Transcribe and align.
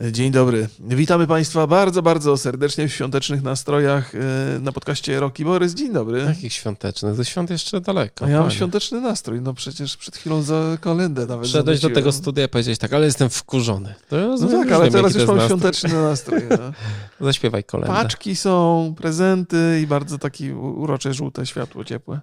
Dzień 0.00 0.30
dobry. 0.32 0.68
Witamy 0.80 1.26
Państwa 1.26 1.66
bardzo, 1.66 2.02
bardzo 2.02 2.36
serdecznie 2.36 2.88
w 2.88 2.92
świątecznych 2.92 3.42
nastrojach 3.42 4.14
e, 4.14 4.18
na 4.60 4.72
podcaście 4.72 5.20
Roki 5.20 5.44
Borys. 5.44 5.74
Dzień 5.74 5.92
dobry. 5.92 6.18
Jakich 6.20 6.52
świątecznych? 6.52 7.16
Do 7.16 7.24
świąt 7.24 7.50
jeszcze 7.50 7.80
daleko. 7.80 8.24
A 8.24 8.28
ja 8.28 8.36
mam 8.36 8.44
panie. 8.46 8.56
świąteczny 8.56 9.00
nastrój. 9.00 9.40
No 9.40 9.54
przecież 9.54 9.96
przed 9.96 10.16
chwilą 10.16 10.42
za 10.42 10.76
kalendę 10.80 11.26
nawet 11.26 11.46
Wszedłeś 11.48 11.80
do 11.80 11.90
tego 11.90 12.12
studia 12.12 12.44
i 12.44 12.48
powiedziałeś 12.48 12.78
tak, 12.78 12.92
ale 12.92 13.06
jestem 13.06 13.30
wkurzony. 13.30 13.94
To 14.08 14.16
ja 14.16 14.26
No 14.26 14.48
tak, 14.48 14.72
ale 14.72 14.90
teraz 14.90 15.14
już 15.14 15.26
mam 15.26 15.36
nastrój. 15.36 15.58
świąteczny 15.58 16.02
nastrój. 16.02 16.40
No. 16.50 16.72
Zaśpiewaj 17.26 17.64
kolędę. 17.64 17.94
Paczki 17.94 18.36
są, 18.36 18.94
prezenty 18.96 19.80
i 19.82 19.86
bardzo 19.86 20.18
takie 20.18 20.56
urocze, 20.56 21.14
żółte 21.14 21.46
światło 21.46 21.84
ciepłe. 21.84 22.20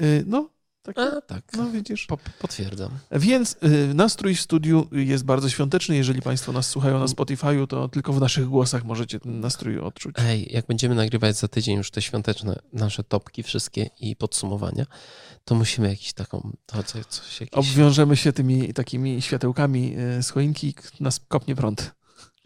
Y, 0.00 0.24
No, 0.26 0.50
takie, 0.94 1.16
A, 1.16 1.20
tak. 1.20 1.44
no 1.56 1.70
widzisz. 1.70 2.06
Po, 2.06 2.18
potwierdzam. 2.38 2.90
Więc 3.12 3.56
y, 3.62 3.94
nastrój 3.94 4.34
w 4.34 4.40
studiu 4.40 4.88
jest 4.92 5.24
bardzo 5.24 5.50
świąteczny. 5.50 5.96
Jeżeli 5.96 6.22
Państwo 6.22 6.52
nas 6.52 6.68
słuchają 6.68 6.98
na 6.98 7.06
Spotify'u, 7.06 7.66
to 7.66 7.88
tylko 7.88 8.12
w 8.12 8.20
naszych 8.20 8.46
głosach 8.46 8.84
możecie 8.84 9.20
ten 9.20 9.40
nastrój 9.40 9.78
odczuć. 9.78 10.16
Ej, 10.18 10.48
jak 10.52 10.66
będziemy 10.66 10.94
nagrywać 10.94 11.36
za 11.36 11.48
tydzień 11.48 11.76
już 11.76 11.90
te 11.90 12.02
świąteczne 12.02 12.58
nasze 12.72 13.04
topki 13.04 13.42
wszystkie 13.42 13.90
i 14.00 14.16
podsumowania, 14.16 14.86
to 15.44 15.54
musimy 15.54 15.88
jakiś 15.88 16.12
taką, 16.12 16.56
to 16.66 16.82
coś, 16.82 17.04
coś 17.06 17.40
jakiś... 17.40 17.58
Obwiążemy 17.58 18.16
się 18.16 18.32
tymi 18.32 18.74
takimi 18.74 19.22
światełkami 19.22 19.96
y, 20.18 20.22
z 20.22 20.30
choinki, 20.30 20.74
nas 21.00 21.20
kopnie 21.28 21.56
prąd. 21.56 21.97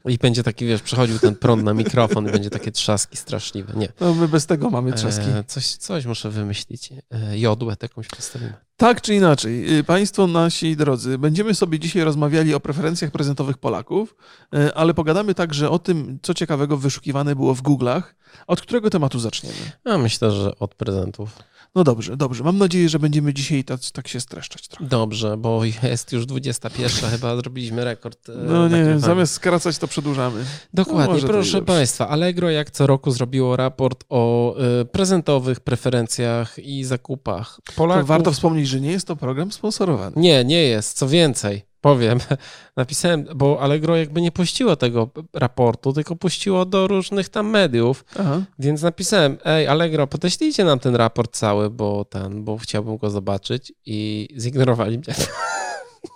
I 0.04 0.18
będzie 0.18 0.42
taki, 0.42 0.66
wiesz, 0.66 0.82
przechodził 0.82 1.18
ten 1.18 1.36
prąd 1.36 1.62
na 1.62 1.74
mikrofon 1.74 2.28
i 2.28 2.30
będzie 2.30 2.50
takie 2.50 2.72
trzaski 2.72 3.16
straszliwe. 3.16 3.72
Nie. 3.76 3.88
No 4.00 4.14
my 4.14 4.28
bez 4.28 4.46
tego 4.46 4.70
mamy 4.70 4.92
trzaski. 4.92 5.24
E, 5.30 5.44
coś, 5.44 5.66
coś 5.66 6.06
muszę 6.06 6.30
wymyślić. 6.30 6.92
E, 7.10 7.38
jodłę 7.38 7.76
jakąś 7.82 8.08
postawimy. 8.08 8.54
Tak 8.76 9.00
czy 9.00 9.14
inaczej, 9.14 9.78
y, 9.78 9.84
Państwo 9.84 10.26
nasi 10.26 10.76
drodzy, 10.76 11.18
będziemy 11.18 11.54
sobie 11.54 11.78
dzisiaj 11.78 12.04
rozmawiali 12.04 12.54
o 12.54 12.60
preferencjach 12.60 13.10
prezentowych 13.10 13.58
Polaków, 13.58 14.16
y, 14.54 14.74
ale 14.74 14.94
pogadamy 14.94 15.34
także 15.34 15.70
o 15.70 15.78
tym, 15.78 16.18
co 16.22 16.34
ciekawego 16.34 16.76
wyszukiwane 16.76 17.36
było 17.36 17.54
w 17.54 17.62
Google'ach. 17.62 18.02
Od 18.46 18.60
którego 18.60 18.90
tematu 18.90 19.18
zaczniemy? 19.18 19.56
Ja 19.84 19.98
myślę, 19.98 20.30
że 20.30 20.58
od 20.58 20.74
prezentów. 20.74 21.38
No 21.74 21.84
dobrze, 21.84 22.16
dobrze. 22.16 22.44
Mam 22.44 22.58
nadzieję, 22.58 22.88
że 22.88 22.98
będziemy 22.98 23.34
dzisiaj 23.34 23.64
tak, 23.64 23.80
tak 23.92 24.08
się 24.08 24.20
streszczać 24.20 24.68
trochę. 24.68 24.86
Dobrze, 24.86 25.36
bo 25.36 25.60
jest 25.82 26.12
już 26.12 26.26
21, 26.26 27.10
chyba 27.10 27.36
zrobiliśmy 27.36 27.84
rekord. 27.84 28.28
e, 28.28 28.32
No 28.36 28.68
nie, 28.68 28.98
zamiast 28.98 29.32
skracać, 29.34 29.78
to 29.78 29.88
przedłużamy. 29.88 30.44
Dokładnie, 30.74 31.22
No 31.22 31.28
proszę. 31.28 31.62
Państwa. 31.62 32.08
Allegro 32.08 32.50
jak 32.50 32.70
co 32.70 32.86
roku 32.86 33.10
zrobiło 33.10 33.56
raport 33.56 34.04
o 34.08 34.54
e, 34.56 34.84
prezentowych 34.84 35.60
preferencjach 35.60 36.58
i 36.58 36.84
zakupach 36.84 37.58
To 37.64 37.72
Polaków. 37.72 38.06
warto 38.08 38.32
wspomnieć, 38.32 38.68
że 38.68 38.80
nie 38.80 38.90
jest 38.92 39.06
to 39.06 39.16
program 39.16 39.52
sponsorowany. 39.52 40.12
Nie, 40.16 40.44
nie 40.44 40.62
jest. 40.62 40.96
Co 40.98 41.08
więcej, 41.08 41.62
powiem, 41.82 42.18
napisałem, 42.76 43.26
bo 43.34 43.60
Allegro 43.60 43.96
jakby 43.96 44.20
nie 44.20 44.32
puściło 44.32 44.76
tego 44.76 45.10
raportu, 45.32 45.92
tylko 45.92 46.16
puściło 46.16 46.64
do 46.64 46.86
różnych 46.86 47.28
tam 47.28 47.50
mediów, 47.50 48.04
Aha. 48.20 48.42
więc 48.58 48.82
napisałem, 48.82 49.38
ej 49.44 49.66
Allegro, 49.66 50.06
podeślijcie 50.06 50.64
nam 50.64 50.78
ten 50.78 50.96
raport 50.96 51.36
cały, 51.36 51.70
bo 51.70 52.04
ten, 52.04 52.44
bo 52.44 52.58
chciałbym 52.58 52.96
go 52.96 53.10
zobaczyć 53.10 53.72
i 53.86 54.28
zignorowali 54.38 54.98
mnie. 54.98 55.14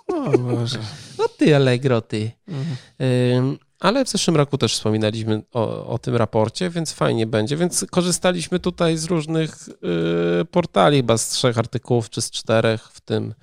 O 0.07 0.37
Boże. 0.37 0.79
No 1.17 1.27
ty 1.37 1.55
Allegro, 1.55 2.01
ty. 2.01 2.31
Mhm. 2.47 2.77
Ym, 3.37 3.57
Ale 3.79 4.05
w 4.05 4.09
zeszłym 4.09 4.35
roku 4.35 4.57
też 4.57 4.73
wspominaliśmy 4.73 5.41
o, 5.53 5.87
o 5.87 5.97
tym 5.97 6.15
raporcie, 6.15 6.69
więc 6.69 6.93
fajnie 6.93 7.27
będzie. 7.27 7.57
Więc 7.57 7.85
korzystaliśmy 7.91 8.59
tutaj 8.59 8.97
z 8.97 9.05
różnych 9.05 9.69
y, 10.41 10.45
portali, 10.45 10.97
chyba 10.97 11.17
z 11.17 11.29
trzech 11.29 11.57
artykułów 11.57 12.09
czy 12.09 12.21
z 12.21 12.31
czterech, 12.31 12.83
w 12.83 13.01
tym 13.01 13.33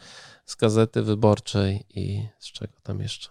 z 0.46 0.56
Gazety 0.56 1.02
Wyborczej 1.02 1.84
i 1.94 2.26
z 2.38 2.52
czego 2.52 2.72
tam 2.82 3.00
jeszcze? 3.00 3.28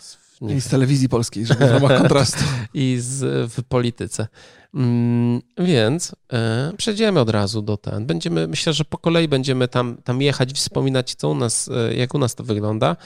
Z, 0.00 0.18
I 0.56 0.60
z 0.60 0.68
telewizji 0.68 1.08
polskiej, 1.08 1.46
żeby 1.46 1.66
w 1.66 1.70
ramach 1.80 1.98
kontrastu. 1.98 2.44
i 2.74 2.96
z, 3.00 3.50
w 3.52 3.62
polityce. 3.64 4.28
Mm, 4.74 5.42
więc 5.58 6.14
e, 6.32 6.72
przejdziemy 6.76 7.20
od 7.20 7.30
razu 7.30 7.62
do 7.62 7.76
ten. 7.76 8.06
Będziemy, 8.06 8.48
myślę, 8.48 8.72
że 8.72 8.84
po 8.84 8.98
kolei 8.98 9.28
będziemy 9.28 9.68
tam, 9.68 9.96
tam 10.04 10.22
jechać, 10.22 10.52
wspominać, 10.52 11.14
co 11.14 11.28
u 11.28 11.34
nas, 11.34 11.68
e, 11.68 11.94
jak 11.94 12.14
u 12.14 12.18
nas 12.18 12.34
to 12.34 12.44
wygląda. 12.44 12.96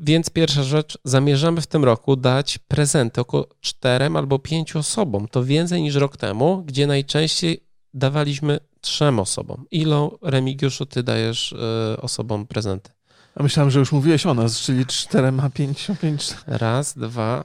Więc 0.00 0.30
pierwsza 0.30 0.62
rzecz, 0.62 0.98
zamierzamy 1.04 1.60
w 1.60 1.66
tym 1.66 1.84
roku 1.84 2.16
dać 2.16 2.58
prezenty 2.58 3.20
około 3.20 3.48
czterem 3.60 4.16
albo 4.16 4.38
pięciu 4.38 4.78
osobom. 4.78 5.28
To 5.28 5.44
więcej 5.44 5.82
niż 5.82 5.94
rok 5.94 6.16
temu, 6.16 6.62
gdzie 6.66 6.86
najczęściej 6.86 7.66
dawaliśmy 7.94 8.58
trzem 8.82 9.18
osobom. 9.18 9.64
Ilo, 9.70 10.18
Remigiuszu, 10.22 10.86
ty 10.86 11.02
dajesz 11.02 11.52
e, 11.52 11.96
osobom 12.00 12.46
prezenty? 12.46 12.90
A 13.34 13.42
myślałem, 13.42 13.70
że 13.70 13.78
już 13.78 13.92
mówiłeś 13.92 14.26
o 14.26 14.34
nas, 14.34 14.60
czyli 14.60 14.86
czterema, 14.86 15.50
pięciu, 15.50 15.96
pięć. 15.96 16.34
Raz, 16.46 16.98
dwa, 16.98 17.44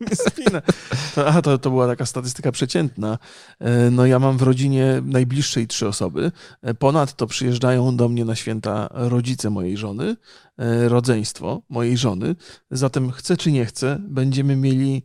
Nie 0.00 0.16
spinę. 0.16 0.62
To, 1.14 1.26
aha, 1.28 1.42
to, 1.42 1.58
to 1.58 1.70
była 1.70 1.86
taka 1.86 2.06
statystyka 2.06 2.52
przeciętna. 2.52 3.18
E, 3.58 3.90
No 3.90 4.06
ja 4.06 4.18
mam 4.18 4.38
w 4.38 4.42
rodzinie 4.42 5.02
najbliższej 5.04 5.66
trzy 5.66 5.88
osoby. 5.88 6.32
E, 6.62 6.74
Ponadto 6.74 7.26
przyjeżdżają 7.26 7.96
do 7.96 8.08
mnie 8.08 8.24
na 8.24 8.34
święta 8.34 8.88
rodzice 8.92 9.50
mojej 9.50 9.76
żony, 9.76 10.16
rodzeństwo 10.88 11.62
mojej 11.68 11.96
żony. 11.96 12.36
Zatem 12.70 13.10
chcę 13.10 13.36
czy 13.36 13.52
nie 13.52 13.66
chcę, 13.66 13.98
będziemy 14.00 14.56
mieli 14.56 15.02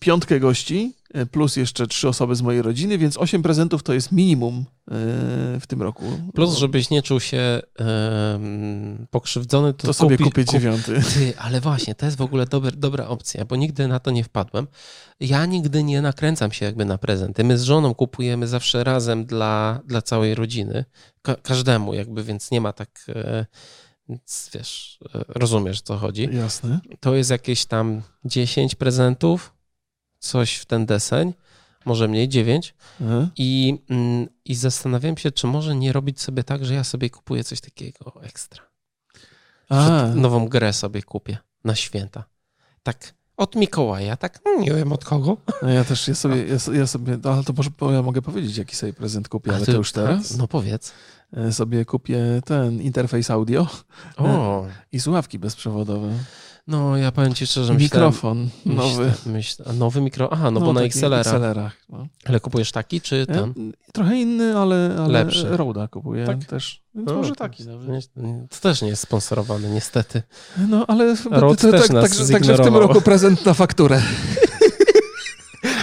piątkę 0.00 0.40
gości 0.40 0.94
plus 1.30 1.56
jeszcze 1.56 1.86
trzy 1.86 2.08
osoby 2.08 2.34
z 2.36 2.42
mojej 2.42 2.62
rodziny, 2.62 2.98
więc 2.98 3.16
osiem 3.16 3.42
prezentów 3.42 3.82
to 3.82 3.94
jest 3.94 4.12
minimum 4.12 4.58
e, 4.58 4.64
w 5.60 5.64
tym 5.68 5.82
roku. 5.82 6.04
Plus, 6.34 6.56
żebyś 6.56 6.90
nie 6.90 7.02
czuł 7.02 7.20
się 7.20 7.60
pokrzywdzony, 9.10 9.74
to, 9.74 9.86
To 9.86 9.92
sobie 9.94 10.16
kupi- 10.16 10.24
kupię 10.24 10.44
kup- 10.44 10.52
dziewiąty. 10.52 11.00
Ty, 11.14 11.32
ale 11.38 11.60
właśnie, 11.60 11.94
to 11.94 12.06
jest 12.06 12.18
w 12.18 12.22
ogóle 12.22 12.46
dober, 12.46 12.76
dobra 12.76 13.06
opcja, 13.06 13.44
bo 13.44 13.56
nigdy 13.56 13.88
na 13.88 14.00
to 14.00 14.10
nie 14.10 14.24
wpadłem. 14.24 14.66
Ja 15.20 15.46
nigdy 15.46 15.82
nie 15.82 16.02
nakręcam 16.02 16.52
się 16.52 16.64
jakby 16.66 16.84
na 16.84 16.98
prezenty. 16.98 17.44
My 17.44 17.58
z 17.58 17.62
żoną 17.62 17.94
kupujemy 17.94 18.48
zawsze 18.48 18.84
razem 18.84 19.24
dla, 19.26 19.80
dla 19.86 20.02
całej 20.02 20.34
rodziny. 20.34 20.84
Ka- 21.22 21.36
każdemu 21.42 21.94
jakby, 21.94 22.24
więc 22.24 22.50
nie 22.50 22.60
ma 22.60 22.72
tak... 22.72 23.06
E, 23.08 23.46
więc 24.08 24.50
wiesz, 24.54 24.98
e, 25.14 25.24
rozumiesz, 25.28 25.80
co 25.80 25.96
chodzi. 25.96 26.28
Jasne. 26.32 26.80
To 27.00 27.14
jest 27.14 27.30
jakieś 27.30 27.66
tam 27.66 28.02
10 28.24 28.74
prezentów, 28.74 29.52
coś 30.18 30.56
w 30.56 30.64
ten 30.66 30.86
deseń, 30.86 31.34
może 31.84 32.08
mniej, 32.08 32.28
9. 32.28 32.74
E? 33.00 33.28
I, 33.36 33.78
mm, 33.90 34.28
I 34.44 34.54
zastanawiam 34.54 35.16
się, 35.16 35.30
czy 35.30 35.46
może 35.46 35.74
nie 35.74 35.92
robić 35.92 36.20
sobie 36.20 36.44
tak, 36.44 36.64
że 36.64 36.74
ja 36.74 36.84
sobie 36.84 37.10
kupuję 37.10 37.44
coś 37.44 37.60
takiego 37.60 38.12
ekstra. 38.22 38.62
Nową 40.14 40.48
grę 40.48 40.72
sobie 40.72 41.02
kupię 41.02 41.38
na 41.64 41.74
święta. 41.74 42.24
Tak 42.82 43.14
od 43.36 43.56
Mikołaja, 43.56 44.16
tak 44.16 44.38
mm, 44.46 44.62
nie 44.62 44.74
wiem 44.74 44.92
od 44.92 45.04
kogo. 45.04 45.36
No 45.62 45.68
ja 45.70 45.84
też, 45.84 46.08
ja 46.08 46.14
sobie, 46.14 46.36
ja, 46.46 46.56
ja 46.74 46.86
sobie, 46.86 47.18
no, 47.24 47.30
ale 47.30 47.44
to 47.44 47.52
może 47.52 47.70
ja 47.80 48.02
mogę 48.02 48.22
powiedzieć, 48.22 48.56
jaki 48.56 48.76
sobie 48.76 48.92
prezent 48.92 49.28
kupię, 49.28 49.50
ale 49.54 49.66
ty- 49.66 49.72
to 49.72 49.78
już 49.78 49.92
teraz. 49.92 50.36
No 50.36 50.48
powiedz. 50.48 50.92
E, 51.36 51.52
Sobie 51.52 51.84
kupię 51.84 52.18
ten 52.44 52.82
interfejs 52.82 53.30
audio 53.30 53.66
O, 54.16 54.66
i 54.92 55.00
słuchawki 55.00 55.38
bezprzewodowe. 55.38 56.12
No 56.68 56.96
ja 56.96 57.12
powiem 57.12 57.34
ci 57.34 57.46
szczerze, 57.46 57.72
I 57.74 57.76
myślałem... 57.76 58.08
mikrofon 58.08 58.48
nowy. 58.66 59.12
A 59.66 59.72
nowy 59.72 60.00
mikro... 60.00 60.32
Aha, 60.32 60.50
no, 60.50 60.60
bo 60.60 60.72
na 60.72 60.80
XLR-a. 60.82 61.20
XLR-ach, 61.20 61.76
no. 61.88 62.06
Ale 62.24 62.40
kupujesz 62.40 62.72
taki, 62.72 63.00
czy 63.00 63.26
Ja, 63.28 63.34
ten? 63.34 63.72
trochę 63.92 64.16
inny, 64.16 64.56
ale, 64.58 64.96
ale 64.98 65.08
Lepszy. 65.24 65.56
Roda 65.56 65.88
kupuję 65.88 66.26
Tak? 66.26 66.44
też. 66.44 66.82
Więc 66.94 67.10
O, 67.10 67.14
może 67.14 67.28
to- 67.28 67.34
taki 67.34 67.64
nawet. 67.64 67.88
Nie, 67.88 68.22
nie, 68.28 68.46
To 68.50 68.56
też 68.60 68.82
nie 68.82 68.88
jest 68.88 69.02
sponsorowany, 69.02 69.70
niestety. 69.70 70.22
No 70.68 70.84
ale 70.88 71.16
to, 71.16 71.54
też 71.56 71.80
tak, 71.82 71.90
nas 71.90 72.10
także, 72.10 72.32
także 72.32 72.54
w 72.54 72.60
tym 72.60 72.76
roku 72.76 73.00
prezent 73.00 73.46
na 73.46 73.54
fakturę. 73.54 74.02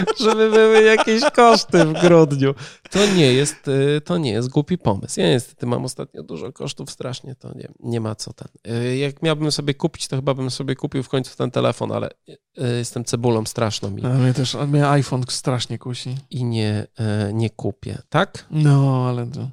żeby 0.23 0.49
były 0.51 0.81
jakieś 0.83 1.21
koszty 1.35 1.85
w 1.85 1.93
grudniu. 2.01 2.53
To 2.91 2.99
nie 3.15 3.33
jest, 3.33 3.67
y, 3.67 4.01
to 4.01 4.17
nie 4.17 4.31
jest 4.31 4.49
głupi 4.49 4.77
pomysł. 4.77 5.19
Ja 5.19 5.29
niestety 5.29 5.65
mam 5.65 5.85
ostatnio 5.85 6.23
dużo 6.23 6.51
kosztów 6.51 6.91
strasznie, 6.91 7.35
to 7.35 7.53
nie, 7.55 7.67
nie 7.79 7.99
ma 8.01 8.15
co 8.15 8.33
ten. 8.33 8.47
Y, 8.73 8.97
Jak 8.97 9.21
miałbym 9.23 9.51
sobie 9.51 9.73
kupić, 9.73 10.07
to 10.07 10.15
chyba 10.15 10.33
bym 10.33 10.51
sobie 10.51 10.75
kupił 10.75 11.03
w 11.03 11.09
końcu 11.09 11.37
ten 11.37 11.51
telefon, 11.51 11.91
ale 11.91 12.09
y, 12.29 12.37
jestem 12.77 13.05
cebulą 13.05 13.45
straszną 13.45 13.97
i, 13.97 14.05
A 14.05 14.09
mnie 14.09 14.33
też, 14.33 14.55
a 14.55 14.65
mnie 14.65 14.87
iPhone 14.89 15.23
strasznie 15.29 15.77
kusi. 15.77 16.15
i 16.29 16.43
nie, 16.43 16.87
nie 17.33 17.49
kupię. 17.49 17.97
Tak? 18.09 18.45
No, 18.51 19.05
ale 19.09 19.27
to, 19.27 19.49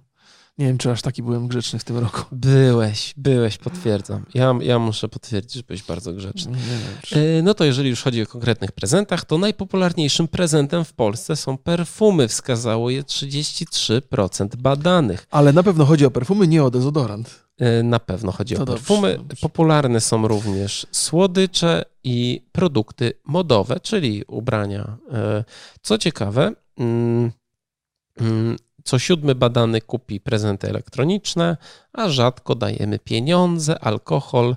nie 0.58 0.66
wiem, 0.66 0.78
czy 0.78 0.90
aż 0.90 1.02
taki 1.02 1.22
byłem 1.22 1.48
grzeczny 1.48 1.78
w 1.78 1.84
tym 1.84 1.98
roku. 1.98 2.20
Byłeś, 2.32 3.14
byłeś, 3.16 3.58
potwierdzam. 3.58 4.26
Ja, 4.34 4.54
ja 4.60 4.78
muszę 4.78 5.08
potwierdzić, 5.08 5.52
że 5.54 5.62
byłeś 5.62 5.82
bardzo 5.82 6.12
grzeczny. 6.12 6.52
Nie 6.52 6.58
wiem. 7.12 7.22
Y, 7.38 7.42
No 7.42 7.54
to 7.54 7.64
jeżeli 7.64 7.90
już 7.90 8.02
chodzi 8.02 8.22
o 8.22 8.26
konkretnych 8.26 8.72
prezentach, 8.72 9.24
to 9.24 9.38
najpopularniejszym 9.38 10.28
prezentem 10.28 10.84
w 10.84 10.92
Polsce 10.92 11.36
są 11.36 11.58
perfumy. 11.58 12.28
Wskazało 12.28 12.90
je 12.90 13.02
33% 13.02 14.56
badanych. 14.56 15.26
Ale 15.30 15.52
na 15.52 15.62
pewno 15.62 15.84
chodzi 15.84 16.06
o 16.06 16.10
perfumy, 16.10 16.48
nie 16.48 16.64
o 16.64 16.70
dezodorant. 16.70 17.42
E, 17.58 17.82
Na 17.82 18.00
pewno 18.00 18.32
chodzi 18.32 18.54
To 18.54 18.62
o 18.62 18.64
dobrze, 18.64 18.78
perfumy. 18.84 19.16
dobrze. 19.18 19.36
Popularne 19.40 20.00
są 20.00 20.28
również 20.28 20.86
słodycze 20.90 21.84
i 22.04 22.42
produkty 22.52 23.12
modowe, 23.24 23.80
czyli 23.80 24.24
ubrania. 24.28 24.96
E, 25.12 25.44
Co 25.82 25.98
ciekawe, 25.98 26.52
mm, 26.78 27.30
mm, 28.20 28.56
co 28.84 28.98
siódmy 28.98 29.34
badany 29.34 29.80
kupi 29.80 30.20
prezenty 30.20 30.68
elektroniczne, 30.68 31.56
a 31.92 32.08
rzadko 32.08 32.54
dajemy 32.54 32.98
pieniądze, 32.98 33.78
alkohol 33.78 34.56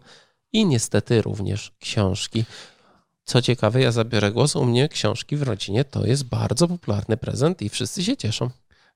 i 0.53 0.65
niestety 0.65 1.21
również 1.21 1.71
książki. 1.79 2.45
Co 3.23 3.41
ciekawe, 3.41 3.81
ja 3.81 3.91
zabiorę 3.91 4.31
głos, 4.31 4.55
u 4.55 4.65
mnie 4.65 4.89
książki 4.89 5.37
w 5.37 5.43
rodzinie 5.43 5.85
to 5.85 6.05
jest 6.05 6.23
bardzo 6.23 6.67
popularny 6.67 7.17
prezent 7.17 7.61
i 7.61 7.69
wszyscy 7.69 8.03
się 8.03 8.17
cieszą. 8.17 8.49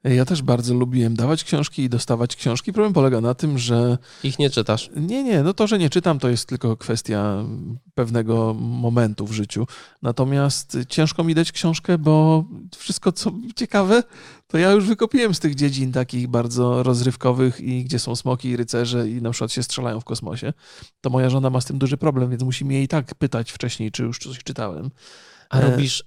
Ja 0.04 0.26
też 0.26 0.42
bardzo 0.42 0.74
lubiłem 0.74 1.16
dawać 1.16 1.44
książki 1.44 1.84
i 1.84 1.90
dostawać 1.90 2.36
książki. 2.36 2.74
Problem 2.74 2.94
polega 2.94 3.22
na 3.22 3.34
tym, 3.34 3.58
że. 3.58 3.98
Ich 4.24 4.40
nie 4.40 4.50
czytasz. 4.50 4.90
Nie, 4.96 5.24
nie, 5.24 5.44
no 5.44 5.54
to, 5.54 5.68
że 5.68 5.80
nie 5.80 5.90
czytam, 5.90 6.20
to 6.20 6.30
jest 6.30 6.46
tylko 6.46 6.78
kwestia 6.78 7.46
pewnego 7.96 8.54
momentu 8.60 9.28
w 9.28 9.32
życiu. 9.32 9.68
Natomiast 10.02 10.78
ciężko 10.90 11.24
mi 11.24 11.36
dać 11.36 11.52
książkę, 11.52 11.98
bo 11.98 12.46
wszystko, 12.78 13.12
co 13.12 13.32
ciekawe, 13.56 14.04
to 14.48 14.58
ja 14.58 14.72
już 14.72 14.88
wykopiłem 14.88 15.34
z 15.34 15.40
tych 15.40 15.56
dziedzin 15.56 15.92
takich 15.92 16.28
bardzo 16.28 16.84
rozrywkowych 16.84 17.62
i 17.62 17.84
gdzie 17.84 18.00
są 18.00 18.16
smoki 18.16 18.50
i 18.50 18.58
rycerze 18.58 19.10
i 19.10 19.22
na 19.22 19.32
przykład 19.32 19.52
się 19.52 19.64
strzelają 19.64 20.00
w 20.00 20.06
kosmosie. 20.06 20.54
To 21.02 21.10
moja 21.10 21.30
żona 21.30 21.50
ma 21.50 21.62
z 21.62 21.66
tym 21.66 21.80
duży 21.80 21.98
problem, 21.98 22.30
więc 22.30 22.44
musi 22.44 22.66
mnie 22.66 22.84
i 22.84 22.88
tak 22.88 23.16
pytać 23.16 23.52
wcześniej, 23.52 23.92
czy 23.92 24.04
już 24.04 24.20
coś 24.20 24.44
czytałem. 24.44 24.90
A 25.50 25.62
robisz, 25.62 26.02
e, 26.02 26.06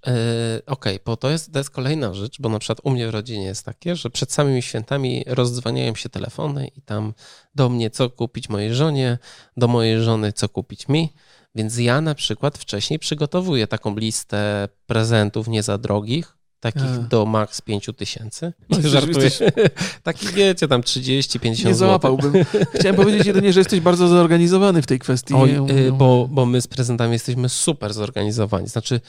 okej, 0.66 0.94
okay, 0.94 0.98
bo 1.04 1.16
to 1.16 1.30
jest, 1.30 1.52
to 1.52 1.58
jest 1.58 1.70
kolejna 1.70 2.14
rzecz, 2.14 2.40
bo 2.40 2.48
na 2.48 2.58
przykład 2.58 2.80
u 2.82 2.90
mnie 2.90 3.08
w 3.08 3.10
rodzinie 3.10 3.44
jest 3.44 3.64
takie, 3.64 3.96
że 3.96 4.10
przed 4.10 4.32
samymi 4.32 4.62
świętami 4.62 5.24
rozdzwaniają 5.26 5.94
się 5.94 6.08
telefony 6.08 6.68
i 6.76 6.82
tam 6.82 7.14
do 7.54 7.68
mnie 7.68 7.90
co 7.90 8.10
kupić 8.10 8.48
mojej 8.48 8.74
żonie, 8.74 9.18
do 9.56 9.68
mojej 9.68 10.02
żony 10.02 10.32
co 10.32 10.48
kupić 10.48 10.88
mi. 10.88 11.12
Więc 11.54 11.78
ja 11.78 12.00
na 12.00 12.14
przykład 12.14 12.58
wcześniej 12.58 12.98
przygotowuję 12.98 13.66
taką 13.66 13.96
listę 13.96 14.68
prezentów 14.86 15.48
nie 15.48 15.62
za 15.62 15.78
drogich, 15.78 16.36
takich 16.60 16.82
A. 16.82 16.98
do 16.98 17.26
max 17.26 17.60
5 17.60 17.90
tysięcy. 17.96 18.52
No, 18.68 18.78
Żartuję. 18.88 19.24
Jesteś... 19.24 19.52
Taki 20.02 20.26
wiecie, 20.26 20.68
tam 20.68 20.82
30, 20.82 21.40
50 21.40 21.68
Nie 21.68 21.74
załapałbym. 21.74 22.32
Chciałem 22.74 22.96
powiedzieć 22.96 23.26
jedynie, 23.26 23.52
że 23.52 23.60
jesteś 23.60 23.80
bardzo 23.80 24.08
zorganizowany 24.08 24.82
w 24.82 24.86
tej 24.86 24.98
kwestii. 24.98 25.34
Oj, 25.34 25.56
y, 25.70 25.92
bo, 25.92 26.28
bo 26.30 26.46
my 26.46 26.60
z 26.60 26.66
prezentami 26.66 27.12
jesteśmy 27.12 27.48
super 27.48 27.94
zorganizowani. 27.94 28.68
Znaczy 28.68 29.00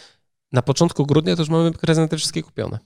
na 0.54 0.62
początku 0.62 1.06
grudnia 1.06 1.36
to 1.36 1.42
już 1.42 1.50
mamy 1.50 1.72
prezenty 1.72 2.18
wszystkie 2.18 2.44
kupione. 2.44 2.80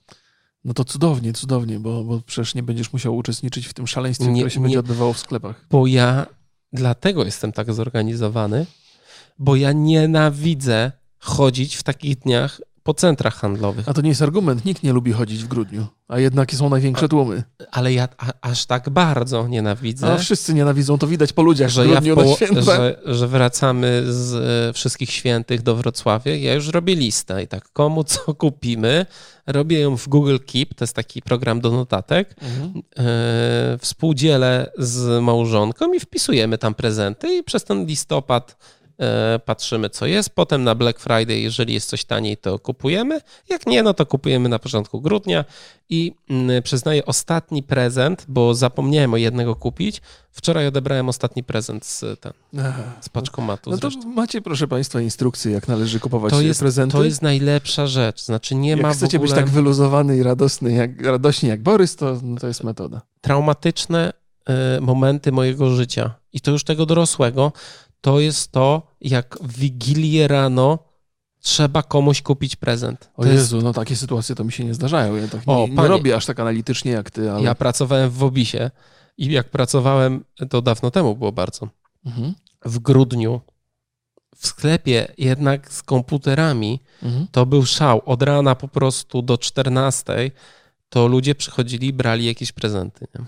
No 0.64 0.74
to 0.74 0.84
cudownie, 0.84 1.34
cudownie, 1.34 1.80
bo, 1.80 2.04
bo 2.04 2.22
przecież 2.22 2.56
nie 2.56 2.64
będziesz 2.64 2.94
musiał 2.94 3.18
uczestniczyć 3.18 3.68
w 3.68 3.74
tym 3.74 3.88
szaleństwie, 3.88 4.28
nie, 4.28 4.42
które 4.42 4.50
się 4.50 4.60
nie, 4.60 4.64
będzie 4.64 4.80
odbywało 4.80 5.14
w 5.14 5.20
sklepach. 5.20 5.66
Bo 5.70 5.88
ja 5.88 6.26
dlatego 6.74 7.26
jestem 7.26 7.52
tak 7.52 7.74
zorganizowany, 7.74 8.66
bo 9.40 9.56
ja 9.56 9.72
nienawidzę 9.72 10.92
chodzić 11.20 11.76
w 11.76 11.84
takich 11.84 12.20
dniach 12.20 12.62
po 12.88 12.94
centrach 12.94 13.36
handlowych. 13.36 13.90
A 13.90 13.94
to 13.94 14.02
nie 14.02 14.10
jest 14.10 14.22
argument, 14.22 14.66
nikt 14.66 14.84
nie 14.84 14.94
lubi 14.94 15.12
chodzić 15.12 15.44
w 15.44 15.48
grudniu, 15.48 15.88
a 16.08 16.20
jednak 16.20 16.54
są 16.54 16.70
największe 16.70 17.10
tłumy. 17.10 17.44
Ale 17.72 17.94
ja 17.94 18.08
a, 18.18 18.32
aż 18.42 18.66
tak 18.66 18.90
bardzo 18.90 19.48
nienawidzę. 19.48 20.14
A 20.14 20.18
wszyscy 20.18 20.54
nienawidzą, 20.54 20.98
to 20.98 21.08
widać 21.08 21.34
po 21.34 21.42
ludziach 21.42 21.70
że 21.70 21.84
w 21.84 21.88
grudniu 21.88 22.16
ja 22.18 22.62
Że, 22.62 23.00
że 23.06 23.28
wracamy 23.28 24.04
z 24.08 24.36
e, 24.70 24.74
wszystkich 24.74 25.12
świętych 25.12 25.62
do 25.62 25.76
Wrocławia, 25.76 26.36
ja 26.36 26.54
już 26.54 26.68
robię 26.68 26.96
listę 26.96 27.44
i 27.44 27.48
tak 27.48 27.70
komu 27.74 28.04
co 28.04 28.34
kupimy, 28.34 29.06
robię 29.48 29.80
ją 29.80 29.98
w 29.98 30.08
Google 30.08 30.38
Keep, 30.46 30.74
to 30.74 30.84
jest 30.84 30.96
taki 30.96 31.22
program 31.22 31.62
do 31.62 31.72
notatek, 31.72 32.36
mhm. 32.42 32.84
e, 32.98 33.78
współdzielę 33.78 34.72
z 34.78 35.24
małżonką 35.24 35.94
i 35.94 36.00
wpisujemy 36.00 36.58
tam 36.58 36.74
prezenty 36.74 37.36
i 37.36 37.44
przez 37.44 37.64
ten 37.64 37.86
listopad 37.86 38.58
patrzymy 39.46 39.90
co 39.90 40.06
jest, 40.06 40.30
potem 40.30 40.64
na 40.64 40.76
Black 40.76 41.00
Friday, 41.00 41.40
jeżeli 41.40 41.74
jest 41.74 41.90
coś 41.90 42.06
taniej, 42.06 42.38
to 42.38 42.60
kupujemy, 42.60 43.22
jak 43.50 43.68
nie, 43.68 43.84
no 43.84 43.94
to 43.94 44.06
kupujemy 44.06 44.50
na 44.50 44.60
początku 44.60 45.02
grudnia 45.02 45.46
i 45.90 46.14
mm, 46.30 46.64
przyznaję 46.64 47.06
ostatni 47.06 47.64
prezent, 47.64 48.26
bo 48.28 48.54
zapomniałem 48.54 49.14
o 49.14 49.18
jednego 49.18 49.56
kupić, 49.56 50.02
wczoraj 50.32 50.68
odebrałem 50.68 51.10
ostatni 51.10 51.44
prezent 51.44 51.86
z, 51.86 52.20
ten, 52.20 52.34
z 53.02 53.10
paczkomatu. 53.10 53.70
No 53.70 53.78
to 53.78 53.90
zresztą. 53.90 54.10
macie 54.10 54.42
proszę 54.42 54.68
Państwa 54.68 55.02
instrukcje, 55.02 55.52
jak 55.52 55.68
należy 55.68 56.00
kupować 56.00 56.32
to 56.32 56.42
jest, 56.42 56.60
prezenty. 56.60 56.98
To 56.98 57.04
jest 57.04 57.22
najlepsza 57.22 57.88
rzecz, 57.88 58.24
znaczy 58.24 58.56
nie 58.56 58.70
jak 58.70 58.82
ma 58.82 58.94
chcecie 58.94 59.18
ogóle... 59.18 59.30
być 59.30 59.36
tak 59.36 59.50
wyluzowany 59.50 60.18
i 60.18 60.24
radosny 60.24 60.72
jak, 60.72 61.02
radośni 61.02 61.50
jak 61.50 61.62
Borys, 61.62 61.96
to, 61.96 62.20
no 62.24 62.40
to 62.40 62.48
jest 62.48 62.64
metoda. 62.64 63.02
Traumatyczne 63.22 64.14
y, 64.78 64.82
momenty 64.82 65.32
mojego 65.32 65.70
życia 65.70 66.14
i 66.34 66.42
to 66.42 66.52
już 66.52 66.64
tego 66.64 66.86
dorosłego, 66.86 67.52
to 68.02 68.20
jest 68.20 68.52
to, 68.52 68.96
jak 69.02 69.38
w 69.42 69.58
Wigilię 69.58 70.28
rano 70.28 70.80
trzeba 71.40 71.84
komuś 71.84 72.22
kupić 72.22 72.56
prezent. 72.56 73.10
To 73.16 73.22
o 73.22 73.26
Jezu, 73.26 73.56
jest... 73.56 73.66
no 73.66 73.74
takie 73.74 73.96
sytuacje 73.96 74.36
to 74.36 74.44
mi 74.44 74.52
się 74.52 74.66
nie 74.66 74.74
zdarzają. 74.74 75.16
Ja 75.16 75.28
tak 75.28 75.42
o, 75.46 75.68
nie, 75.68 75.76
nie 75.76 75.88
robię 75.88 76.16
aż 76.16 76.26
tak 76.26 76.40
analitycznie 76.40 76.92
jak 76.92 77.12
ty, 77.12 77.32
ale... 77.32 77.44
Ja 77.44 77.56
pracowałem 77.56 78.10
w 78.10 78.24
Obisie 78.24 78.72
i 79.18 79.32
jak 79.32 79.50
pracowałem, 79.50 80.24
to 80.50 80.62
dawno 80.62 80.92
temu 80.92 81.16
było 81.16 81.32
bardzo, 81.32 81.68
mhm. 82.06 82.34
w 82.66 82.80
grudniu 82.80 83.42
w 84.38 84.48
sklepie 84.48 85.08
jednak 85.18 85.74
z 85.74 85.84
komputerami 85.84 86.80
mhm. 87.04 87.28
to 87.32 87.46
był 87.46 87.66
szał. 87.66 88.02
Od 88.06 88.22
rana 88.22 88.56
po 88.56 88.68
prostu 88.68 89.22
do 89.22 89.38
14 89.38 90.32
to 90.90 91.08
ludzie 91.08 91.36
przychodzili 91.36 91.88
i 91.88 91.94
brali 91.94 92.26
jakieś 92.26 92.52
prezenty. 92.52 93.08
Nie? 93.16 93.26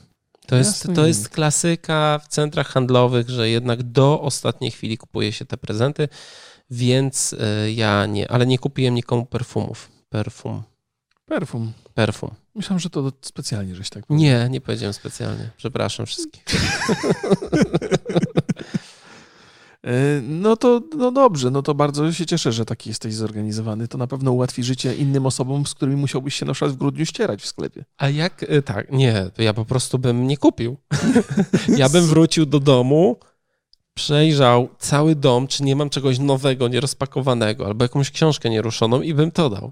To 0.49 0.55
jest, 0.55 0.87
to 0.95 1.07
jest 1.07 1.29
klasyka 1.29 2.19
w 2.23 2.27
centrach 2.27 2.67
handlowych, 2.67 3.29
że 3.29 3.49
jednak 3.49 3.83
do 3.83 4.21
ostatniej 4.21 4.71
chwili 4.71 4.97
kupuje 4.97 5.31
się 5.31 5.45
te 5.45 5.57
prezenty, 5.57 6.07
więc 6.69 7.35
e, 7.39 7.71
ja 7.71 8.05
nie, 8.05 8.31
ale 8.31 8.45
nie 8.45 8.59
kupiłem 8.59 8.95
nikomu 8.95 9.25
perfumów. 9.25 9.91
Perfum. 10.09 10.63
Perfum. 11.25 11.73
Perfum. 11.93 12.31
Myślałem, 12.55 12.79
że 12.79 12.89
to 12.89 13.11
specjalnie, 13.21 13.75
żeś 13.75 13.89
tak 13.89 14.05
powiedział. 14.05 14.29
Nie, 14.29 14.49
nie 14.49 14.61
powiedziałem 14.61 14.93
specjalnie. 14.93 15.49
Przepraszam 15.57 16.05
wszystkich. 16.05 16.45
E, 19.85 20.21
no 20.21 20.55
to 20.55 20.81
no 20.97 21.11
dobrze, 21.11 21.51
no 21.51 21.61
to 21.61 21.75
bardzo 21.75 22.13
się 22.13 22.25
cieszę, 22.25 22.51
że 22.51 22.65
taki 22.65 22.89
jesteś 22.89 23.13
zorganizowany. 23.13 23.87
To 23.87 23.97
na 23.97 24.07
pewno 24.07 24.31
ułatwi 24.31 24.63
życie 24.63 24.95
innym 24.95 25.25
osobom, 25.25 25.65
z 25.65 25.73
którymi 25.73 25.97
musiałbyś 25.97 26.35
się 26.35 26.45
na 26.45 26.53
przykład 26.53 26.71
w 26.71 26.77
grudniu 26.77 27.05
ścierać 27.05 27.41
w 27.41 27.45
sklepie. 27.45 27.85
A 27.97 28.09
jak, 28.09 28.45
e, 28.47 28.61
tak, 28.61 28.91
nie, 28.91 29.25
to 29.33 29.41
ja 29.41 29.53
po 29.53 29.65
prostu 29.65 29.99
bym 29.99 30.27
nie 30.27 30.37
kupił. 30.37 30.77
ja 31.77 31.89
bym 31.89 32.05
wrócił 32.05 32.45
do 32.45 32.59
domu, 32.59 33.17
przejrzał 33.93 34.69
cały 34.79 35.15
dom, 35.15 35.47
czy 35.47 35.63
nie 35.63 35.75
mam 35.75 35.89
czegoś 35.89 36.19
nowego, 36.19 36.67
nierozpakowanego, 36.67 37.65
albo 37.65 37.85
jakąś 37.85 38.11
książkę 38.11 38.49
nieruszoną 38.49 39.01
i 39.01 39.13
bym 39.13 39.31
to 39.31 39.49
dał. 39.49 39.71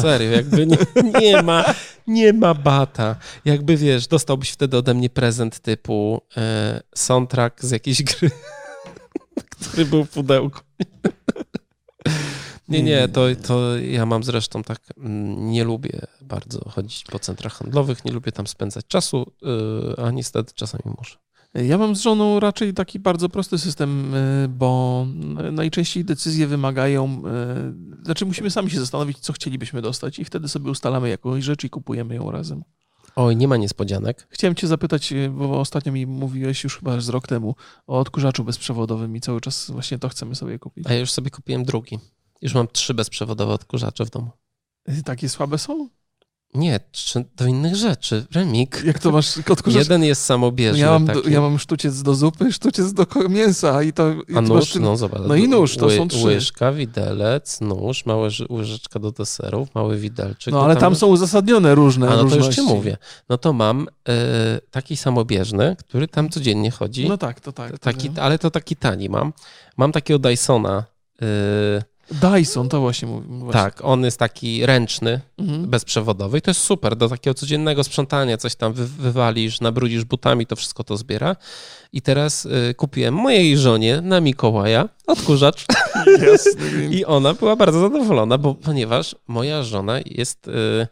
Serio, 0.00 0.30
jakby 0.30 0.66
nie, 0.66 0.76
nie, 1.20 1.42
ma, 1.42 1.64
nie 2.06 2.32
ma 2.32 2.54
bata. 2.54 3.16
Jakby 3.44 3.76
wiesz, 3.76 4.06
dostałbyś 4.06 4.50
wtedy 4.50 4.76
ode 4.76 4.94
mnie 4.94 5.10
prezent 5.10 5.60
typu 5.60 6.20
e, 6.36 6.80
soundtrack 6.94 7.64
z 7.64 7.70
jakiejś 7.70 8.02
gry 8.02 8.30
który 9.70 9.84
był 9.84 10.04
w 10.04 10.10
pudełku. 10.10 10.60
Nie, 12.68 12.82
nie, 12.82 13.08
to, 13.08 13.26
to 13.46 13.78
ja 13.78 14.06
mam 14.06 14.24
zresztą 14.24 14.62
tak, 14.62 14.80
mm, 14.96 15.50
nie 15.50 15.64
lubię 15.64 16.00
bardzo 16.20 16.68
chodzić 16.68 17.04
po 17.04 17.18
centrach 17.18 17.52
handlowych, 17.52 18.04
nie 18.04 18.12
lubię 18.12 18.32
tam 18.32 18.46
spędzać 18.46 18.86
czasu, 18.86 19.32
y, 19.42 20.02
a 20.02 20.10
niestety 20.10 20.52
czasami 20.54 20.82
muszę. 20.98 21.18
Ja 21.54 21.78
mam 21.78 21.96
z 21.96 22.00
żoną 22.00 22.40
raczej 22.40 22.74
taki 22.74 22.98
bardzo 22.98 23.28
prosty 23.28 23.58
system, 23.58 24.14
y, 24.14 24.48
bo 24.48 25.06
najczęściej 25.52 26.04
decyzje 26.04 26.46
wymagają, 26.46 27.22
y, 28.00 28.04
znaczy 28.04 28.26
musimy 28.26 28.50
sami 28.50 28.70
się 28.70 28.80
zastanowić, 28.80 29.18
co 29.18 29.32
chcielibyśmy 29.32 29.82
dostać 29.82 30.18
i 30.18 30.24
wtedy 30.24 30.48
sobie 30.48 30.70
ustalamy 30.70 31.08
jakąś 31.08 31.44
rzecz 31.44 31.64
i 31.64 31.70
kupujemy 31.70 32.14
ją 32.14 32.30
razem. 32.30 32.64
Oj, 33.16 33.36
nie 33.36 33.48
ma 33.48 33.56
niespodzianek. 33.56 34.26
Chciałem 34.30 34.54
cię 34.54 34.66
zapytać, 34.66 35.12
e, 35.12 35.28
bo 35.28 35.60
ostatnio 35.60 35.92
mi 35.92 36.06
mówiłeś 36.06 36.64
już 36.64 36.78
chyba 36.78 37.00
z 37.00 37.08
rok 37.08 37.26
temu 37.26 37.54
o 37.86 37.98
odkurzaczu 37.98 38.44
bezprzewodowym 38.44 39.16
i 39.16 39.20
cały 39.20 39.40
czas 39.40 39.70
właśnie 39.70 39.98
to 39.98 40.08
chcemy 40.08 40.34
sobie 40.34 40.58
kupić. 40.58 40.86
A 40.86 40.92
ja 40.92 41.00
już 41.00 41.10
sobie 41.10 41.30
kupiłem 41.30 41.64
drugi. 41.64 41.98
Już 42.42 42.54
mam 42.54 42.68
trzy 42.68 42.94
bezprzewodowe 42.94 43.52
odkurzacze 43.52 44.04
w 44.04 44.10
domu. 44.10 44.30
E, 44.86 45.02
takie 45.02 45.28
słabe 45.28 45.58
są? 45.58 45.88
Nie, 46.54 46.80
do 47.36 47.46
innych 47.46 47.76
rzeczy. 47.76 48.26
Remik. 48.34 48.82
Jak 48.84 48.98
to 48.98 49.10
masz? 49.10 49.38
Jeden 49.66 50.04
jest 50.04 50.24
samobieżny. 50.24 50.78
Ja 50.78 50.90
mam, 50.90 51.06
taki. 51.06 51.32
ja 51.32 51.40
mam 51.40 51.58
sztuciec 51.58 52.02
do 52.02 52.14
zupy, 52.14 52.52
sztuciec 52.52 52.92
do 52.92 53.06
mięsa 53.28 53.82
i 53.82 53.92
to... 53.92 54.12
I 54.28 54.36
A 54.36 54.40
nóż? 54.40 54.74
No 54.74 54.96
zobacz. 54.96 55.22
No 55.26 55.34
i 55.34 55.48
nóż, 55.48 55.76
to 55.76 55.86
ły, 55.86 55.96
są 55.96 56.08
trzy. 56.08 56.26
Łyżka, 56.26 56.72
widelec, 56.72 57.60
nóż, 57.60 58.06
małe 58.06 58.28
łyżeczka 58.50 58.98
do 58.98 59.12
deserów, 59.12 59.74
mały 59.74 59.98
widelczyk. 59.98 60.52
No 60.52 60.64
ale 60.64 60.74
tam, 60.74 60.80
tam 60.80 60.96
są 60.96 61.06
uzasadnione 61.06 61.74
różne 61.74 62.08
A 62.08 62.16
no 62.16 62.22
różności. 62.22 62.56
to 62.56 62.62
już 62.62 62.70
ci 62.70 62.74
mówię. 62.74 62.96
No 63.28 63.38
to 63.38 63.52
mam 63.52 63.88
y, 63.88 64.12
taki 64.70 64.96
samobieżny, 64.96 65.76
który 65.78 66.08
tam 66.08 66.28
codziennie 66.28 66.70
chodzi. 66.70 67.08
No 67.08 67.18
tak, 67.18 67.40
to 67.40 67.52
tak. 67.52 67.78
Taki, 67.78 68.10
ale 68.20 68.38
to 68.38 68.50
taki 68.50 68.76
tani 68.76 69.08
mam. 69.08 69.32
Mam 69.76 69.92
takiego 69.92 70.18
Dysona... 70.18 70.84
Y, 71.22 71.91
Dyson, 72.32 72.68
to 72.68 72.80
właśnie 72.80 73.08
mówię. 73.08 73.52
Tak, 73.52 73.84
on 73.84 74.04
jest 74.04 74.18
taki 74.18 74.66
ręczny, 74.66 75.20
mhm. 75.38 75.66
bezprzewodowy 75.70 76.38
i 76.38 76.42
to 76.42 76.50
jest 76.50 76.60
super 76.60 76.96
do 76.96 77.08
takiego 77.08 77.34
codziennego 77.34 77.84
sprzątania, 77.84 78.36
coś 78.36 78.54
tam 78.54 78.72
wy, 78.72 78.86
wywalisz, 78.86 79.60
nabrudzisz 79.60 80.04
butami, 80.04 80.46
to 80.46 80.56
wszystko 80.56 80.84
to 80.84 80.96
zbiera. 80.96 81.36
I 81.92 82.02
teraz 82.02 82.46
y, 82.46 82.74
kupiłem 82.76 83.14
mojej 83.14 83.58
żonie 83.58 84.00
na 84.00 84.20
Mikołaja 84.20 84.88
odkurzacz 85.06 85.66
i 86.90 87.04
ona 87.04 87.34
była 87.34 87.56
bardzo 87.56 87.80
zadowolona, 87.80 88.38
bo 88.38 88.54
ponieważ 88.54 89.16
moja 89.28 89.62
żona 89.62 90.00
jest... 90.06 90.48
Y, 90.48 90.86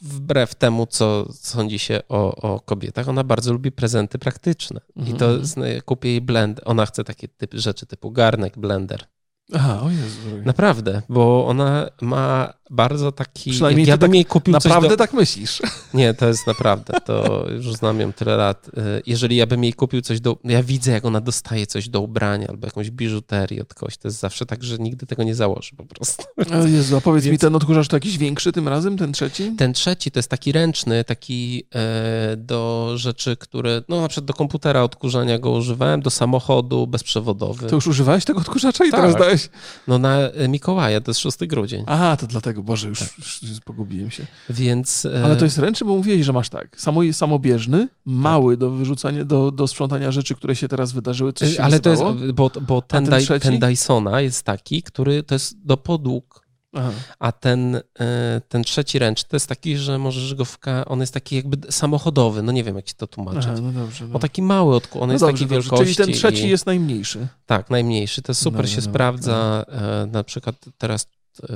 wbrew 0.00 0.54
temu, 0.54 0.86
co 0.86 1.26
sądzi 1.32 1.78
się 1.78 2.00
o, 2.08 2.34
o 2.34 2.60
kobietach, 2.60 3.08
ona 3.08 3.24
bardzo 3.24 3.52
lubi 3.52 3.72
prezenty 3.72 4.18
praktyczne. 4.18 4.80
I 5.06 5.14
to 5.14 5.30
Mhm. 5.30 5.80
kupię 5.80 6.08
jej 6.08 6.20
blend. 6.20 6.60
Ona 6.64 6.86
chce 6.86 7.04
takie 7.04 7.28
typy, 7.28 7.60
rzeczy 7.60 7.86
typu 7.86 8.10
garnek, 8.10 8.58
blender. 8.58 9.06
Aha, 9.54 9.80
o 9.82 9.90
Jezu. 9.90 10.42
Naprawdę, 10.44 11.02
bo 11.08 11.46
ona 11.46 11.90
ma 12.00 12.52
bardzo 12.70 13.12
taki. 13.12 13.50
Przynajmniej 13.50 13.86
ja 13.86 13.94
ty 13.94 13.98
bym 13.98 14.10
tak 14.10 14.14
jej 14.14 14.24
kupił 14.24 14.52
Naprawdę 14.52 14.88
coś 14.88 14.88
do... 14.88 14.96
tak 14.96 15.12
myślisz? 15.12 15.62
Nie, 15.94 16.14
to 16.14 16.28
jest 16.28 16.46
naprawdę. 16.46 17.00
To 17.04 17.46
już 17.50 17.72
znam 17.72 18.00
ją 18.00 18.12
tyle 18.12 18.36
lat. 18.36 18.68
Y, 18.68 19.02
Jeżeli 19.06 19.36
ja 19.36 19.46
bym 19.46 19.64
jej 19.64 19.72
kupił 19.72 20.00
coś 20.02 20.20
do. 20.20 20.36
Ja 20.44 20.62
widzę, 20.62 20.92
jak 20.92 21.04
ona 21.04 21.20
dostaje 21.20 21.66
coś 21.66 21.88
do 21.88 22.00
ubrania 22.00 22.46
albo 22.48 22.66
jakąś 22.66 22.90
biżuterię 22.90 23.62
od 23.62 23.74
kogoś. 23.74 23.96
To 23.96 24.08
jest 24.08 24.18
zawsze 24.20 24.46
tak, 24.46 24.64
że 24.64 24.78
nigdy 24.78 25.06
tego 25.06 25.22
nie 25.22 25.34
założy 25.34 25.70
po 25.76 25.84
prostu. 25.86 26.24
O 26.62 26.66
Jezu, 26.66 26.96
a 26.96 27.00
powiedz 27.00 27.24
mi, 27.24 27.30
Więc- 27.30 27.40
ten 27.40 27.56
odkurzacz 27.56 27.88
to 27.88 27.96
jakiś 27.96 28.18
większy 28.18 28.52
tym 28.52 28.68
razem, 28.68 28.96
ten 28.98 29.12
trzeci? 29.12 29.52
Ten 29.58 29.72
trzeci 29.72 30.10
to 30.10 30.18
jest 30.18 30.28
taki 30.28 30.52
ręczny, 30.52 31.04
taki 31.04 31.64
e, 31.74 32.36
do 32.36 32.92
rzeczy, 32.96 33.36
które. 33.36 33.82
No 33.88 34.00
na 34.00 34.08
przykład 34.08 34.24
do 34.26 34.34
komputera 34.34 34.82
odkurzania 34.82 35.38
go 35.38 35.50
używałem, 35.50 36.00
do 36.02 36.10
samochodu 36.10 36.86
bezprzewodowy. 36.86 37.66
To 37.68 37.74
już 37.74 37.86
używałeś 37.86 38.24
tego 38.24 38.40
odkurzacza 38.40 38.84
i 38.84 38.90
Tak. 38.90 39.00
teraz 39.00 39.16
dałeś? 39.16 39.48
No 39.88 39.98
na 39.98 40.18
e, 40.18 40.48
Mikołaja, 40.48 41.00
to 41.00 41.10
jest 41.10 41.20
6 41.20 41.38
grudzień. 41.46 41.84
Aha, 41.86 42.16
to 42.16 42.26
dlatego, 42.26 42.57
Boże, 42.62 42.88
już, 42.88 43.00
już 43.42 43.60
pogubiłem 43.64 44.10
się. 44.10 44.26
Więc. 44.50 45.04
e, 45.04 45.24
Ale 45.24 45.36
to 45.36 45.44
jest 45.44 45.58
ręczny, 45.58 45.86
bo 45.86 45.96
mówiłeś, 45.96 46.26
że 46.26 46.32
masz 46.32 46.48
tak, 46.48 46.80
samo, 46.80 47.00
samobieżny, 47.12 47.88
mały 48.04 48.56
do 48.56 48.70
wyrzucania, 48.70 49.24
do, 49.24 49.50
do 49.50 49.66
sprzątania 49.66 50.12
rzeczy, 50.12 50.34
które 50.34 50.56
się 50.56 50.68
teraz 50.68 50.92
wydarzyły, 50.92 51.32
coś 51.32 51.56
się 51.56 51.62
E, 51.62 51.64
Ale 51.64 51.80
to 51.80 51.90
jest, 51.90 52.02
wysypało? 52.02 52.32
bo, 52.34 52.50
bo 52.60 52.82
ten, 52.82 53.06
ten 53.06 53.40
ten 53.40 53.58
Dysona 53.58 54.20
jest 54.20 54.42
taki, 54.42 54.82
który 54.82 55.22
to 55.22 55.34
jest 55.34 55.66
do 55.66 55.76
podłóg, 55.76 56.48
Aha. 56.72 56.90
a 57.18 57.32
ten, 57.32 57.76
e, 58.00 58.40
ten 58.48 58.64
trzeci 58.64 58.98
ręczny 58.98 59.28
to 59.28 59.36
jest 59.36 59.46
taki, 59.46 59.76
że 59.76 59.98
możesz 59.98 60.34
go 60.34 60.44
wka... 60.44 60.84
on 60.84 61.00
jest 61.00 61.14
taki 61.14 61.36
jakby 61.36 61.72
samochodowy, 61.72 62.42
no 62.42 62.52
nie 62.52 62.64
wiem 62.64 62.76
jak 62.76 62.84
ci 62.84 62.94
to 62.94 63.06
tłumaczyć. 63.06 63.44
Aha, 63.46 63.60
no 63.62 63.72
dobrze. 63.72 64.08
No. 64.08 64.16
O 64.16 64.18
taki 64.18 64.42
mały, 64.42 64.74
odku... 64.74 65.00
on 65.02 65.08
no 65.08 65.12
jest 65.12 65.24
dobrze, 65.24 65.32
takiej 65.32 65.56
dobrze. 65.56 65.70
wielkości. 65.70 65.94
Czyli 65.94 66.06
ten 66.06 66.14
trzeci 66.14 66.46
i... 66.46 66.48
jest 66.48 66.66
najmniejszy. 66.66 67.28
Tak, 67.46 67.70
najmniejszy, 67.70 68.22
to 68.22 68.34
super 68.34 68.52
Dobra, 68.52 68.66
się 68.66 68.76
dobra, 68.76 68.92
sprawdza, 68.92 69.64
e, 69.68 70.06
na 70.06 70.24
przykład 70.24 70.56
teraz 70.78 71.02
e, 71.02 71.06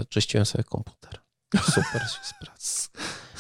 czyściłem 0.09 0.47
sobie 0.47 0.65
komputer. 0.65 1.21
Super 1.65 2.03
się 2.03 2.19
sprawdza. 2.25 2.89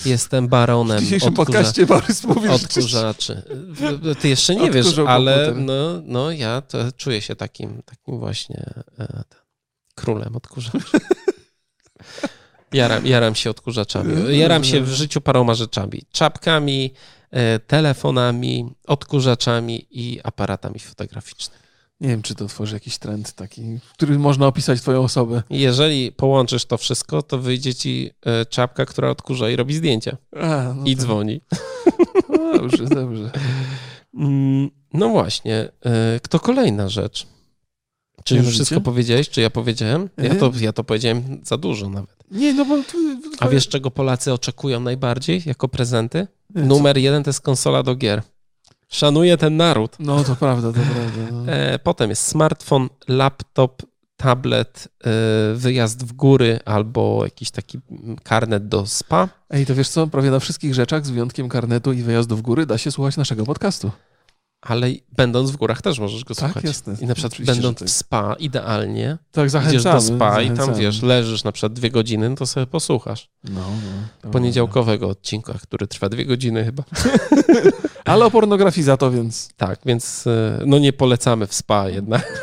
Jestem 0.05 0.47
W 0.47 0.51
baronem 0.51 1.01
dzisiejszym 1.01 1.29
odkurza... 1.29 1.47
podcaście 1.47 1.87
Borys 1.87 2.25
mówił, 2.25 2.43
że 2.43 2.55
odkurzaczy. 2.55 3.43
W- 3.51 4.15
Ty 4.21 4.29
jeszcze 4.29 4.57
nie 4.57 4.71
wiesz, 4.71 4.99
ale 5.07 5.53
no, 5.57 6.01
no 6.05 6.31
ja 6.31 6.61
to 6.61 6.79
czuję 6.97 7.21
się 7.21 7.37
takim, 7.37 7.83
takim 7.83 8.19
właśnie 8.19 8.65
e, 8.99 9.23
królem 9.95 10.37
odkurzaczy. 10.37 10.99
Jaram, 12.73 13.07
jaram 13.07 13.35
się 13.35 13.51
odkurzaczami. 13.51 14.39
Jaram 14.39 14.65
się 14.65 14.81
w 14.81 14.89
życiu 14.89 15.21
paroma 15.21 15.55
rzeczami. 15.55 16.03
Czapkami, 16.13 16.95
e, 17.31 17.59
telefonami, 17.59 18.75
odkurzaczami 18.87 19.87
i 19.91 20.21
aparatami 20.25 20.79
fotograficznymi. 20.79 21.62
Nie 22.03 22.09
wiem, 22.09 22.23
czy 22.23 22.35
to 22.35 22.47
tworzy 22.47 22.75
jakiś 22.77 22.99
trend 22.99 23.33
taki, 23.33 23.63
który 23.93 24.19
można 24.19 24.47
opisać 24.47 24.81
twoją 24.81 25.03
osobę. 25.03 25.43
Jeżeli 25.51 26.13
połączysz 26.13 26.65
to 26.65 26.79
wszystko, 26.79 27.23
to 27.23 27.39
wyjdzie 27.39 27.75
ci 27.75 28.11
e, 28.27 28.47
czapka, 28.47 28.87
która 28.87 29.11
odkurza 29.11 29.51
i 29.51 29.57
robi 29.57 29.75
zdjęcia. 29.75 30.17
A, 30.41 30.75
no 30.77 30.83
I 30.87 30.97
to- 30.97 31.03
dzwoni. 31.03 31.41
No 32.29 32.53
dobrze, 32.59 32.85
dobrze. 32.87 33.31
Mm, 34.15 34.71
No 34.95 35.09
właśnie. 35.09 35.69
e, 35.85 36.21
Kto 36.23 36.41
kolejna 36.41 36.89
rzecz? 36.89 37.27
Czy 38.25 38.37
już 38.37 38.49
wszystko 38.49 38.81
powiedziałeś, 38.81 39.29
czy 39.31 39.41
ja 39.41 39.51
powiedziałem? 39.51 40.09
Ja 40.19 40.35
to, 40.35 40.47
Mhm. 40.47 40.65
ja 40.65 40.73
to 40.73 40.85
powiedziałem 40.85 41.41
za 41.45 41.57
dużo 41.57 41.89
nawet. 41.89 42.17
Nie, 42.31 42.55
no 42.55 42.65
bo... 42.65 42.77
To, 42.77 42.93
A 43.41 43.49
wiesz, 43.49 43.69
czego 43.69 43.91
Polacy 43.91 44.33
oczekują 44.33 44.81
najbardziej 44.81 45.43
jako 45.47 45.69
prezenty? 45.69 46.27
Numer 46.55 46.99
jeden 46.99 47.23
to 47.25 47.31
jest 47.31 47.41
konsola 47.41 47.83
do 47.83 47.95
gier. 47.95 48.23
Szanuję 48.93 49.37
ten 49.37 49.57
naród. 49.57 49.97
No 49.99 50.25
to 50.25 50.37
prawda, 50.37 50.73
to 50.73 50.81
prawda. 50.81 51.33
No. 51.33 51.53
E, 51.53 51.79
potem 51.79 52.11
jest 52.11 52.27
smartfon, 52.27 52.89
laptop, 53.09 53.83
tablet, 54.17 54.89
e, 55.05 55.11
wyjazd 55.55 56.05
w 56.05 56.13
góry 56.13 56.61
albo 56.65 57.25
jakiś 57.25 57.51
taki 57.51 57.79
karnet 58.23 58.69
do 58.69 58.87
spa. 58.87 59.29
Ej, 59.51 59.67
to 59.67 59.75
wiesz 59.75 59.89
co, 59.89 60.07
prawie 60.07 60.31
na 60.31 60.39
wszystkich 60.39 60.75
rzeczach, 60.75 61.07
z 61.07 61.11
wyjątkiem 61.11 61.49
karnetu 61.49 61.93
i 61.93 62.03
wyjazdu 62.03 62.37
w 62.37 62.43
góry, 62.43 62.67
da 62.67 62.79
się 62.79 62.91
słuchać 62.91 63.17
naszego 63.17 63.45
podcastu. 63.45 63.91
Ale 64.63 64.91
będąc 65.17 65.51
w 65.51 65.57
górach 65.57 65.83
też 65.83 65.99
możesz 65.99 66.25
go 66.25 66.35
Tak, 66.35 66.45
słuchać. 66.45 66.65
jasne. 66.65 66.97
I 67.01 67.07
na 67.07 67.15
przykład 67.15 67.47
będąc 67.47 67.79
tak. 67.79 67.89
w 67.89 67.91
spa, 67.91 68.37
idealnie, 68.39 69.19
Tak, 69.33 69.51
idziesz 69.69 69.85
do 69.85 70.01
spa 70.01 70.43
i 70.43 70.51
tam 70.51 70.75
wiesz, 70.75 71.03
leżysz 71.03 71.45
na 71.45 71.53
przykład 71.53 71.73
dwie 71.73 71.91
godziny, 71.91 72.31
no 72.31 72.37
to 72.37 72.47
sobie 72.47 72.67
posłuchasz. 72.67 73.31
No, 73.45 73.61
no. 74.25 74.31
Poniedziałkowego 74.31 75.09
odcinka, 75.09 75.55
który 75.63 75.87
trwa 75.87 76.09
dwie 76.09 76.27
godziny 76.27 76.65
chyba. 76.65 76.83
Ale 78.05 78.25
o 78.25 78.31
pornografii 78.31 78.85
za 78.85 78.97
to, 78.97 79.11
więc... 79.11 79.49
Tak, 79.57 79.79
więc 79.87 80.27
e, 80.27 80.63
no 80.67 80.79
nie 80.79 80.93
polecamy 80.93 81.47
w 81.47 81.55
spa 81.55 81.89
jednak. 81.89 82.23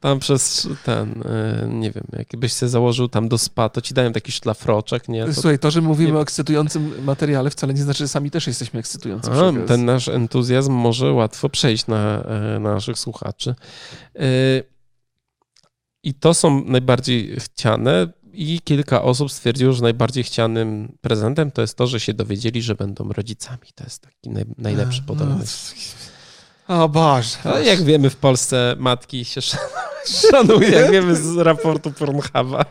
Tam 0.00 0.18
przez 0.18 0.68
ten, 0.84 1.22
e, 1.24 1.68
nie 1.68 1.90
wiem, 1.90 2.04
jakbyś 2.12 2.52
sobie 2.52 2.70
założył 2.70 3.08
tam 3.08 3.28
do 3.28 3.38
spa, 3.38 3.68
to 3.68 3.80
ci 3.80 3.94
dają 3.94 4.12
taki 4.12 4.32
szlafroczek, 4.32 5.08
nie? 5.08 5.26
To, 5.26 5.34
Słuchaj, 5.34 5.58
to, 5.58 5.70
że 5.70 5.80
mówimy 5.80 6.12
nie- 6.12 6.18
o 6.18 6.22
ekscytującym 6.22 7.04
materiale 7.04 7.50
wcale 7.50 7.74
nie 7.74 7.82
znaczy, 7.82 7.98
że 7.98 8.08
sami 8.08 8.30
też 8.30 8.46
jesteśmy 8.46 8.80
ekscytujący. 8.80 9.30
a, 9.32 9.66
ten 9.66 9.84
nasz 9.84 10.08
entuzjazm 10.08 10.72
może 10.72 11.12
łatwo 11.12 11.48
przejść 11.48 11.86
na, 11.86 12.22
e, 12.24 12.58
na 12.60 12.74
naszych 12.74 12.98
słuchaczy. 12.98 13.54
E, 14.16 14.22
I 16.02 16.14
to 16.14 16.34
są 16.34 16.64
najbardziej 16.64 17.36
chciane 17.40 18.08
i 18.32 18.60
kilka 18.64 19.02
osób 19.02 19.32
stwierdziło, 19.32 19.72
że 19.72 19.82
najbardziej 19.82 20.24
chcianym 20.24 20.96
prezentem 21.00 21.50
to 21.50 21.60
jest 21.62 21.76
to, 21.76 21.86
że 21.86 22.00
się 22.00 22.14
dowiedzieli, 22.14 22.62
że 22.62 22.74
będą 22.74 23.08
rodzicami. 23.12 23.58
To 23.74 23.84
jest 23.84 24.02
taki 24.02 24.30
naj, 24.30 24.44
najlepszy 24.58 25.00
No, 25.00 25.06
podobny. 25.14 25.44
O 26.68 26.88
Boże. 26.88 27.36
Ale 27.44 27.64
jak 27.64 27.82
wiemy, 27.82 28.10
w 28.10 28.16
Polsce 28.16 28.74
matki 28.78 29.24
się 29.24 29.38
sz- 29.38 29.60
Szanuję. 30.30 30.68
jak 30.70 30.90
wiemy 30.90 31.16
z 31.16 31.36
raportu 31.36 31.92
Pornhuba. 31.92 32.64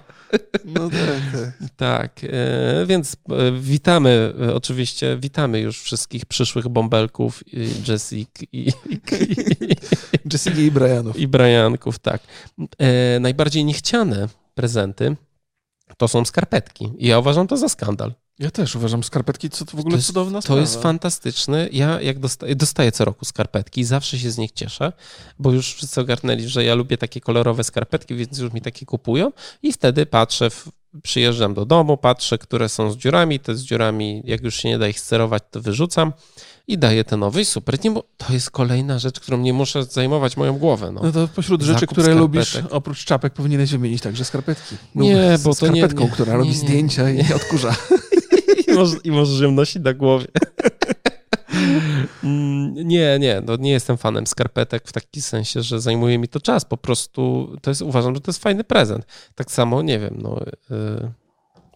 No 0.66 0.90
tak, 0.90 1.42
tak. 1.42 1.70
Tak, 1.78 2.22
e, 2.24 2.86
więc 2.86 3.16
e, 3.30 3.52
witamy, 3.60 4.34
e, 4.48 4.54
oczywiście 4.56 5.18
witamy 5.18 5.60
już 5.60 5.82
wszystkich 5.82 6.26
przyszłych 6.26 6.68
bąbelków, 6.68 7.44
i 7.54 7.70
Jessic 7.88 8.30
i, 8.52 8.68
i, 8.68 8.72
Jessica 10.34 10.60
i 10.62 10.72
Brianów. 10.72 11.18
i 11.20 11.28
Brianków, 11.28 12.00
tak. 12.00 12.22
Najbardziej 13.20 13.66
niechciane 13.66 14.28
prezenty 14.56 15.16
to 15.98 16.08
są 16.08 16.26
skarpetki. 16.26 16.92
I 16.98 17.08
ja 17.08 17.20
uważam 17.20 17.48
to 17.48 17.58
za 17.58 17.70
skandal. 17.70 18.14
Ja 18.40 18.52
też 18.52 18.76
uważam 18.76 19.04
skarpetki, 19.04 19.50
co 19.50 19.66
to 19.66 19.78
w 19.78 19.80
ogóle 19.80 19.92
To 19.92 19.98
jest- 19.98 20.08
cudowna 20.08 20.40
To 20.40 20.42
sprawa. 20.42 20.62
jest 20.62 20.82
fantastyczne. 20.82 21.70
Ja 21.72 22.02
jak 22.02 22.20
dostaję, 22.20 22.56
dostaję 22.56 22.92
co 22.92 23.06
roku 23.06 23.26
skarpetki 23.26 23.82
i 23.82 23.84
zawsze 23.84 24.20
się 24.20 24.32
z 24.32 24.38
nich 24.38 24.52
cieszę, 24.52 24.94
bo 25.40 25.52
już 25.52 25.74
wszyscy 25.74 26.02
ogarnęli, 26.02 26.48
że 26.50 26.64
ja 26.64 26.76
lubię 26.76 26.98
takie 26.98 27.22
kolorowe 27.22 27.64
skarpetki, 27.64 28.16
więc 28.16 28.38
już 28.38 28.54
mi 28.54 28.62
takie 28.62 28.86
kupują 28.86 29.32
i 29.64 29.74
wtedy 29.74 30.06
patrzę, 30.06 30.50
w, 30.50 30.68
przyjeżdżam 31.04 31.54
do 31.54 31.66
domu, 31.66 31.98
patrzę, 31.98 32.38
które 32.38 32.70
są 32.70 32.92
z 32.92 32.98
dziurami, 32.98 33.40
te 33.40 33.56
z 33.56 33.64
dziurami, 33.64 34.22
jak 34.26 34.44
już 34.44 34.56
się 34.56 34.70
nie 34.70 34.78
da 34.78 34.88
ich 34.88 35.00
sterować, 35.00 35.44
to 35.52 35.62
wyrzucam 35.62 36.14
i 36.68 36.78
daję 36.78 37.04
te 37.04 37.18
nowe 37.18 37.42
i 37.42 37.46
super. 37.46 37.84
Nie, 37.84 37.92
bo 37.92 38.04
to 38.18 38.34
jest 38.34 38.52
kolejna 38.52 39.00
rzecz, 39.00 39.20
którą 39.20 39.38
nie 39.38 39.54
muszę 39.54 39.84
zajmować 39.84 40.38
moją 40.38 40.58
głowę. 40.58 40.92
No. 40.92 41.02
No 41.04 41.12
to 41.12 41.28
pośród 41.28 41.62
rzeczy, 41.62 41.80
Zakup 41.80 41.90
które 41.90 42.06
skarpetek. 42.06 42.22
lubisz, 42.22 42.58
oprócz 42.72 43.06
czapek 43.06 43.34
powinieneś 43.34 43.72
wymienić 43.72 44.02
także 44.02 44.26
skarpetki. 44.26 44.76
Nie, 44.96 45.38
bo 45.44 45.56
to 45.56 45.68
nie- 45.68 45.72
skarpetką, 45.82 46.04
nie- 46.04 46.10
która 46.12 46.32
nie, 46.32 46.38
robi 46.38 46.54
zdjęcia 46.56 47.12
nie. 47.12 47.26
i 47.30 47.34
odkurza. 47.34 47.76
I, 48.74 49.12
możesz, 49.12 49.46
I 49.46 49.52
nosić 49.52 49.84
na 49.84 49.94
głowie. 49.94 50.28
Mm, 52.24 52.74
Nie, 52.88 53.18
nie, 53.20 53.42
no 53.48 53.56
nie 53.56 53.72
jestem 53.72 53.98
fanem 53.98 54.28
skarpetek 54.28 54.88
w 54.88 54.92
taki 54.92 55.22
sensie, 55.22 55.62
że 55.62 55.82
zajmuje 55.82 56.18
mi 56.18 56.28
to 56.28 56.40
czas. 56.40 56.66
Po 56.66 56.78
prostu 56.78 57.52
to 57.62 57.72
jest, 57.72 57.82
uważam, 57.82 58.16
że 58.16 58.22
to 58.22 58.32
jest 58.32 58.44
fajny 58.44 58.64
prezent. 58.64 59.06
Tak 59.36 59.52
samo, 59.52 59.82
nie 59.82 60.00
wiem, 60.00 60.18
no, 60.22 60.40
y, 60.42 61.12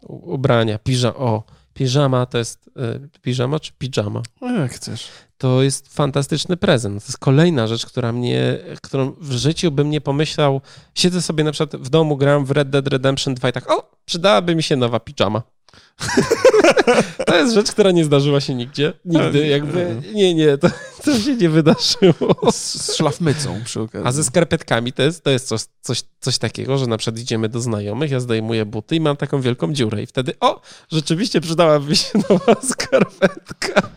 u- 0.01 0.34
ubrania, 0.34 0.80
piża, 0.80 1.16
o, 1.16 1.44
piżama 1.74 2.25
to 2.25 2.38
jest, 2.38 2.68
y, 2.68 3.20
piżama 3.22 3.60
czy 3.60 3.72
pijama? 3.77 4.22
Jak 4.42 4.72
chcesz. 4.72 5.08
To 5.38 5.63
jest 5.63 5.94
fantastyczny 5.94 6.58
prezent. 6.58 7.04
To 7.04 7.08
jest 7.08 7.18
kolejna 7.18 7.68
rzecz, 7.68 7.86
która 7.86 8.12
mnie, 8.12 8.58
którą 8.82 9.12
w 9.22 9.32
życiu 9.32 9.72
bym 9.72 9.89
nie 9.89 10.01
pomyślał. 10.01 10.62
Siedzę 10.96 11.22
sobie 11.22 11.44
na 11.44 11.51
przykład 11.51 11.82
w 11.82 11.89
domu, 11.89 12.18
gram 12.18 12.46
w 12.46 12.51
Red 12.51 12.70
Dead 12.70 12.88
Redemption 12.88 13.36
2 13.36 13.50
i 13.50 13.54
tak, 13.54 13.72
o, 13.72 13.92
przydałaby 14.06 14.56
mi 14.56 14.63
się 14.63 14.75
nowa 14.75 15.00
pijama. 15.00 15.42
to 17.25 17.36
jest 17.36 17.53
rzecz, 17.53 17.71
która 17.71 17.91
nie 17.91 18.05
zdarzyła 18.05 18.41
się 18.41 18.55
nigdzie. 18.55 18.93
Nigdy, 19.05 19.47
jakby, 19.47 20.01
nie, 20.13 20.33
nie, 20.33 20.57
to, 20.57 20.69
to 21.03 21.19
się 21.19 21.36
nie 21.36 21.50
wydarzyło. 21.50 22.51
Z, 22.51 22.81
z 22.81 22.95
szlafmycą 22.95 23.59
przy 23.65 23.81
okazji. 23.81 24.07
A 24.07 24.12
ze 24.12 24.24
skarpetkami 24.24 24.93
to 24.93 25.03
jest, 25.03 25.24
to 25.24 25.29
jest 25.29 25.47
coś, 25.47 25.62
coś, 25.81 26.03
coś 26.19 26.38
takiego, 26.38 26.77
że 26.77 26.88
na 26.88 26.97
przykład 26.97 27.19
idziemy 27.19 27.50
do 27.50 27.59
znajomych, 27.59 28.12
ja 28.12 28.19
zdejmuję 28.19 28.65
buty 28.65 28.95
i 28.95 29.00
mam 29.00 29.17
taką 29.17 29.41
wielką 29.41 29.74
dziurę 29.74 30.03
i 30.03 30.05
wtedy, 30.05 30.33
o, 30.39 30.62
rzeczywiście 30.91 31.41
przydałaby 31.41 31.95
się 31.95 32.09
nowa 32.29 32.62
skarpetka. 32.62 33.89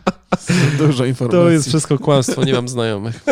Dużo 0.77 1.05
informacji. 1.05 1.39
To 1.39 1.49
jest 1.49 1.67
wszystko 1.67 1.99
kłamstwo, 1.99 2.43
nie 2.43 2.53
mam 2.53 2.67
znajomych. 2.67 3.19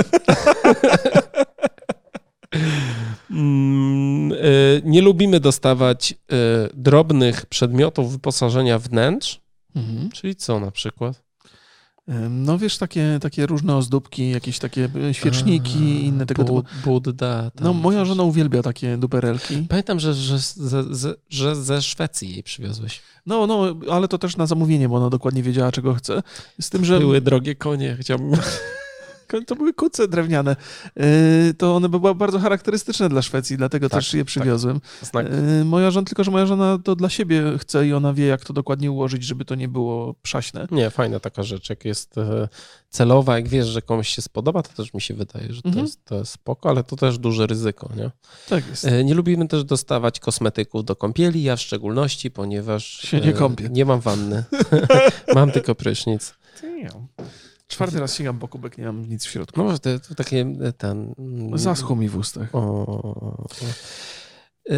Mm, 3.32 4.32
y, 4.32 4.82
nie 4.86 5.02
lubimy 5.02 5.40
dostawać 5.40 6.12
e, 6.14 6.36
drobnych 6.74 7.46
przedmiotów 7.46 8.12
wyposażenia 8.12 8.80
wnętrz, 8.80 9.42
Mhm. 9.76 10.10
czyli 10.12 10.36
co 10.36 10.60
na 10.60 10.72
przykład? 10.72 11.22
No 12.30 12.58
wiesz, 12.58 12.78
takie, 12.78 13.18
takie 13.22 13.46
różne 13.46 13.76
ozdóbki, 13.76 14.30
jakieś 14.30 14.60
takie 14.60 14.90
e, 15.10 15.14
świeczniki 15.14 15.80
i 15.80 16.06
inne 16.06 16.26
tego 16.26 16.44
typu. 16.44 16.56
Bud- 16.56 16.66
Budda. 16.84 17.52
No 17.62 17.74
moja 17.74 18.06
żona 18.06 18.24
uwielbia 18.24 18.62
takie 18.64 18.98
duperelki. 18.98 19.66
Pamiętam, 19.70 20.00
że, 20.00 20.14
że, 20.14 20.40
ze, 20.40 20.96
ze, 20.96 21.14
że 21.30 21.56
ze 21.56 21.82
Szwecji 21.82 22.32
jej 22.34 22.44
przywiozłeś. 22.44 23.02
No, 23.26 23.48
no, 23.48 23.76
ale 23.92 24.08
to 24.08 24.18
też 24.18 24.38
na 24.38 24.46
zamówienie, 24.46 24.90
bo 24.90 24.96
ona 24.96 25.10
dokładnie 25.10 25.44
wiedziała, 25.44 25.72
czego 25.72 25.94
chce. 25.94 26.24
Z 26.62 26.70
tym, 26.70 26.86
że 26.86 27.00
Były 27.00 27.22
drogie 27.22 27.56
konie, 27.56 27.98
chciałbym. 28.00 28.32
To 29.48 29.56
były 29.56 29.74
kuce 29.74 30.08
drewniane. 30.08 30.56
Yy, 30.96 31.04
To 31.58 31.76
one 31.76 31.90
były 31.90 32.16
bardzo 32.16 32.40
charakterystyczne 32.40 33.10
dla 33.10 33.22
Szwecji, 33.22 33.58
dlatego 33.58 33.90
Tak, 33.90 34.00
też 34.00 34.14
je 34.14 34.26
przywiozłem. 34.26 34.82
Znak. 35.02 35.28
Yy, 35.58 35.66
Moja 35.66 35.92
żona, 35.92 36.06
tylko 36.06 36.24
że 36.24 36.32
moja 36.32 36.46
żona 36.46 36.78
to 36.84 36.96
dla 36.96 37.10
siebie 37.10 37.44
chce 37.60 37.88
i 37.88 37.94
ona 37.94 38.14
wie, 38.14 38.26
jak 38.26 38.46
to 38.46 38.54
dokładnie 38.54 38.92
ułożyć, 38.92 39.24
żeby 39.24 39.46
to 39.46 39.56
nie 39.56 39.68
było 39.68 40.14
przaśne. 40.22 40.68
Nie, 40.72 40.90
fajna 40.90 41.20
taka 41.20 41.44
rzecz, 41.44 41.70
jak 41.70 41.86
jest 41.86 42.18
e, 42.18 42.48
celowa, 42.90 43.36
jak 43.36 43.48
wiesz, 43.48 43.68
że 43.68 43.82
komuś 43.82 44.08
się 44.10 44.22
spodoba, 44.22 44.64
to 44.64 44.74
też 44.74 44.94
mi 44.94 45.02
się 45.02 45.14
wydaje, 45.14 45.54
że 45.54 45.62
to, 45.62 45.68
Mhm. 45.70 45.86
jest, 45.86 46.06
to 46.06 46.16
jest 46.16 46.32
spoko, 46.32 46.70
ale 46.70 46.84
to 46.84 46.96
też 46.96 47.18
duże 47.18 47.48
ryzyko, 47.48 47.90
nie? 47.98 48.12
Tak 48.50 48.68
jest. 48.68 48.86
E, 48.86 49.04
Nie 49.04 49.14
lubimy 49.14 49.48
też 49.48 49.64
dostawać 49.64 50.20
kosmetyków 50.20 50.86
do 50.86 50.96
kąpieli, 50.96 51.44
ja 51.44 51.56
w 51.56 51.62
szczególności, 51.62 52.32
ponieważ 52.32 52.86
Się 52.88 53.20
nie 53.22 53.30
e, 53.30 53.34
kąpię. 53.34 53.70
nie 53.72 53.86
mam 53.86 54.00
wanny. 54.00 54.44
mam 55.36 55.52
tylko 55.52 55.76
prysznic. 55.76 56.34
Czwarty 57.70 58.00
raz 58.00 58.16
sięgam 58.16 58.40
po 58.40 58.48
kubek, 58.48 58.78
nie 58.78 58.86
mam 58.86 59.10
nic 59.10 59.26
w 59.26 59.30
środku. 59.30 59.64
No, 59.64 59.80
to, 59.80 60.00
to 60.00 60.16
takie 60.16 60.42
e, 60.62 60.74
ten... 60.74 61.14
mm, 61.20 61.58
Zaschło 61.58 61.96
mi 61.96 62.10
w 62.10 62.18
ustach. 62.18 62.50
O. 62.56 63.48
E, 64.70 64.76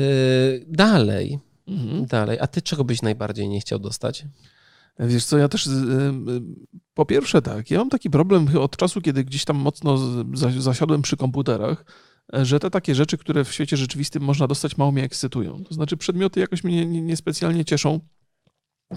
Dalej, 0.67 1.39
Mhm. 1.67 2.05
dalej. 2.05 2.37
A 2.41 2.47
ty 2.47 2.61
czego 2.61 2.83
byś 2.83 3.01
najbardziej 3.01 3.49
nie 3.49 3.59
chciał 3.61 3.79
dostać? 3.79 4.25
Wiesz 4.99 5.25
co, 5.25 5.37
ja 5.37 5.47
też 5.49 5.69
po 6.93 7.05
pierwsze 7.05 7.41
tak, 7.41 7.71
ja 7.71 7.77
mam 7.79 7.89
taki 7.89 8.09
problem 8.09 8.47
od 8.57 8.77
czasu, 8.77 9.01
kiedy 9.01 9.23
gdzieś 9.23 9.45
tam 9.45 9.57
mocno 9.57 9.97
zasiadłem 10.59 11.01
przy 11.01 11.17
komputerach, 11.17 11.85
e, 12.33 12.45
że 12.45 12.59
te 12.59 12.69
takie 12.69 12.95
rzeczy, 12.95 13.17
które 13.17 13.43
w 13.45 13.53
świecie 13.53 13.77
rzeczywistym 13.77 14.23
można 14.23 14.47
dostać, 14.47 14.77
mało 14.77 14.91
mnie 14.91 15.03
ekscytują. 15.03 15.63
To 15.63 15.73
znaczy 15.73 15.97
przedmioty 15.97 16.39
jakoś 16.39 16.63
mnie 16.63 16.85
nie- 16.85 17.01
niespecjalnie 17.01 17.65
cieszą 17.65 17.99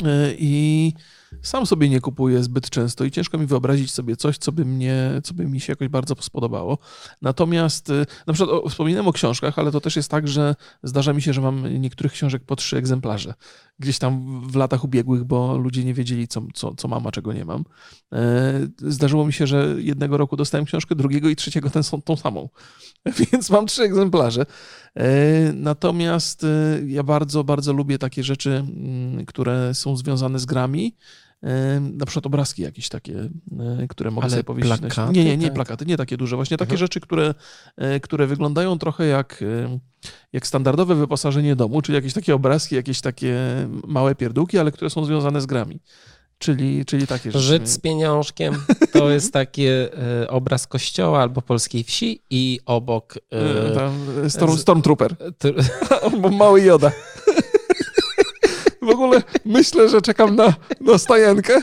e, 0.05 0.35
i 0.39 0.93
sam 1.43 1.67
sobie 1.67 1.88
nie 1.88 2.00
kupuję 2.00 2.43
zbyt 2.43 2.71
często 2.71 3.05
i 3.05 3.11
ciężko 3.11 3.38
mi 3.38 3.47
wyobrazić 3.47 3.91
sobie 3.91 4.17
coś, 4.17 4.38
co 4.38 4.53
by, 4.53 4.64
mnie, 4.64 5.21
co 5.25 5.35
by 5.35 5.47
mi 5.47 5.61
się 5.61 5.73
jakoś 5.73 5.88
bardzo 5.88 6.14
spodobało. 6.21 6.79
Natomiast 7.23 7.91
y, 7.91 8.07
na 8.26 8.33
przykład 8.33 8.61
o, 8.64 8.69
wspominałem 8.69 9.09
o 9.09 9.12
książkach, 9.12 9.59
ale 9.59 9.73
to 9.73 9.81
też 9.81 9.97
jest 9.97 10.11
tak, 10.11 10.29
że 10.29 10.55
zdarza 10.83 11.12
mi 11.12 11.23
się, 11.23 11.33
że 11.33 11.41
mam 11.41 11.81
niektórych 11.81 12.12
książek 12.12 12.45
po 12.45 12.57
trzy 12.57 12.76
egzemplarze 12.76 13.35
gdzieś 13.79 13.99
tam 13.99 14.41
w 14.49 14.57
latach 14.57 14.85
ubiegłych, 14.85 15.25
bo 15.25 15.59
ludzie 15.59 15.85
nie 15.85 15.95
wiedzieli, 15.95 16.29
co, 16.29 16.43
co, 16.55 16.75
co 16.75 16.88
mam, 16.88 17.07
a 17.07 17.12
czego 17.12 17.33
nie 17.33 17.45
mam. 17.45 17.64
E, 18.12 18.53
Zdarzyło 18.79 19.26
mi 19.26 19.33
się, 19.33 19.47
że 19.47 19.75
jednego 19.79 20.17
roku 20.17 20.37
dostałem 20.37 20.64
książkę, 20.64 20.95
drugiego 20.95 21.29
i 21.29 21.37
trzeciego 21.37 21.71
tę, 21.71 21.83
są- 21.83 22.03
tą 22.03 22.17
samą. 22.17 22.49
Więc 23.33 23.50
mam 23.50 23.67
trzy 23.67 23.83
egzemplarze. 23.83 24.47
E, 24.97 25.53
Natomiast 25.53 26.45
e, 26.45 26.81
ja 26.87 27.03
bardzo, 27.03 27.45
bardzo 27.45 27.73
lubię 27.73 27.99
takie 27.99 28.25
rzeczy, 28.25 28.50
mm, 28.50 29.26
które 29.26 29.75
są 29.75 29.97
związane 29.97 30.38
z 30.38 30.47
grami. 30.47 30.97
Na 31.81 32.07
przykład 32.07 32.27
obrazki 32.27 32.63
jakieś 32.63 32.89
takie, 32.89 33.19
e, 33.83 33.87
które 33.89 34.11
mogę 34.11 34.25
Ale 34.25 34.31
sobie 34.31 34.45
powiesić. 34.45 34.71
na- 34.71 34.79
plakaty, 34.79 35.13
Nie, 35.13 35.25
nie, 35.25 35.37
nie 35.37 35.47
tak? 35.47 35.55
plakaty, 35.55 35.87
nie 35.87 35.97
takie 35.97 36.17
duże. 36.17 36.37
Właśnie 36.37 36.57
takie 36.57 36.71
Mhm. 36.71 36.79
rzeczy, 36.79 37.01
które, 37.01 37.35
e, 37.77 38.01
które 38.01 38.27
wyglądają 38.27 38.79
trochę 38.79 39.07
jak, 39.07 39.43
e, 39.43 39.79
jak 40.33 40.47
standardowe 40.47 40.95
wyposażenie 40.95 41.57
domu, 41.57 41.83
czyli 41.83 41.97
jakieś 41.97 42.13
takie 42.13 42.35
obrazki, 42.35 42.75
jakieś 42.75 43.01
takie 43.01 43.37
małe 43.87 44.15
pierdółki, 44.15 44.59
ale 44.59 44.73
które 44.73 44.91
są 44.91 45.05
związane 45.05 45.41
z 45.41 45.47
grami. 45.47 45.81
Czyli, 46.39 46.85
czyli 46.85 47.07
takie 47.07 47.31
rzeczy. 47.33 47.45
Żyć 47.45 47.69
z 47.69 47.79
pieniążkiem 47.79 48.55
to 48.93 49.11
jest 49.15 49.33
taki 49.33 49.63
obraz 50.29 50.67
kościoła 50.67 51.21
albo 51.23 51.43
polskiej 51.43 51.85
wsi 51.85 52.21
i 52.31 52.61
obok 52.67 53.15
Tam, 53.75 54.07
Storm, 54.31 54.57
Stormtrooper. 54.57 55.17
mały 56.39 56.63
Joda. 56.63 56.93
W 58.84 58.88
ogóle 58.88 59.23
myślę, 59.44 59.88
że 59.88 60.02
czekam 60.02 60.36
na, 60.36 60.54
na 60.80 60.99
stajenkę 60.99 61.62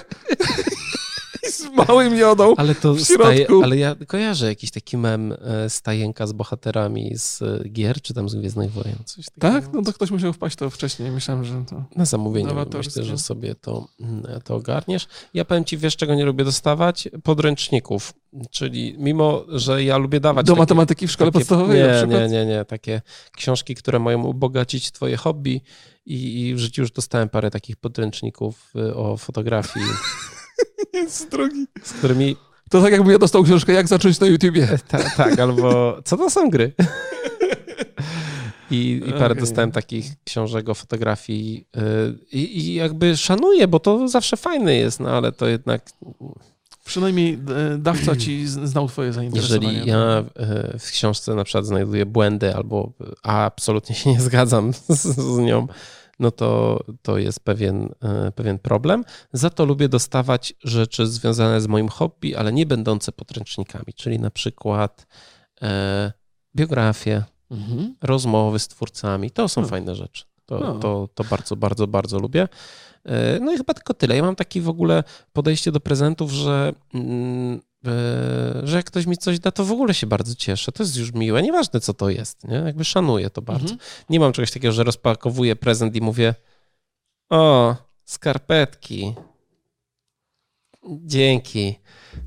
z 1.51 1.69
małym 1.87 2.17
Jodą. 2.17 2.53
ale 2.57 2.75
to 2.75 2.93
w 2.93 2.99
środku. 2.99 3.23
staje, 3.23 3.47
ale 3.63 3.77
ja 3.77 3.95
kojarzę 4.07 4.47
jakiś 4.47 4.71
taki 4.71 4.97
mem 4.97 5.31
e, 5.41 5.69
stajenka 5.69 6.27
z 6.27 6.31
bohaterami 6.31 7.11
z 7.17 7.41
e, 7.41 7.69
gier, 7.69 8.01
czy 8.01 8.13
tam 8.13 8.29
z 8.29 8.35
Gwiezdnych 8.35 8.71
Wojen, 8.71 8.95
coś 9.05 9.25
takiego. 9.25 9.61
Tak? 9.61 9.73
No 9.73 9.81
to 9.81 9.93
ktoś 9.93 10.11
musiał 10.11 10.33
wpaść 10.33 10.55
to 10.55 10.69
wcześniej. 10.69 11.11
Myślałem, 11.11 11.43
że 11.45 11.63
to... 11.69 11.83
Na 11.95 12.05
zamówienie 12.05 12.53
myślę, 12.77 13.03
że 13.03 13.17
sobie 13.17 13.55
to, 13.55 13.87
mm, 13.99 14.41
to 14.43 14.55
ogarniesz. 14.55 15.07
Ja 15.33 15.45
powiem 15.45 15.65
ci, 15.65 15.77
wiesz 15.77 15.95
czego 15.97 16.15
nie 16.15 16.25
lubię 16.25 16.43
dostawać? 16.45 17.09
Podręczników. 17.23 18.13
Czyli 18.51 18.95
mimo, 18.97 19.43
że 19.47 19.83
ja 19.83 19.97
lubię 19.97 20.19
dawać 20.19 20.45
Do 20.45 20.53
takie- 20.53 20.59
matematyki 20.61 21.07
w 21.07 21.11
szkole 21.11 21.31
takie- 21.31 21.39
podstawowej 21.39 21.81
na 21.81 21.87
nie, 21.87 21.93
przykład? 21.93 22.21
nie, 22.21 22.27
nie, 22.29 22.45
nie. 22.45 22.65
Takie 22.65 23.01
książki, 23.31 23.75
które 23.75 23.99
mają 23.99 24.23
ubogacić 24.23 24.91
twoje 24.91 25.17
hobby 25.17 25.61
i, 26.05 26.41
i 26.41 26.55
w 26.55 26.59
życiu 26.59 26.81
już 26.81 26.91
dostałem 26.91 27.29
parę 27.29 27.51
takich 27.51 27.75
podręczników 27.75 28.73
y, 28.75 28.95
o 28.95 29.17
fotografii, 29.17 29.85
Jest 30.93 31.29
drogi. 31.29 31.67
z 31.83 31.93
którymi... 31.93 32.35
To 32.69 32.81
tak 32.81 32.91
jakbym 32.91 33.11
ja 33.11 33.17
dostał 33.17 33.43
książkę 33.43 33.73
Jak 33.73 33.87
zacząć 33.87 34.19
na 34.19 34.27
YouTubie. 34.27 34.77
Ta, 34.87 35.09
tak, 35.09 35.39
albo... 35.39 35.97
Co 36.05 36.17
to 36.17 36.29
są 36.29 36.49
gry? 36.49 36.73
I, 38.71 39.01
I 39.05 39.11
parę 39.13 39.25
Okej. 39.25 39.39
dostałem 39.39 39.71
takich 39.71 40.05
książek 40.23 40.69
o 40.69 40.73
fotografii 40.73 41.67
y, 41.77 41.81
i, 42.31 42.57
i 42.59 42.73
jakby 42.73 43.17
szanuję, 43.17 43.67
bo 43.67 43.79
to 43.79 44.07
zawsze 44.07 44.37
fajne 44.37 44.75
jest, 44.75 44.99
no 44.99 45.09
ale 45.09 45.31
to 45.31 45.47
jednak 45.47 45.81
Przynajmniej 46.85 47.33
e, 47.33 47.77
dawca 47.77 48.15
ci 48.15 48.47
znał 48.47 48.87
twoje 48.87 49.13
zainteresowania. 49.13 49.71
Jeżeli 49.71 49.89
ja 49.89 50.23
e, 50.35 50.79
w 50.79 50.91
książce 50.91 51.35
na 51.35 51.43
przykład 51.43 51.65
znajduję 51.65 52.05
błędy 52.05 52.55
albo 52.55 52.91
a 53.23 53.45
absolutnie 53.45 53.95
się 53.95 54.09
nie 54.09 54.21
zgadzam 54.21 54.73
z, 54.89 55.01
z 55.01 55.37
nią, 55.37 55.67
no 56.21 56.31
to, 56.31 56.79
to 57.01 57.17
jest 57.17 57.39
pewien, 57.39 57.89
e, 58.03 58.31
pewien 58.31 58.59
problem. 58.59 59.03
Za 59.33 59.49
to 59.49 59.65
lubię 59.65 59.89
dostawać 59.89 60.53
rzeczy 60.63 61.07
związane 61.07 61.61
z 61.61 61.67
moim 61.67 61.89
hobby, 61.89 62.35
ale 62.35 62.53
nie 62.53 62.65
będące 62.65 63.11
podręcznikami, 63.11 63.93
czyli 63.95 64.19
na 64.19 64.29
przykład 64.31 65.07
e, 65.61 66.11
biografie, 66.55 67.23
Mhm. 67.51 67.95
rozmowy 68.01 68.59
z 68.59 68.67
twórcami. 68.67 69.31
To 69.31 69.47
są 69.49 69.61
Hmm. 69.61 69.69
fajne 69.69 69.95
rzeczy. 69.95 70.23
To, 70.45 70.59
No. 70.59 70.79
to, 70.79 71.09
to 71.13 71.23
bardzo, 71.23 71.55
bardzo, 71.55 71.87
bardzo 71.87 72.19
lubię. 72.19 72.47
E, 73.05 73.39
No 73.39 73.53
i 73.53 73.57
chyba 73.57 73.73
tylko 73.73 73.93
tyle. 73.93 74.15
Ja 74.15 74.23
mam 74.23 74.35
takie 74.35 74.61
w 74.61 74.69
ogóle 74.69 75.03
podejście 75.33 75.71
do 75.71 75.79
prezentów, 75.79 76.31
że, 76.31 76.73
mm, 76.93 77.61
że 78.63 78.77
jak 78.77 78.85
ktoś 78.85 79.05
mi 79.05 79.17
coś 79.17 79.39
da, 79.39 79.51
to 79.51 79.65
w 79.65 79.71
ogóle 79.71 79.93
się 79.93 80.07
bardzo 80.07 80.35
cieszę. 80.35 80.71
To 80.71 80.83
jest 80.83 80.97
już 80.97 81.13
miłe. 81.13 81.41
Nieważne, 81.41 81.79
co 81.79 81.93
to 81.93 82.09
jest. 82.09 82.47
Nie? 82.47 82.55
Jakby 82.55 82.85
szanuję 82.85 83.29
to 83.29 83.41
bardzo. 83.41 83.71
Mhm. 83.71 83.79
Nie 84.09 84.19
mam 84.19 84.33
czegoś 84.33 84.51
takiego, 84.51 84.71
że 84.71 84.83
rozpakowuję 84.83 85.55
prezent 85.55 85.95
i 85.95 86.01
mówię 86.01 86.35
o, 87.29 87.75
skarpetki. 88.05 89.15
Dzięki. 90.89 91.79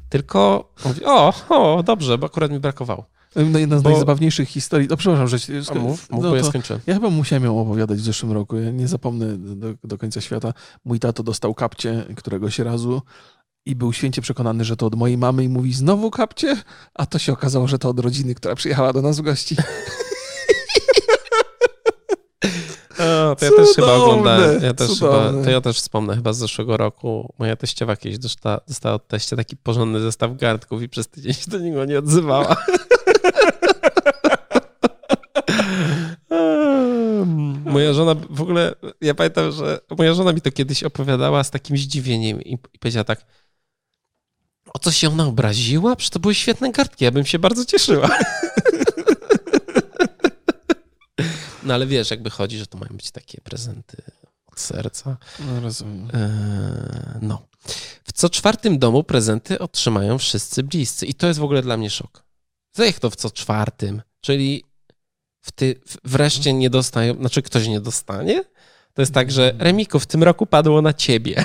Tylko 0.09 0.73
mówię, 0.85 1.07
o, 1.07 1.33
o, 1.49 1.83
dobrze, 1.83 2.19
bo 2.19 2.27
akurat 2.27 2.51
mi 2.51 2.61
brakowało. 2.61 3.05
No, 3.37 3.59
Jedna 3.59 3.79
z 3.79 3.83
Bo- 3.83 3.91
najzabawniejszych 3.91 4.49
historii. 4.49 4.89
No 4.91 4.97
przepraszam, 4.97 5.29
że... 5.29 5.37
A 5.71 5.75
mów, 5.75 6.11
mów 6.11 6.25
no 6.25 6.31
bo 6.31 6.37
ja 6.37 6.45
skończyłem. 6.45 6.83
Ja 6.87 6.95
chyba 6.95 7.11
musiałem 7.11 7.45
ją 7.45 7.61
opowiadać 7.61 7.99
w 7.99 8.05
zeszłym 8.05 8.33
roku. 8.33 8.57
Ja 8.57 8.71
nie 8.71 8.89
zapomnę 8.89 9.37
do, 9.37 9.75
do 9.85 9.99
końca 9.99 10.21
świata. 10.21 10.53
Mój 10.85 11.01
tato 11.01 11.23
dostał 11.23 11.55
kapcie 11.55 12.07
któregoś 12.17 12.59
razu 12.59 13.03
i 13.67 13.77
był 13.77 13.93
święcie 13.93 14.23
przekonany, 14.23 14.65
że 14.65 14.77
to 14.77 14.87
od 14.87 14.95
mojej 14.95 15.19
mamy 15.19 15.45
i 15.45 15.49
mówi 15.49 15.73
znowu 15.73 16.11
kapcie, 16.11 16.57
a 16.95 17.07
to 17.07 17.19
się 17.19 17.33
okazało, 17.33 17.69
że 17.69 17.79
to 17.79 17.89
od 17.89 18.01
rodziny, 18.01 18.35
która 18.35 18.55
przyjechała 18.55 18.93
do 18.93 19.03
nas 19.03 19.19
w 19.21 19.23
gości. 19.23 19.57
O, 22.99 23.37
to 23.37 23.45
ja 23.45 23.51
też 23.51 23.69
chyba 23.77 23.93
oglądałem. 23.93 24.63
Ja 24.63 24.75
też 24.75 24.91
chyba, 24.99 25.33
to 25.45 25.51
ja 25.51 25.61
też 25.61 25.77
wspomnę 25.77 26.15
chyba 26.15 26.33
z 26.33 26.39
zeszłego 26.39 26.77
roku. 26.77 27.35
Moja 27.39 27.57
teściowa 27.57 27.97
kiedyś 27.97 28.19
dostała, 28.19 28.61
dostała 28.69 28.95
od 28.95 29.09
teścia 29.09 29.37
taki 29.37 29.57
porządny 29.57 30.01
zestaw 30.01 30.37
garnków 30.37 30.83
i 30.83 30.89
przez 30.89 31.09
tydzień 31.09 31.35
się 31.35 31.51
do 31.51 31.59
niego 31.59 31.85
nie 31.85 31.99
odzywała. 31.99 32.57
Moja 37.65 37.93
żona 37.93 38.15
w 38.31 38.43
ogóle, 38.43 38.75
ja 39.01 39.15
pamiętam, 39.15 39.53
że 39.53 39.81
moja 39.99 40.15
żona 40.15 40.33
mi 40.33 40.41
to 40.41 40.51
kiedyś 40.51 40.85
opowiadała 40.85 41.45
z 41.45 41.51
takim 41.51 41.77
zdziwieniem 41.77 42.43
i, 42.43 42.59
i 42.73 42.79
powiedziała 42.79 43.05
tak, 43.05 43.27
o 44.75 44.79
co 44.79 44.93
się 44.93 45.09
ona 45.09 45.27
obraziła? 45.27 45.97
Przecież 45.97 46.11
to 46.11 46.21
były 46.21 46.35
świetne 46.35 46.73
kartki, 46.73 47.05
ja 47.05 47.11
bym 47.11 47.27
się 47.27 47.39
bardzo 47.39 47.65
cieszyła. 47.65 48.09
No 51.63 51.75
ale 51.75 51.87
wiesz, 51.87 52.11
jakby 52.11 52.31
chodzi, 52.31 52.59
że 52.59 52.67
to 52.67 52.79
mają 52.79 52.97
być 52.97 53.11
takie 53.11 53.41
prezenty 53.41 53.97
od 54.47 54.61
serca. 54.61 55.17
No, 55.41 55.61
rozumiem. 55.61 56.09
Eee, 56.13 57.19
no. 57.23 57.47
W 58.05 58.13
co 58.13 58.31
czwartym 58.31 58.79
domu 58.79 59.05
prezenty 59.05 59.59
otrzymają 59.59 60.19
wszyscy 60.19 60.63
bliscy. 60.63 61.07
I 61.07 61.15
to 61.15 61.27
jest 61.27 61.41
w 61.41 61.45
ogóle 61.45 61.63
dla 61.63 61.77
mnie 61.77 61.91
szok. 61.91 62.25
Jak 62.79 62.99
to 62.99 63.11
w 63.11 63.17
co 63.17 63.31
czwartym? 63.31 64.03
Czyli 64.21 64.65
w 65.41 65.53
ty, 65.53 65.81
wreszcie 66.05 66.53
nie 66.53 66.71
dostają, 66.71 67.15
znaczy 67.15 67.43
ktoś 67.43 67.69
nie 67.69 67.81
dostanie? 67.81 68.45
To 68.95 69.03
jest 69.03 69.15
tak, 69.15 69.33
że 69.33 69.55
Remiku, 69.59 70.01
w 70.01 70.07
tym 70.07 70.23
roku 70.23 70.47
padło 70.47 70.83
na 70.83 70.93
ciebie. 70.93 71.45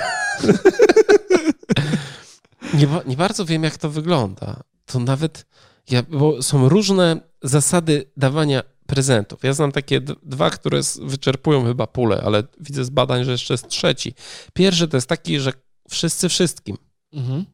nie, 2.74 2.88
nie 3.06 3.16
bardzo 3.16 3.44
wiem, 3.44 3.62
jak 3.64 3.78
to 3.78 3.90
wygląda. 3.90 4.62
To 4.86 4.98
nawet, 4.98 5.46
ja, 5.90 6.02
bo 6.02 6.42
są 6.42 6.68
różne 6.68 7.20
zasady 7.42 8.10
dawania 8.16 8.62
prezentów. 8.86 9.40
Ja 9.42 9.52
znam 9.52 9.72
takie 9.72 10.00
dwa, 10.22 10.50
które 10.50 10.80
wyczerpują 11.02 11.64
chyba 11.64 11.86
pulę, 11.86 12.22
ale 12.24 12.42
widzę 12.60 12.84
z 12.84 12.90
badań, 12.90 13.24
że 13.24 13.32
jeszcze 13.32 13.54
jest 13.54 13.68
trzeci. 13.68 14.14
Pierwszy 14.52 14.88
to 14.88 14.96
jest 14.96 15.08
taki, 15.08 15.40
że 15.40 15.52
wszyscy 15.88 16.28
wszystkim. 16.28 16.76
Mhm 17.12 17.44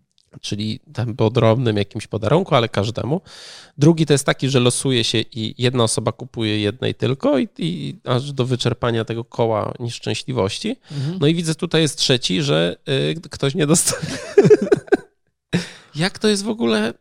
czyli 0.41 0.81
tam 0.93 1.17
po 1.17 1.31
drobnym 1.31 1.77
jakimś 1.77 2.07
podarunku, 2.07 2.55
ale 2.55 2.69
każdemu. 2.69 3.21
Drugi 3.79 4.07
to 4.07 4.15
jest 4.15 4.27
taki, 4.27 4.49
że 4.49 4.61
losuje 4.61 5.05
się 5.05 5.19
i 5.19 5.55
jedna 5.59 5.85
osoba 5.85 6.13
kupuje 6.13 6.61
jednej 6.61 6.95
tylko 6.95 7.39
i, 7.39 7.49
i 7.59 7.97
aż 8.05 8.33
do 8.33 8.47
wyczerpania 8.47 9.05
tego 9.05 9.25
koła 9.25 9.75
nieszczęśliwości. 9.81 10.77
Mhm. 10.93 11.19
No 11.21 11.27
i 11.27 11.35
widzę 11.35 11.55
tutaj 11.55 11.83
jest 11.83 11.99
trzeci, 11.99 12.43
że 12.43 12.77
y, 12.89 13.21
ktoś 13.31 13.55
nie 13.55 13.67
dostanie. 13.67 14.19
Jak 15.97 16.19
to 16.19 16.29
jest 16.29 16.45
w 16.45 16.49
ogóle 16.49 16.95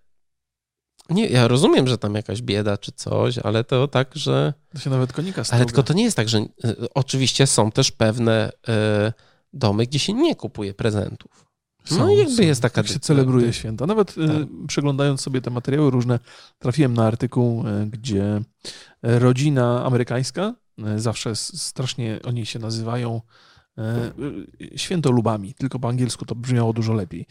nie, 1.09 1.27
ja 1.27 1.47
rozumiem, 1.47 1.87
że 1.87 1.97
tam 1.97 2.15
jakaś 2.15 2.41
bieda 2.41 2.77
czy 2.77 2.91
coś, 2.91 3.37
ale 3.37 3.63
to 3.63 3.87
tak, 3.87 4.15
że. 4.15 4.53
To 4.73 4.79
się 4.79 4.89
nawet 4.89 5.13
konika 5.13 5.43
struga. 5.43 5.57
Ale 5.57 5.65
tylko 5.65 5.83
to 5.83 5.93
nie 5.93 6.03
jest 6.03 6.17
tak, 6.17 6.29
że 6.29 6.37
y, 6.37 6.47
oczywiście 6.93 7.47
są 7.47 7.71
też 7.71 7.91
pewne 7.91 8.51
y, 9.09 9.13
domy, 9.53 9.85
gdzie 9.85 9.99
się 9.99 10.13
nie 10.13 10.35
kupuje 10.35 10.73
prezentów. 10.73 11.45
Są, 11.85 11.97
no 11.97 12.09
i 12.09 12.17
jakby 12.17 12.35
są. 12.35 12.43
jest 12.43 12.61
taka... 12.61 12.81
Jak 12.81 12.87
się 12.87 12.99
celebruje 12.99 13.53
święta. 13.53 13.85
Nawet 13.85 14.17
y, 14.17 14.27
tak. 14.27 14.47
przeglądając 14.67 15.21
sobie 15.21 15.41
te 15.41 15.49
materiały 15.49 15.91
różne, 15.91 16.19
trafiłem 16.59 16.93
na 16.93 17.07
artykuł, 17.07 17.67
y, 17.67 17.85
gdzie 17.85 18.41
rodzina 19.03 19.85
amerykańska, 19.85 20.53
y, 20.95 20.99
zawsze 20.99 21.35
strasznie 21.35 22.19
oni 22.23 22.45
się 22.45 22.59
nazywają 22.59 23.21
świętolubami, 24.75 25.53
tylko 25.53 25.79
po 25.79 25.89
angielsku 25.89 26.25
to 26.25 26.35
brzmiało 26.35 26.73
dużo 26.73 26.93
lepiej. 26.93 27.25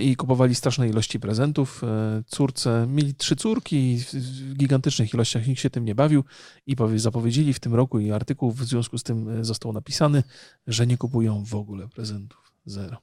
I 0.00 0.16
kupowali 0.16 0.54
straszne 0.54 0.88
ilości 0.88 1.20
prezentów 1.20 1.82
córce. 2.26 2.86
Mieli 2.88 3.14
trzy 3.14 3.36
córki 3.36 3.98
w 3.98 4.54
gigantycznych 4.54 5.14
ilościach, 5.14 5.46
nikt 5.46 5.60
się 5.60 5.70
tym 5.70 5.84
nie 5.84 5.94
bawił 5.94 6.24
i 6.66 6.76
zapowiedzieli 6.96 7.54
w 7.54 7.60
tym 7.60 7.74
roku 7.74 7.98
i 7.98 8.12
artykuł 8.12 8.52
w 8.52 8.64
związku 8.64 8.98
z 8.98 9.02
tym 9.02 9.44
został 9.44 9.72
napisany, 9.72 10.22
że 10.66 10.86
nie 10.86 10.98
kupują 10.98 11.44
w 11.44 11.54
ogóle 11.54 11.88
prezentów. 11.88 12.52
Zero. 12.66 12.96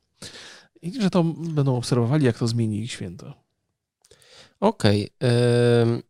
I 0.81 1.01
że 1.01 1.09
to 1.09 1.23
będą 1.23 1.77
obserwowali, 1.77 2.25
jak 2.25 2.37
to 2.37 2.47
zmieni 2.47 2.79
ich 2.79 2.91
święto. 2.91 3.33
Okej. 4.59 5.09
Okay. 5.19 6.03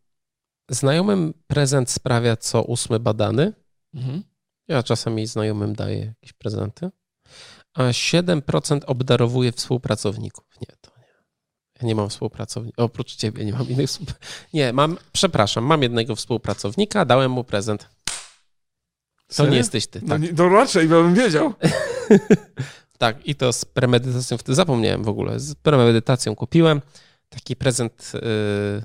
Znajomym 0.70 1.34
prezent 1.46 1.90
sprawia 1.90 2.36
co 2.36 2.62
ósmy 2.62 3.00
badany. 3.00 3.52
Mhm. 3.94 4.22
Ja 4.68 4.82
czasami 4.82 5.26
znajomym 5.26 5.74
daję 5.74 5.98
jakieś 5.98 6.32
prezenty. 6.32 6.90
A 7.74 7.82
7% 7.82 8.80
obdarowuje 8.86 9.52
współpracowników. 9.52 10.44
Nie, 10.60 10.76
to 10.80 10.90
nie. 10.98 11.04
Ja 11.80 11.86
nie 11.88 11.94
mam 11.94 12.08
współpracownika. 12.08 12.82
Oprócz 12.82 13.16
ciebie 13.16 13.44
nie 13.44 13.52
mam 13.52 13.68
innych. 13.68 13.90
Nie, 14.54 14.72
mam, 14.72 14.96
przepraszam, 15.12 15.64
mam 15.64 15.82
jednego 15.82 16.16
współpracownika, 16.16 17.04
dałem 17.04 17.30
mu 17.30 17.44
prezent. 17.44 17.88
To 19.26 19.34
Serio? 19.34 19.52
nie 19.52 19.58
jesteś 19.58 19.86
ty. 19.86 20.00
No 20.02 20.08
tak? 20.08 20.22
No, 20.22 20.36
to 20.36 20.48
raczej 20.48 20.88
bym 20.88 21.14
wiedział. 21.14 21.54
Tak, 22.98 23.26
i 23.26 23.34
to 23.34 23.52
z 23.52 23.64
premedytacją, 23.64 24.38
wtedy 24.38 24.54
zapomniałem 24.54 25.04
w 25.04 25.08
ogóle, 25.08 25.40
z 25.40 25.54
premedytacją 25.54 26.36
kupiłem 26.36 26.82
taki 27.28 27.56
prezent, 27.56 28.12
yy, 28.14 28.82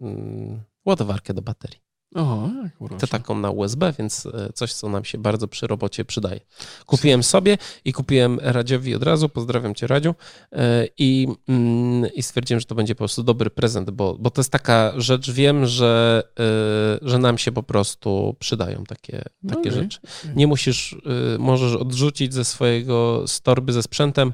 yy, 0.00 0.60
ładowarkę 0.84 1.34
do 1.34 1.42
baterii. 1.42 1.85
Oho, 2.14 2.50
to 2.98 3.06
taką 3.06 3.38
na 3.38 3.50
USB, 3.50 3.92
więc 3.98 4.26
e, 4.26 4.52
coś, 4.52 4.72
co 4.72 4.88
nam 4.88 5.04
się 5.04 5.18
bardzo 5.18 5.48
przy 5.48 5.66
robocie 5.66 6.04
przydaje. 6.04 6.40
Kupiłem 6.86 7.22
sobie 7.22 7.58
i 7.84 7.92
kupiłem 7.92 8.38
Radziowi 8.42 8.94
od 8.94 9.02
razu, 9.02 9.28
pozdrawiam 9.28 9.74
cię 9.74 9.86
Radziu, 9.86 10.14
e, 10.52 10.88
i, 10.98 11.28
mm, 11.48 12.12
i 12.14 12.22
stwierdziłem, 12.22 12.60
że 12.60 12.66
to 12.66 12.74
będzie 12.74 12.94
po 12.94 12.98
prostu 12.98 13.22
dobry 13.22 13.50
prezent, 13.50 13.90
bo, 13.90 14.16
bo 14.18 14.30
to 14.30 14.40
jest 14.40 14.52
taka 14.52 14.92
rzecz, 14.96 15.30
wiem, 15.30 15.66
że, 15.66 16.22
e, 16.40 17.08
że 17.08 17.18
nam 17.18 17.38
się 17.38 17.52
po 17.52 17.62
prostu 17.62 18.36
przydają 18.38 18.84
takie, 18.84 19.22
takie 19.48 19.60
okay. 19.60 19.72
rzeczy. 19.72 19.98
Nie 20.36 20.46
musisz, 20.46 20.96
możesz 21.38 21.74
odrzucić 21.74 22.34
ze 22.34 22.44
swojego 22.44 23.24
storby 23.26 23.72
ze 23.72 23.82
sprzętem 23.82 24.32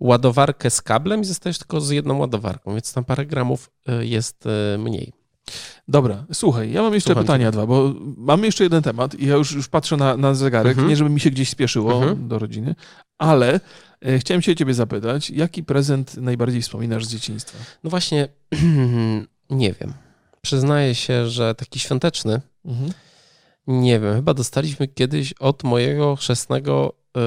ładowarkę 0.00 0.70
z 0.70 0.82
kablem 0.82 1.20
i 1.20 1.24
zostajesz 1.24 1.58
tylko 1.58 1.80
z 1.80 1.90
jedną 1.90 2.18
ładowarką, 2.18 2.72
więc 2.72 2.92
tam 2.92 3.04
parę 3.04 3.26
gramów 3.26 3.70
jest 4.00 4.44
mniej. 4.78 5.19
Dobra, 5.88 6.24
słuchaj, 6.32 6.72
ja 6.72 6.82
mam 6.82 6.94
jeszcze 6.94 7.08
Słucham 7.08 7.24
pytania 7.24 7.46
cię. 7.46 7.52
dwa, 7.52 7.66
bo 7.66 7.94
mam 8.16 8.44
jeszcze 8.44 8.64
jeden 8.64 8.82
temat 8.82 9.14
i 9.14 9.26
ja 9.26 9.34
już, 9.34 9.52
już 9.52 9.68
patrzę 9.68 9.96
na, 9.96 10.16
na 10.16 10.34
zegarek, 10.34 10.72
mhm. 10.72 10.88
nie 10.88 10.96
żeby 10.96 11.10
mi 11.10 11.20
się 11.20 11.30
gdzieś 11.30 11.48
spieszyło 11.48 11.94
mhm. 11.94 12.28
do 12.28 12.38
rodziny, 12.38 12.74
ale 13.18 13.60
e, 14.00 14.18
chciałem 14.18 14.42
się 14.42 14.56
ciebie 14.56 14.74
zapytać, 14.74 15.30
jaki 15.30 15.64
prezent 15.64 16.16
najbardziej 16.16 16.62
wspominasz 16.62 17.04
z 17.04 17.10
dzieciństwa? 17.10 17.58
No 17.84 17.90
właśnie, 17.90 18.28
nie 19.50 19.72
wiem. 19.72 19.92
Przyznaję 20.40 20.94
się, 20.94 21.28
że 21.28 21.54
taki 21.54 21.78
świąteczny, 21.78 22.40
mhm. 22.64 22.92
nie 23.66 24.00
wiem, 24.00 24.14
chyba 24.14 24.34
dostaliśmy 24.34 24.88
kiedyś 24.88 25.32
od 25.32 25.64
mojego 25.64 26.16
chrzestnego 26.16 26.94
y, 27.16 27.20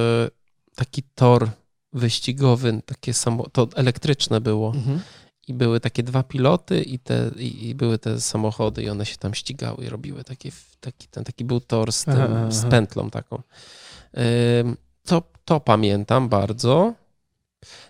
taki 0.75 1.03
tor 1.15 1.49
wyścigowy, 1.93 2.81
takie 2.85 3.13
samo, 3.13 3.49
to 3.49 3.67
elektryczne 3.75 4.41
było. 4.41 4.71
Mhm 4.75 4.99
i 5.47 5.53
były 5.53 5.79
takie 5.79 6.03
dwa 6.03 6.23
piloty 6.23 6.81
i, 6.81 6.99
te, 6.99 7.31
i, 7.37 7.69
i, 7.69 7.75
były 7.75 7.99
te 7.99 8.21
samochody 8.21 8.83
i 8.83 8.89
one 8.89 9.05
się 9.05 9.17
tam 9.17 9.33
ścigały 9.33 9.85
i 9.85 9.89
robiły 9.89 10.23
takie, 10.23 10.51
taki, 10.79 11.07
ten, 11.07 11.23
taki 11.23 11.45
był 11.45 11.59
tor 11.59 11.91
z, 11.91 12.05
tym, 12.05 12.13
aha, 12.15 12.51
z 12.51 12.65
pętlą 12.65 13.09
taką. 13.09 13.41
To, 15.05 15.23
to 15.45 15.59
pamiętam 15.59 16.29
bardzo. 16.29 16.93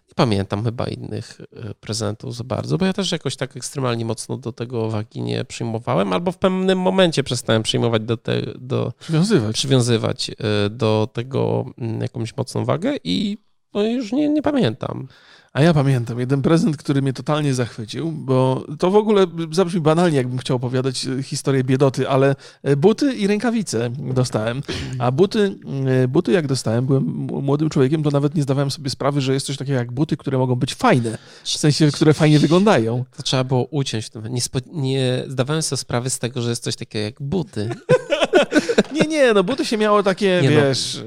Nie 0.07 0.15
pamiętam 0.15 0.63
chyba 0.63 0.87
innych 0.87 1.41
y, 1.41 1.73
prezentów 1.79 2.35
za 2.35 2.43
bardzo, 2.43 2.77
bo 2.77 2.85
ja 2.85 2.93
też 2.93 3.11
jakoś 3.11 3.35
tak 3.35 3.57
ekstremalnie 3.57 4.05
mocno 4.05 4.37
do 4.37 4.51
tego 4.51 4.89
wagi 4.89 5.21
nie 5.21 5.45
przyjmowałem, 5.45 6.13
albo 6.13 6.31
w 6.31 6.37
pewnym 6.37 6.79
momencie 6.79 7.23
przestałem 7.23 7.63
przyjmować 7.63 8.01
do, 8.01 8.17
te, 8.17 8.41
do 8.41 8.93
przywiązywać. 8.99 9.55
przywiązywać 9.55 10.29
y, 10.29 10.69
do 10.69 11.09
tego 11.13 11.65
mm, 11.77 12.01
jakąś 12.01 12.37
mocną 12.37 12.65
wagę 12.65 12.95
i 13.03 13.37
no 13.73 13.83
już 13.83 14.11
nie, 14.11 14.29
nie 14.29 14.41
pamiętam. 14.41 15.07
A 15.53 15.61
ja 15.61 15.73
pamiętam 15.73 16.19
jeden 16.19 16.41
prezent, 16.41 16.77
który 16.77 17.01
mnie 17.01 17.13
totalnie 17.13 17.53
zachwycił, 17.53 18.11
bo 18.11 18.65
to 18.79 18.91
w 18.91 18.95
ogóle 18.95 19.25
zabrzmi 19.51 19.81
banalnie, 19.81 20.17
jakbym 20.17 20.37
chciał 20.37 20.57
opowiadać 20.57 21.05
e, 21.05 21.23
historię 21.23 21.63
biedoty, 21.63 22.09
ale 22.09 22.35
e, 22.63 22.75
buty 22.75 23.13
i 23.13 23.27
rękawice 23.27 23.89
dostałem. 23.89 24.61
A 24.99 25.11
buty, 25.11 25.55
e, 26.03 26.07
buty 26.07 26.31
jak 26.31 26.47
dostałem, 26.47 26.85
byłem 26.85 27.03
młodym 27.43 27.69
człowiekiem, 27.69 28.03
to 28.03 28.11
nawet 28.11 28.35
nie 28.35 28.43
zdawałem 28.43 28.71
sobie 28.71 28.89
sprawy, 28.89 29.21
że 29.21 29.33
jest 29.33 29.45
coś 29.45 29.57
takiego 29.57 29.77
jak 29.77 29.91
buty, 29.91 30.17
które 30.17 30.37
mogą 30.37 30.55
być 30.55 30.75
fajne. 30.75 31.17
W 31.43 31.49
sensie, 31.49 31.91
które 31.91 32.13
fajnie 32.13 32.39
wyglądają. 32.39 33.05
To 33.17 33.23
trzeba 33.23 33.43
było 33.43 33.63
uciąć. 33.63 34.09
Nie, 34.29 34.41
nie 34.73 35.23
zdawałem 35.27 35.61
sobie 35.61 35.77
sprawy 35.77 36.09
z 36.09 36.19
tego, 36.19 36.41
że 36.41 36.49
jest 36.49 36.63
coś 36.63 36.75
takiego 36.75 37.05
jak 37.05 37.21
buty. 37.21 37.69
nie, 38.95 39.07
nie, 39.07 39.33
no 39.33 39.43
buty 39.43 39.65
się 39.65 39.77
miało 39.77 40.03
takie, 40.03 40.39
nie 40.43 40.49
no. 40.49 40.61
wiesz, 40.61 41.03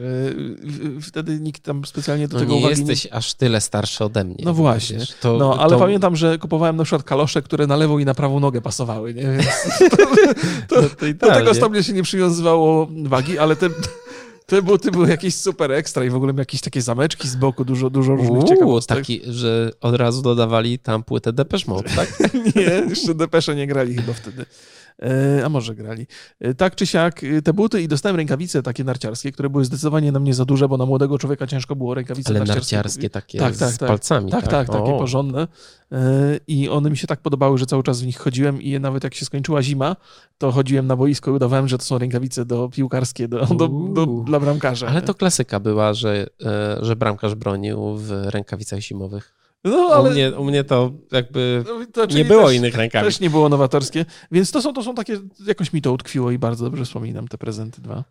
no. 0.69 1.01
wtedy 1.01 1.41
nikt 1.41 1.63
tam 1.63 1.85
specjalnie 1.85 2.29
do 2.29 2.35
no 2.35 2.41
tego 2.41 2.53
nie 2.53 2.59
uwagi 2.59 2.81
jesteś 2.81 3.09
aż 3.13 3.35
tyle 3.35 3.61
starszy 3.61 4.05
ode 4.05 4.25
mnie. 4.25 4.37
No 4.45 4.55
właśnie. 4.55 4.99
Wiesz, 4.99 5.15
to, 5.21 5.37
no, 5.37 5.57
ale 5.59 5.71
to... 5.71 5.79
pamiętam, 5.79 6.17
że 6.17 6.39
kupowałem 6.39 6.77
na 6.77 6.85
przykład 6.85 7.03
kalosze, 7.03 7.43
które 7.43 7.67
na 7.67 7.77
lewą 7.77 7.99
i 7.99 8.05
na 8.05 8.15
prawą 8.15 8.41
nogę 8.41 8.61
pasowały, 8.61 9.15
nie? 9.15 9.23
Więc 9.23 9.47
to, 10.69 10.83
to, 10.83 10.83
to 11.21 11.27
do 11.27 11.35
tego 11.35 11.55
stopnia 11.55 11.83
się 11.83 11.93
nie 11.93 12.03
przywiązywało 12.03 12.89
wagi, 12.91 13.39
ale 13.39 13.57
te... 13.57 13.69
Te 14.47 14.63
buty 14.63 14.91
były 14.91 15.09
jakieś 15.09 15.35
super 15.35 15.73
ekstra 15.73 16.05
i 16.05 16.11
w 16.11 16.15
ogóle 16.15 16.35
jakieś 16.39 16.61
takie 16.61 16.83
zameczki 16.83 17.29
z 17.29 17.37
boku, 17.37 17.65
dużo, 17.65 17.91
dużo 17.91 18.13
różnych 18.13 18.31
Uuu, 18.31 18.49
ciekawostek. 18.49 18.99
taki, 18.99 19.21
że 19.25 19.71
od 19.81 19.95
razu 19.95 20.23
dodawali 20.23 20.79
tam 20.79 21.03
płytę 21.03 21.33
Depeche 21.33 21.65
Mode, 21.69 21.91
tak? 21.97 22.19
nie, 22.57 22.63
jeszcze 22.63 23.15
Depesze 23.15 23.55
nie 23.55 23.67
grali 23.67 23.97
chyba 23.97 24.13
wtedy. 24.13 24.47
E, 25.03 25.45
a 25.45 25.49
może 25.49 25.75
grali. 25.75 26.07
E, 26.41 26.55
tak 26.55 26.75
czy 26.75 26.87
siak, 26.87 27.25
e, 27.25 27.43
te 27.43 27.53
buty 27.53 27.83
i 27.83 27.89
dostałem 27.89 28.17
rękawice 28.17 28.63
takie 28.63 28.85
narciarskie, 28.85 29.33
które 29.33 29.51
były 29.51 29.65
zdecydowanie 29.65 30.13
na 30.13 30.21
mnie 30.21 30.35
za 30.35 30.45
duże, 30.45 30.69
bo 30.69 30.77
na 30.77 30.87
młodego 30.87 31.19
człowieka 31.19 31.47
ciężko 31.47 31.77
było 31.77 31.95
rękawice 31.95 32.31
Ale 32.31 32.39
narciarskie. 32.39 32.77
narciarskie 32.77 33.11
takie 33.11 33.39
tak, 33.39 33.57
tak, 33.57 33.71
z 33.71 33.79
tak. 33.79 33.89
palcami. 33.89 34.31
Tak, 34.31 34.43
tak, 34.43 34.51
tak 34.51 34.79
takie 34.79 34.99
porządne. 34.99 35.49
I 36.47 36.69
one 36.69 36.91
mi 36.91 36.97
się 36.97 37.07
tak 37.07 37.21
podobały, 37.21 37.59
że 37.59 37.67
cały 37.67 37.83
czas 37.83 38.03
w 38.03 38.07
nich 38.07 38.19
chodziłem 38.19 38.63
i 38.63 38.81
nawet 38.81 39.05
jak 39.05 39.15
się 39.15 39.25
skończyła 39.25 39.63
zima, 39.63 39.97
to 40.39 40.53
chodziłem 40.53 40.87
na 40.87 40.97
boisko 40.97 41.31
i 41.31 41.35
udawałem, 41.35 41.69
że 41.69 41.79
to 41.79 41.85
są 41.85 41.99
rękawice 41.99 42.45
do 42.45 42.69
piłkarskie, 42.69 43.29
do, 43.29 43.47
do, 43.47 43.69
do, 43.69 44.07
dla 44.07 44.41
bramkarza. 44.41 44.87
Ale 44.87 45.03
to 45.03 45.15
klasyka 45.15 45.61
była, 45.61 45.95
że, 45.95 46.27
że 46.81 46.97
bramkarz 46.97 47.35
bronił 47.35 47.97
w 47.97 48.11
rękawicach 48.11 48.81
zimowych. 48.81 49.36
No, 49.71 49.91
ale... 49.95 50.11
u, 50.11 50.13
mnie, 50.13 50.33
u 50.39 50.45
mnie 50.45 50.65
to 50.65 50.93
jakby 51.13 51.65
no, 51.67 51.87
to, 51.93 52.15
nie 52.15 52.25
było 52.25 52.47
też, 52.47 52.57
innych 52.57 52.75
rękawic. 52.75 53.07
Też 53.07 53.21
nie 53.21 53.31
było 53.31 53.49
nowatorskie, 53.49 54.05
więc 54.33 54.51
to 54.51 54.63
są, 54.63 54.73
to 54.73 54.83
są 54.83 54.95
takie, 54.95 55.19
jakoś 55.47 55.73
mi 55.73 55.83
to 55.83 55.93
utkwiło 55.93 56.31
i 56.31 56.39
bardzo 56.39 56.65
dobrze 56.65 56.85
wspominam 56.85 57.29
te 57.29 57.39
prezenty 57.39 57.83
dwa. 57.83 58.05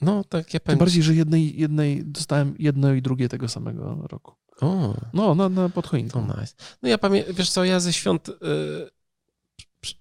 No, 0.00 0.24
tak 0.24 0.54
ja 0.54 0.60
Tym 0.60 0.78
bardziej, 0.78 1.02
że 1.02 1.14
jednej, 1.14 1.60
jednej 1.60 2.04
dostałem 2.04 2.54
jedno 2.58 2.92
i 2.92 3.02
drugie 3.02 3.28
tego 3.28 3.48
samego 3.48 4.06
roku. 4.10 4.34
O. 4.60 4.94
No, 5.12 5.34
na, 5.34 5.48
na 5.48 5.68
podchoinką. 5.68 6.20
nice. 6.40 6.54
No 6.82 6.88
ja 6.88 6.98
pamiętam, 6.98 7.34
wiesz 7.34 7.50
co, 7.50 7.64
ja 7.64 7.80
ze 7.80 7.92
świąt... 7.92 8.28
Yy 8.28 8.90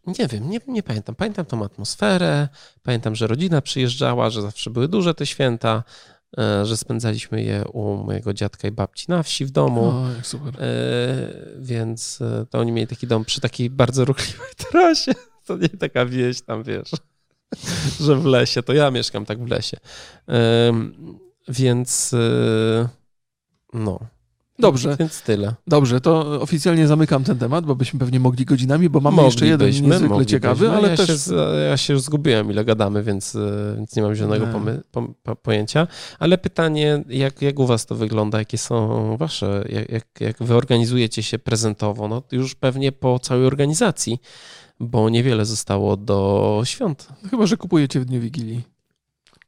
Nie 0.08 0.28
wiem, 0.28 0.50
nie, 0.50 0.60
nie 0.68 0.84
pamiętam. 0.84 1.16
Pamiętam 1.16 1.46
tą 1.46 1.66
atmosferę, 1.66 2.48
pamiętam, 2.84 3.16
że 3.16 3.28
rodzina 3.28 3.62
przyjeżdżała, 3.62 4.30
że 4.30 4.42
zawsze 4.42 4.70
były 4.70 4.88
duże 4.88 5.14
te 5.14 5.26
święta, 5.26 5.84
że 6.64 6.78
spędzaliśmy 6.78 7.44
je 7.44 7.64
u 7.74 7.96
mojego 7.96 8.34
dziadka 8.34 8.68
i 8.68 8.72
babci 8.72 9.06
na 9.10 9.24
wsi 9.24 9.46
w 9.46 9.52
domu. 9.52 9.86
O, 9.86 10.06
super. 10.24 10.64
E, 10.64 10.68
więc 11.60 12.22
e, 12.22 12.46
to 12.50 12.60
oni 12.60 12.72
mieli 12.72 12.88
taki 12.88 13.08
dom 13.08 13.26
przy 13.26 13.42
takiej 13.42 13.70
bardzo 13.70 14.06
ruchliwej 14.06 14.52
trasie. 14.72 15.12
To 15.46 15.58
nie 15.58 15.70
taka 15.70 16.06
wieś 16.06 16.42
tam, 16.42 16.64
wiesz, 16.64 16.92
że 18.06 18.16
w 18.16 18.26
lesie. 18.26 18.64
To 18.64 18.74
ja 18.74 18.92
mieszkam 18.92 19.26
tak 19.26 19.44
w 19.44 19.48
lesie. 19.48 19.78
Więc 21.48 22.16
no. 23.74 24.00
Dobrze. 24.60 24.96
Więc 25.00 25.22
tyle. 25.22 25.56
Dobrze, 25.68 26.02
to 26.02 26.42
oficjalnie 26.42 26.88
zamykam 26.88 27.24
ten 27.24 27.38
temat, 27.38 27.66
bo 27.66 27.76
byśmy 27.76 28.00
pewnie 28.00 28.20
mogli 28.20 28.46
godzinami, 28.46 28.90
bo 28.90 29.00
mamy 29.00 29.24
jeszcze 29.24 29.48
jeden 29.48 29.70
niezwykle 29.70 30.26
ciekawy, 30.26 30.70
ale 30.70 30.90
ja 30.90 30.98
też... 30.98 31.26
Się, 31.26 31.34
ja 31.70 31.78
się 31.78 31.94
już 31.94 32.02
zgubiłem, 32.02 32.52
ile 32.52 32.66
gadamy, 32.66 33.04
więc, 33.04 33.36
e, 33.36 33.74
więc 33.78 33.96
nie 33.96 34.02
mam 34.02 34.16
żadnego 34.16 34.48
pojęcia. 35.44 35.88
Ale 36.20 36.38
pytanie, 36.38 37.04
jak, 37.10 37.42
jak 37.42 37.60
u 37.60 37.66
was 37.66 37.86
to 37.86 37.96
wygląda? 37.96 38.40
Jakie 38.40 38.58
są 38.58 39.18
wasze, 39.18 39.66
jak, 39.70 39.90
jak, 39.90 40.06
jak 40.20 40.44
wy 40.44 40.56
organizujecie 40.56 41.24
się 41.24 41.40
prezentowo? 41.40 42.08
No 42.08 42.24
już 42.32 42.56
pewnie 42.56 42.92
po 42.92 43.20
całej 43.20 43.46
organizacji, 43.46 44.22
bo 44.80 45.10
niewiele 45.10 45.46
zostało 45.46 45.98
do 45.98 46.62
świąt. 46.66 47.08
Chyba, 47.30 47.46
że 47.46 47.58
kupujecie 47.58 48.00
w 48.00 48.06
dniu 48.06 48.22
Wigilii. 48.22 48.64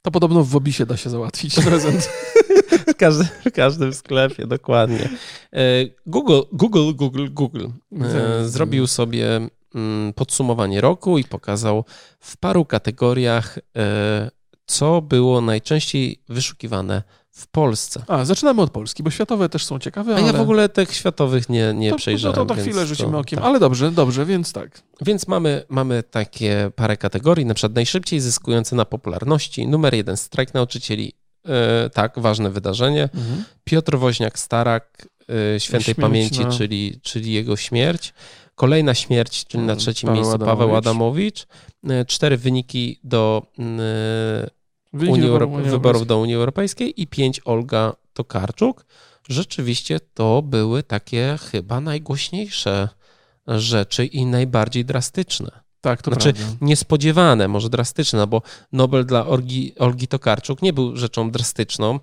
To 0.02 0.12
podobno 0.12 0.44
w 0.44 0.56
Obisie 0.56 0.86
da 0.86 0.98
się 0.98 1.10
załatwić 1.10 1.56
prezent. 1.66 2.10
w, 2.72 2.96
każdym, 2.96 3.28
w 3.46 3.52
każdym 3.52 3.94
sklepie, 3.94 4.48
dokładnie. 4.48 5.10
E, 5.54 5.60
Google, 6.06 6.42
Google, 6.52 6.94
Google, 6.94 7.28
Google 7.32 7.68
e, 8.02 8.46
zrobił 8.46 8.88
sobie 8.88 9.48
mm, 9.76 10.14
podsumowanie 10.14 10.82
roku 10.82 11.18
i 11.18 11.24
pokazał 11.24 11.86
w 12.20 12.38
paru 12.38 12.66
kategoriach, 12.66 13.60
e, 13.78 14.32
co 14.66 15.02
było 15.02 15.42
najczęściej 15.42 16.22
wyszukiwane 16.30 17.04
w 17.32 17.48
Polsce. 17.48 18.04
A, 18.08 18.26
zaczynamy 18.26 18.62
od 18.62 18.72
Polski, 18.72 19.04
bo 19.04 19.10
światowe 19.10 19.50
też 19.50 19.66
są 19.66 19.80
ciekawe. 19.80 20.16
A 20.16 20.18
ale... 20.18 20.28
ja 20.28 20.34
w 20.34 20.42
ogóle 20.42 20.70
tych 20.70 20.94
światowych 20.94 21.50
nie, 21.50 21.74
nie 21.74 21.90
to, 21.90 21.96
przejrzałem. 21.96 22.36
To, 22.36 22.46
to, 22.46 22.56
to 22.56 22.62
chwilę 22.62 22.86
rzucimy 22.86 23.18
okiem, 23.18 23.40
tak. 23.40 23.46
ale 23.46 23.60
dobrze, 23.60 23.92
dobrze, 23.92 24.26
więc 24.26 24.54
tak. 24.54 24.82
Więc 25.02 25.28
mamy, 25.28 25.64
mamy 25.70 26.04
takie 26.04 26.72
parę 26.76 26.98
kategorii, 26.98 27.46
na 27.46 27.54
przykład 27.54 27.76
najszybciej 27.76 28.20
zyskujące 28.20 28.76
na 28.76 28.86
popularności. 28.86 29.68
Numer 29.68 29.94
jeden, 29.94 30.18
strajk 30.18 30.54
nauczycieli. 30.54 31.14
E, 31.46 31.90
tak, 31.90 32.20
ważne 32.20 32.50
wydarzenie. 32.50 33.04
Mhm. 33.04 33.44
Piotr 33.64 33.98
Woźniak-Starak, 33.98 34.82
e, 35.56 35.60
świętej 35.60 35.84
śmierć, 35.84 36.00
pamięci, 36.02 36.40
no. 36.40 36.52
czyli, 36.52 37.00
czyli 37.02 37.34
jego 37.34 37.58
śmierć. 37.58 38.14
Kolejna 38.56 38.94
śmierć, 38.94 39.46
czyli 39.46 39.64
na 39.64 39.74
mm, 39.74 39.80
trzecim 39.80 40.08
Paweł 40.08 40.16
miejscu 40.16 40.36
Adamowicz. 40.36 40.60
Paweł 40.60 40.76
Adamowicz. 40.76 41.48
E, 41.90 42.06
cztery 42.06 42.38
wyniki 42.38 43.00
do 43.04 43.44
Unii 44.94 45.28
Euro 45.28 45.48
wyborów 45.48 46.08
do 46.08 46.20
Unii 46.20 46.36
Europejskiej 46.36 47.02
i 47.02 47.08
pięć 47.08 47.42
Olga 47.46 47.94
Tokarczuk. 48.14 48.86
Rzeczywiście 49.30 50.00
to 50.14 50.42
były 50.42 50.84
takie 50.84 51.38
chyba 51.52 51.82
najgłośniejsze 51.82 52.90
rzeczy 53.48 54.06
i 54.06 54.26
najbardziej 54.26 54.86
drastyczne. 54.86 55.62
Tak, 55.82 56.02
to 56.02 56.12
znaczy 56.12 56.34
prawda. 56.34 56.56
niespodziewane, 56.62 57.48
może 57.48 57.70
drastyczne, 57.70 58.20
no 58.20 58.28
bo 58.28 58.42
Nobel 58.72 59.06
dla 59.06 59.28
Olgi, 59.28 59.74
Olgi 59.80 60.08
Tokarczuk 60.08 60.62
nie 60.62 60.74
był 60.74 60.98
rzeczą 60.98 61.32
drastyczną, 61.32 62.00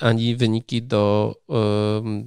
ani 0.00 0.36
wyniki 0.36 0.82
do 0.82 1.34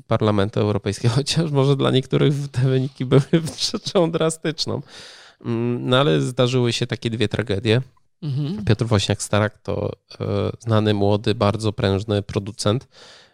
Parlamentu 0.07 0.59
Europejskiego, 0.59 1.13
chociaż 1.15 1.51
może 1.51 1.75
dla 1.75 1.91
niektórych 1.91 2.33
te 2.51 2.61
wyniki 2.61 3.05
były 3.05 3.21
rzeczą 3.71 4.11
drastyczną. 4.11 4.81
Um, 5.45 5.89
no 5.89 5.97
ale 5.97 6.21
zdarzyły 6.21 6.73
się 6.73 6.87
takie 6.87 7.09
dwie 7.09 7.27
tragedie. 7.27 7.81
Mhm. 8.21 8.65
Piotr 8.65 8.85
Wośniak-Starak 8.85 9.49
to 9.63 9.91
e, 10.19 10.25
znany, 10.59 10.93
młody, 10.93 11.35
bardzo 11.35 11.73
prężny 11.73 12.21
producent, 12.21 12.87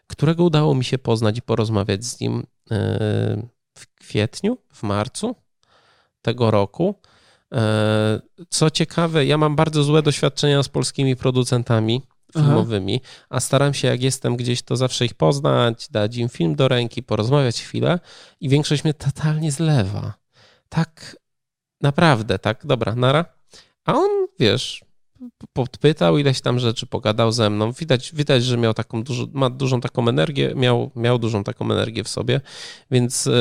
którego 0.08 0.43
udało 0.43 0.76
mi 0.76 0.84
się 0.84 0.97
poznać 0.97 1.38
i 1.38 1.41
porozmawiać 1.41 2.06
z 2.06 2.19
nim 2.19 2.43
e, 2.71 3.47
w 3.78 3.88
kwietniu, 3.95 4.58
w 4.73 4.84
marcu 4.84 5.36
tego 6.23 6.51
roku. 6.51 6.95
E, 7.53 8.19
co 8.49 8.69
ciekawe, 8.69 9.25
ja 9.25 9.38
mam 9.38 9.55
bardzo 9.55 9.83
złe 9.83 10.01
doświadczenia 10.01 10.63
z 10.63 10.69
polskimi 10.69 11.15
producentami 11.15 12.01
filmowymi, 12.33 13.01
Aha. 13.03 13.25
a 13.29 13.39
staram 13.39 13.73
się, 13.73 13.88
jak 13.88 14.03
jestem 14.03 14.36
gdzieś, 14.36 14.62
to 14.62 14.75
zawsze 14.75 15.05
ich 15.05 15.13
poznać, 15.13 15.88
dać 15.89 16.17
im 16.17 16.29
film 16.29 16.55
do 16.55 16.67
ręki, 16.67 17.03
porozmawiać 17.03 17.62
chwilę 17.62 17.99
i 18.39 18.49
większość 18.49 18.83
mnie 18.83 18.93
totalnie 18.93 19.51
zlewa. 19.51 20.13
Tak 20.69 21.17
naprawdę, 21.81 22.39
tak, 22.39 22.65
dobra, 22.65 22.95
nara. 22.95 23.25
A 23.86 23.93
on, 23.93 24.09
wiesz, 24.39 24.86
podpytał 25.53 26.17
ileś 26.17 26.41
tam 26.41 26.59
rzeczy, 26.59 26.88
pogadał 26.88 27.31
ze 27.31 27.49
mną. 27.49 27.71
Widać, 27.71 28.12
widać 28.13 28.43
że 28.43 28.57
miał 28.57 28.73
taką 28.73 29.03
dużo, 29.03 29.27
ma 29.33 29.49
dużą 29.49 29.81
taką 29.81 30.07
energię, 30.07 30.53
miał, 30.55 30.91
miał 30.95 31.19
dużą 31.19 31.43
taką 31.43 31.65
energię 31.65 32.03
w 32.03 32.07
sobie, 32.07 32.41
więc 32.91 33.25
yy, 33.25 33.33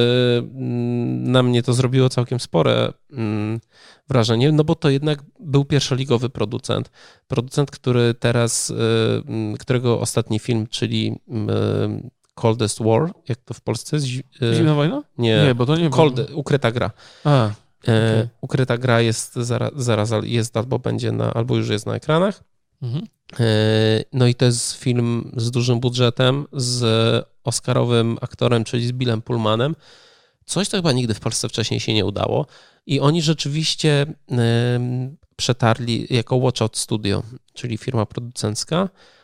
na 1.18 1.42
mnie 1.42 1.62
to 1.62 1.73
zrobiło 1.73 2.09
całkiem 2.09 2.40
spore 2.40 2.92
yy, 3.11 3.18
wrażenie, 4.09 4.53
no 4.53 4.64
bo 4.64 4.75
to 4.75 4.90
jednak 4.90 5.23
był 5.40 5.64
pierwszoligowy 5.64 6.31
producent. 6.31 6.90
Producent, 7.29 7.71
który 7.71 8.14
teraz, 8.14 8.68
yy, 8.68 9.59
którego 9.59 10.01
ostatni 10.01 10.38
film, 10.38 10.66
czyli 10.66 11.16
Coldest 12.35 12.83
War, 12.83 13.12
jak 13.29 13.38
to 13.38 13.55
w 13.55 13.61
Polsce 13.61 13.97
jest? 13.97 14.07
Zimna 14.55 14.75
wojna? 14.75 15.03
Nie, 15.18 15.45
nie 15.47 15.55
bo 15.55 15.66
to 15.66 15.77
nie 15.77 15.90
Cold, 15.90 16.31
Ukryta 16.35 16.73
gra. 16.73 16.90
A. 17.25 17.51
Okay. 17.83 18.29
Ukryta 18.40 18.79
gra 18.79 19.01
jest 19.01 19.35
zaraz, 19.35 19.73
zaraz 19.77 20.11
jest 20.23 20.57
albo 20.57 20.79
będzie 20.79 21.12
na, 21.12 21.35
albo 21.35 21.57
już 21.57 21.68
jest 21.68 21.87
na 21.87 21.95
ekranach. 21.95 22.42
Mhm. 22.83 23.07
E, 23.40 23.45
no 24.12 24.27
i 24.27 24.35
to 24.35 24.45
jest 24.45 24.73
film 24.73 25.33
z 25.37 25.51
dużym 25.51 25.81
budżetem, 25.81 26.47
z 26.53 26.85
Oscarowym 27.45 28.18
aktorem, 28.21 28.64
czyli 28.64 28.87
z 28.87 28.92
Billem 28.92 29.23
Pullmanem. 29.23 29.77
Coś, 30.45 30.68
to 30.68 30.77
chyba 30.77 30.92
nigdy 30.92 31.14
w 31.14 31.21
Polsce 31.21 31.49
wcześniej 31.49 31.81
się 31.81 31.95
nie 31.95 32.05
udało. 32.05 32.47
I 32.87 33.01
oni 33.01 33.23
rzeczywiście 33.23 34.07
przetarli 35.37 36.07
jako 36.11 36.37
Watch 36.37 36.62
Out 36.62 36.77
Studio, 36.77 37.23
czyli 37.53 37.79
firma 37.79 38.07
producencka, 38.07 38.88
E, 38.88 39.22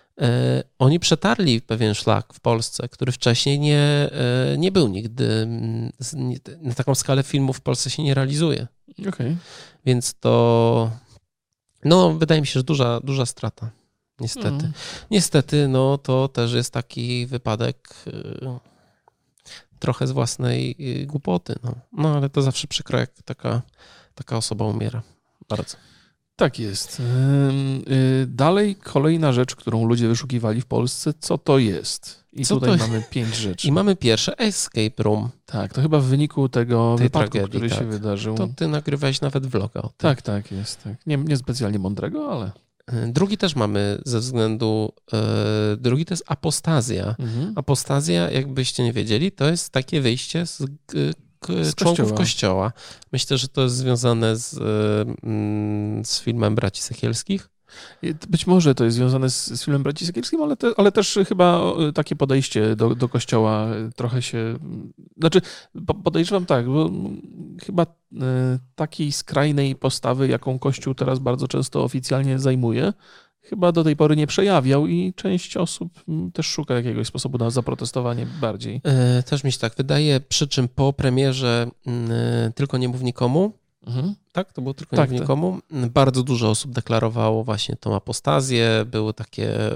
oni 0.78 1.00
przetarli 1.00 1.60
pewien 1.60 1.94
szlak 1.94 2.34
w 2.34 2.40
Polsce, 2.40 2.88
który 2.88 3.12
wcześniej 3.12 3.58
nie, 3.58 4.10
e, 4.12 4.58
nie 4.58 4.72
był 4.72 4.88
nigdy. 4.88 5.46
Na 6.62 6.74
taką 6.74 6.94
skalę 6.94 7.22
filmów 7.22 7.56
w 7.56 7.60
Polsce 7.60 7.90
się 7.90 8.02
nie 8.02 8.14
realizuje. 8.14 8.66
Okay. 9.08 9.36
Więc 9.86 10.14
to. 10.14 10.90
No, 11.84 12.14
wydaje 12.14 12.40
mi 12.40 12.46
się, 12.46 12.52
że 12.52 12.64
duża, 12.64 13.00
duża 13.00 13.26
strata. 13.26 13.70
Niestety. 14.20 14.48
Mm. 14.48 14.72
Niestety, 15.10 15.68
no 15.68 15.98
to 15.98 16.28
też 16.28 16.52
jest 16.52 16.72
taki 16.72 17.26
wypadek 17.26 17.94
e, 18.06 18.58
trochę 19.78 20.06
z 20.06 20.10
własnej 20.10 20.76
głupoty. 21.06 21.54
No, 21.62 21.74
no 21.92 22.16
ale 22.16 22.30
to 22.30 22.42
zawsze 22.42 22.68
przykro, 22.68 22.98
jak 22.98 23.22
taka, 23.22 23.62
taka 24.14 24.36
osoba 24.36 24.64
umiera. 24.64 25.02
Bardzo. 25.48 25.76
Tak 26.38 26.58
jest. 26.58 27.00
Y, 27.00 28.26
dalej 28.26 28.76
kolejna 28.76 29.32
rzecz, 29.32 29.56
którą 29.56 29.86
ludzie 29.86 30.08
wyszukiwali 30.08 30.60
w 30.60 30.66
Polsce, 30.66 31.12
co 31.20 31.38
to 31.38 31.58
jest? 31.58 32.24
I 32.32 32.44
co 32.44 32.54
tutaj 32.54 32.78
to... 32.78 32.86
mamy 32.86 33.02
pięć 33.10 33.36
rzeczy. 33.36 33.68
I 33.68 33.72
mamy 33.72 33.96
pierwsze 33.96 34.38
Escape 34.38 35.02
Room. 35.02 35.28
Tak, 35.46 35.74
to 35.74 35.82
chyba 35.82 35.98
w 35.98 36.04
wyniku 36.04 36.48
tego 36.48 36.94
Tej 36.98 37.06
wypadku, 37.06 37.30
tragedii, 37.30 37.50
który 37.50 37.70
tak. 37.70 37.78
się 37.78 37.84
wydarzył. 37.84 38.34
To 38.34 38.48
ty 38.56 38.68
nagrywałeś 38.68 39.20
nawet 39.20 39.46
vloga 39.46 39.80
o 39.80 39.88
tym. 39.88 39.92
Tak, 39.96 40.22
tak, 40.22 40.52
jest. 40.52 40.84
Tak. 40.84 41.06
Nie, 41.06 41.16
nie 41.16 41.36
specjalnie 41.36 41.78
mądrego, 41.78 42.32
ale... 42.32 42.50
Y, 43.08 43.12
drugi 43.12 43.38
też 43.38 43.56
mamy 43.56 43.98
ze 44.04 44.18
względu, 44.18 44.92
yy, 45.12 45.18
drugi 45.76 46.04
to 46.04 46.12
jest 46.14 46.24
apostazja. 46.26 47.14
Mhm. 47.18 47.52
Apostazja, 47.56 48.30
jakbyście 48.30 48.84
nie 48.84 48.92
wiedzieli, 48.92 49.32
to 49.32 49.50
jest 49.50 49.70
takie 49.70 50.00
wyjście 50.00 50.46
z 50.46 50.62
z 51.62 51.74
członków 51.74 52.04
kościoła. 52.04 52.18
kościoła. 52.18 52.72
Myślę, 53.12 53.38
że 53.38 53.48
to 53.48 53.62
jest 53.62 53.76
związane 53.76 54.36
z, 54.36 54.58
mm, 55.22 56.04
z 56.04 56.20
filmem 56.20 56.54
Braci 56.54 56.82
Sekielskich. 56.82 57.48
Być 58.28 58.46
może 58.46 58.74
to 58.74 58.84
jest 58.84 58.96
związane 58.96 59.30
z, 59.30 59.46
z 59.46 59.64
filmem 59.64 59.82
Braci 59.82 60.06
Sekielskim, 60.06 60.42
ale, 60.42 60.56
te, 60.56 60.70
ale 60.76 60.92
też 60.92 61.18
chyba 61.28 61.72
takie 61.94 62.16
podejście 62.16 62.76
do, 62.76 62.94
do 62.94 63.08
kościoła 63.08 63.68
trochę 63.96 64.22
się. 64.22 64.58
Znaczy, 65.16 65.40
podejrzewam 66.04 66.46
tak, 66.46 66.66
bo 66.66 66.90
chyba 67.66 67.82
e, 67.82 67.86
takiej 68.74 69.12
skrajnej 69.12 69.76
postawy, 69.76 70.28
jaką 70.28 70.58
Kościół 70.58 70.94
teraz 70.94 71.18
bardzo 71.18 71.48
często 71.48 71.84
oficjalnie 71.84 72.38
zajmuje, 72.38 72.92
chyba 73.42 73.72
do 73.72 73.84
tej 73.84 73.96
pory 73.96 74.16
nie 74.16 74.26
przejawiał 74.26 74.86
i 74.86 75.14
część 75.16 75.56
osób 75.56 76.02
mm, 76.08 76.32
też 76.32 76.46
szuka 76.46 76.74
jakiegoś 76.74 77.06
sposobu 77.06 77.38
na 77.38 77.50
zaprotestowanie 77.50 78.26
bardziej. 78.40 78.80
E, 78.84 79.22
też 79.22 79.44
mi 79.44 79.52
się 79.52 79.58
tak 79.58 79.74
wydaje, 79.76 80.20
przy 80.20 80.48
czym 80.48 80.68
po 80.68 80.92
premierze 80.92 81.70
mm, 81.86 82.52
Tylko 82.52 82.78
nie 82.78 82.88
mów 82.88 83.02
nikomu, 83.02 83.52
mhm. 83.86 84.14
tak, 84.32 84.52
to 84.52 84.62
było 84.62 84.74
Tylko 84.74 84.96
tak, 84.96 85.10
nie 85.10 85.12
mów 85.12 85.20
nikomu, 85.20 85.58
mm, 85.70 85.90
bardzo 85.90 86.22
dużo 86.22 86.50
osób 86.50 86.72
deklarowało 86.72 87.44
właśnie 87.44 87.76
tą 87.76 87.96
apostazję, 87.96 88.84
było 88.86 89.12
takie, 89.12 89.72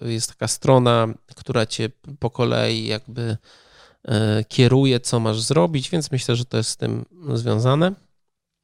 e, 0.00 0.10
jest 0.10 0.28
taka 0.28 0.48
strona, 0.48 1.08
która 1.36 1.66
cię 1.66 1.90
po 2.18 2.30
kolei 2.30 2.86
jakby 2.86 3.36
e, 4.04 4.44
kieruje, 4.44 5.00
co 5.00 5.20
masz 5.20 5.40
zrobić, 5.40 5.90
więc 5.90 6.10
myślę, 6.10 6.36
że 6.36 6.44
to 6.44 6.56
jest 6.56 6.70
z 6.70 6.76
tym 6.76 7.04
związane. 7.34 7.92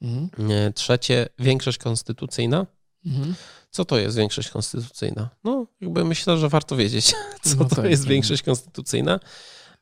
Mhm. 0.02 0.50
E, 0.50 0.72
Trzecie, 0.72 1.28
większość 1.38 1.78
konstytucyjna. 1.78 2.66
Mhm. 3.06 3.34
Co 3.70 3.84
to 3.84 3.98
jest 3.98 4.16
większość 4.16 4.50
konstytucyjna? 4.50 5.28
No, 5.44 5.66
jakby 5.80 6.04
myślę, 6.04 6.38
że 6.38 6.48
warto 6.48 6.76
wiedzieć, 6.76 7.14
co 7.42 7.56
No 7.58 7.64
to 7.64 7.76
tak, 7.76 7.84
jest 7.90 8.02
tak. 8.02 8.10
większość 8.10 8.42
konstytucyjna. 8.42 9.20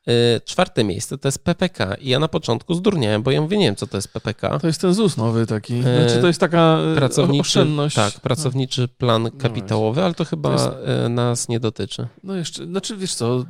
E, 0.07 0.41
Czwarte 0.45 0.83
miejsce 0.83 1.17
to 1.17 1.27
jest 1.27 1.39
PPK. 1.43 1.95
I 1.95 2.09
ja 2.09 2.19
na 2.19 2.27
początku 2.27 2.73
zdurniałem, 2.73 3.23
bo 3.23 3.31
ja 3.31 3.41
mówię, 3.41 3.57
nie 3.57 3.65
wiem, 3.65 3.75
co 3.75 3.87
to 3.87 3.97
jest 3.97 4.07
PPK. 4.13 4.59
To 4.59 4.67
jest 4.67 4.81
ten 4.81 4.93
ZUS 4.93 5.17
nowy 5.17 5.45
taki. 5.45 5.73
E, 5.79 5.81
Znaczy 5.81 6.21
to 6.21 6.27
jest 6.27 6.39
taka 6.39 6.77
e, 6.79 6.95
Pracowniczy, 6.95 7.41
oszczędność. 7.41 7.95
tak, 7.95 8.13
pracowniczy 8.19 8.87
plan 8.87 9.31
kapitałowy, 9.31 10.03
ale 10.03 10.13
to 10.13 10.25
chyba 10.25 10.57
To 10.57 10.79
jest- 10.79 11.09
nas 11.09 11.47
nie 11.49 11.59
dotyczy. 11.59 12.07
No 12.23 12.35
jeszcze, 12.35 12.65
znaczy 12.65 12.97
wiesz 12.97 13.13
co, 13.15 13.45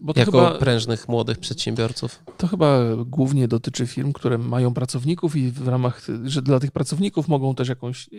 bo 0.00 0.14
to 0.14 0.20
Jako 0.20 0.30
chyba, 0.32 0.50
prężnych, 0.58 1.08
młodych 1.08 1.38
przedsiębiorców. 1.38 2.22
to 2.38 2.46
chyba 2.46 2.78
głównie 3.06 3.48
dotyczy 3.48 3.86
firm, 3.86 4.12
które 4.12 4.38
mają 4.38 4.74
pracowników 4.74 5.36
i 5.36 5.50
w 5.50 5.68
ramach, 5.68 6.06
że 6.24 6.42
dla 6.42 6.60
tych 6.60 6.70
pracowników 6.72 7.28
mogą 7.28 7.54
też 7.54 7.68
jakąś, 7.68 8.10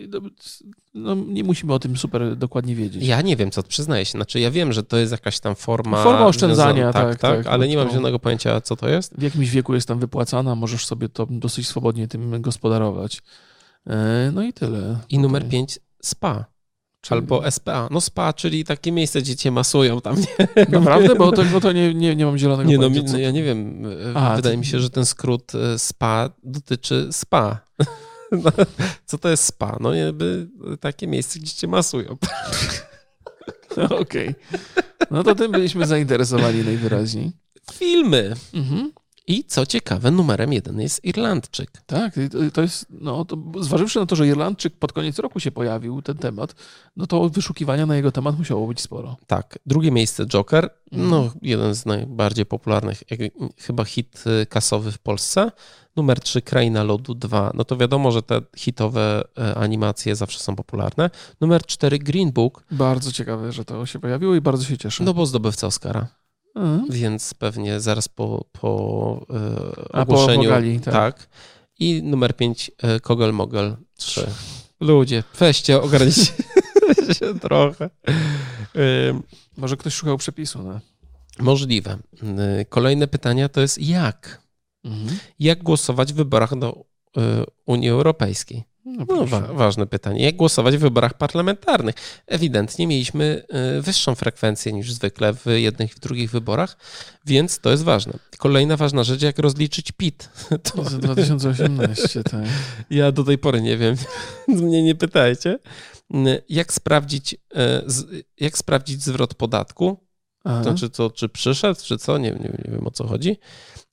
no 0.94 1.14
nie 1.14 1.44
musimy 1.44 1.72
o 1.74 1.78
tym 1.78 1.96
super 1.96 2.36
dokładnie 2.36 2.74
wiedzieć. 2.74 3.06
Ja 3.06 3.22
nie 3.22 3.36
wiem, 3.36 3.50
co 3.50 3.62
przyznaję 3.62 4.04
się. 4.04 4.10
Znaczy, 4.10 4.40
ja 4.40 4.50
wiem, 4.50 4.72
że 4.72 4.82
to 4.82 4.96
jest 4.96 5.12
jakaś 5.12 5.40
tam 5.40 5.54
forma. 5.54 6.02
Forma 6.02 6.26
oszczędzania, 6.26 6.90
związana- 6.90 6.92
tak, 6.92 7.18
tak, 7.18 7.46
ale 7.46 7.68
nie 7.68 7.76
mam 7.76 7.90
żadnego 7.90 8.18
pojęcia, 8.18 8.60
co 8.60 8.76
to 8.76 8.88
jest. 8.88 9.14
W 9.18 9.22
jakimś 9.22 9.50
wieku 9.50 9.74
jest 9.74 9.88
tam 9.88 9.98
wypłacana, 9.98 10.54
możesz 10.54 10.86
sobie 10.86 11.08
to 11.08 11.26
dosyć 11.30 11.68
swobodnie 11.68 12.08
tym 12.08 12.42
gospodarować. 12.42 13.22
E, 13.86 14.30
No 14.34 14.42
i 14.42 14.52
tyle. 14.52 14.98
I 15.08 15.18
numer 15.18 15.42
Tutaj. 15.42 15.50
5 15.58 15.78
SPA. 16.02 16.44
Albo 17.14 17.50
SPA. 17.50 17.88
No 17.90 18.00
SPA, 18.00 18.32
czyli 18.32 18.64
takie 18.64 18.92
miejsce, 18.92 19.20
gdzie 19.22 19.36
cię 19.36 19.50
masują 19.50 20.00
tam. 20.00 20.16
Nie, 20.56 20.66
Naprawdę? 20.68 21.14
Bo 21.14 21.32
to, 21.32 21.44
bo 21.52 21.60
to 21.60 21.72
nie, 21.72 21.94
nie, 21.94 22.16
nie 22.16 22.26
mam 22.26 22.38
zielonego 22.38 22.70
nie 22.70 22.78
no, 22.78 22.88
pojęcia. 22.88 23.06
co 23.08 23.12
no, 23.12 23.18
ja 23.18 23.30
nie 23.30 23.42
wiem. 23.42 23.86
e, 23.86 24.16
A, 24.16 24.36
Wydaje 24.36 24.54
to- 24.54 24.58
mi 24.58 24.66
się, 24.66 24.80
że 24.80 24.90
ten 24.90 25.06
skrót 25.06 25.52
e, 25.54 25.78
SPA 25.78 26.30
dotyczy 26.44 27.08
SPA. 27.12 27.58
No, 28.32 28.50
Co 29.06 29.18
to 29.18 29.28
jest 29.28 29.44
SPA? 29.44 29.76
No 29.80 29.94
jakby 29.94 30.48
takie 30.80 31.06
miejsce, 31.06 31.38
gdzie 31.38 31.52
cię 31.52 31.68
masują. 31.68 32.16
Okej. 34.00 34.34
No 35.10 35.24
to 35.24 35.34
tym 35.34 35.52
byliśmy 35.52 35.86
zainteresowani 35.86 36.64
najwyraźniej. 36.64 37.32
Filmy. 37.72 38.34
Mhm. 38.54 38.92
I 39.28 39.44
co 39.44 39.66
ciekawe, 39.66 40.10
numerem 40.10 40.52
jeden 40.52 40.80
jest 40.80 41.04
Irlandczyk. 41.04 41.70
Tak, 41.86 42.14
to- 42.52 42.62
jest, 42.62 42.86
no 42.90 43.24
to 43.24 43.36
zważywszy 43.60 43.98
na 44.00 44.06
to, 44.06 44.16
że 44.16 44.26
Irlandczyk 44.26 44.76
pod 44.78 44.92
koniec 44.92 45.18
roku 45.18 45.40
się 45.40 45.50
pojawił, 45.50 46.02
ten 46.02 46.16
temat, 46.16 46.54
no 46.96 47.06
to 47.06 47.28
wyszukiwania 47.28 47.86
na 47.86 47.96
jego 47.96 48.12
temat 48.12 48.38
musiało 48.38 48.66
być 48.66 48.80
sporo. 48.80 49.16
Tak, 49.26 49.58
drugie 49.66 49.90
miejsce 49.92 50.26
Joker, 50.26 50.70
Mhm. 50.92 51.10
no 51.10 51.30
jeden 51.42 51.74
z 51.74 51.86
najbardziej 51.86 52.46
popularnych, 52.46 53.02
chyba 53.58 53.84
hit 53.84 54.24
y, 54.42 54.46
kasowy 54.46 54.92
w 54.92 54.98
Polsce. 54.98 55.50
Numer 55.96 56.20
3 56.20 56.42
Kraina 56.42 56.82
Lodu 56.82 57.14
2, 57.14 57.50
no 57.54 57.64
to 57.64 57.76
wiadomo, 57.76 58.10
że 58.10 58.22
te 58.22 58.40
hitowe 58.56 59.22
e, 59.38 59.54
animacje 59.54 60.16
zawsze 60.16 60.38
są 60.38 60.56
popularne. 60.56 61.10
Numer 61.40 61.66
4 61.66 61.98
Green 61.98 62.32
Book, 62.32 62.64
Bardzo 62.70 63.12
ciekawe, 63.12 63.52
że 63.52 63.64
to 63.64 63.86
się 63.86 63.98
pojawiło 63.98 64.34
i 64.34 64.40
bardzo 64.40 64.64
się 64.64 64.78
cieszę. 64.78 65.04
no 65.04 65.14
bo 65.14 65.26
zdobywca 65.26 65.66
Oscara, 65.66 66.06
Mhm. 66.56 66.86
więc 66.90 67.34
pewnie 67.34 67.80
zaraz 67.80 68.08
po, 68.08 68.44
po 68.52 69.26
e, 69.30 69.84
A, 69.92 70.06
po- 70.06 70.12
ogłoszeniu. 70.14 70.50
po 70.50 70.84
tak. 70.84 70.94
tak. 70.94 71.28
I 71.78 72.02
numer 72.02 72.36
5 72.36 72.70
e, 72.82 73.00
Kogel 73.00 73.32
Mogel 73.32 73.76
3. 73.96 74.26
Ludzie, 74.80 75.24
weźcie, 75.38 75.82
ogarnijcie 75.82 76.32
się 77.18 77.38
trochę. 77.40 77.90
Może 79.56 79.76
ktoś 79.76 79.94
szukał 79.94 80.18
przepisu, 80.18 80.62
no. 80.62 80.80
Możliwe. 81.38 81.98
Y, 82.60 82.64
Kolejne 82.64 83.06
pytania 83.06 83.48
to 83.48 83.60
jest 83.60 83.78
jak? 83.78 84.42
Mhm. 84.84 85.18
Jak 85.38 85.62
głosować 85.62 86.12
w 86.12 86.16
wyborach 86.16 86.58
do 86.58 86.84
y, 87.16 87.20
Unii 87.66 87.88
Europejskiej? 87.88 88.64
No, 88.86 89.04
No, 89.08 89.26
wa- 89.26 89.40
ważne 89.52 89.86
pytanie. 89.86 90.24
Jak 90.24 90.36
głosować 90.36 90.76
w 90.76 90.80
wyborach 90.80 91.14
parlamentarnych? 91.14 91.94
Ewidentnie 92.26 92.86
mieliśmy 92.86 93.42
y, 93.78 93.82
wyższą 93.82 94.14
frekwencję 94.14 94.72
niż 94.72 94.92
zwykle 94.92 95.32
w 95.34 95.46
jednych 95.46 95.90
i 95.90 95.94
w 95.94 95.98
drugich 96.00 96.30
wyborach, 96.30 96.76
więc 97.26 97.58
to 97.58 97.70
jest 97.70 97.82
ważne. 97.82 98.12
Kolejna 98.38 98.76
ważna 98.76 99.04
rzecz, 99.04 99.22
jak 99.22 99.38
rozliczyć 99.38 99.92
PIT. 99.92 100.28
To 100.72 100.84
Za 100.84 100.98
2018, 100.98 102.22
tak. 102.30 102.44
ja 102.90 103.12
do 103.12 103.24
tej 103.24 103.38
pory 103.38 103.60
nie 103.62 103.76
wiem, 103.76 103.96
mnie 104.48 104.82
nie 104.82 104.94
pytajcie. 104.94 105.58
Y, 106.14 106.42
Jak 106.48 106.72
sprawdzić, 106.72 107.36
z- 107.86 108.24
jak 108.40 108.58
sprawdzić 108.58 109.02
zwrot 109.02 109.34
podatku? 109.34 110.05
Aha. 110.48 110.64
To 110.64 110.74
czy 110.74 110.90
to, 110.90 111.10
czy 111.10 111.28
przyszedł, 111.28 111.80
czy 111.84 111.98
co? 111.98 112.18
Nie, 112.18 112.30
nie, 112.30 112.38
nie 112.64 112.70
wiem 112.72 112.86
o 112.86 112.90
co 112.90 113.06
chodzi. 113.06 113.36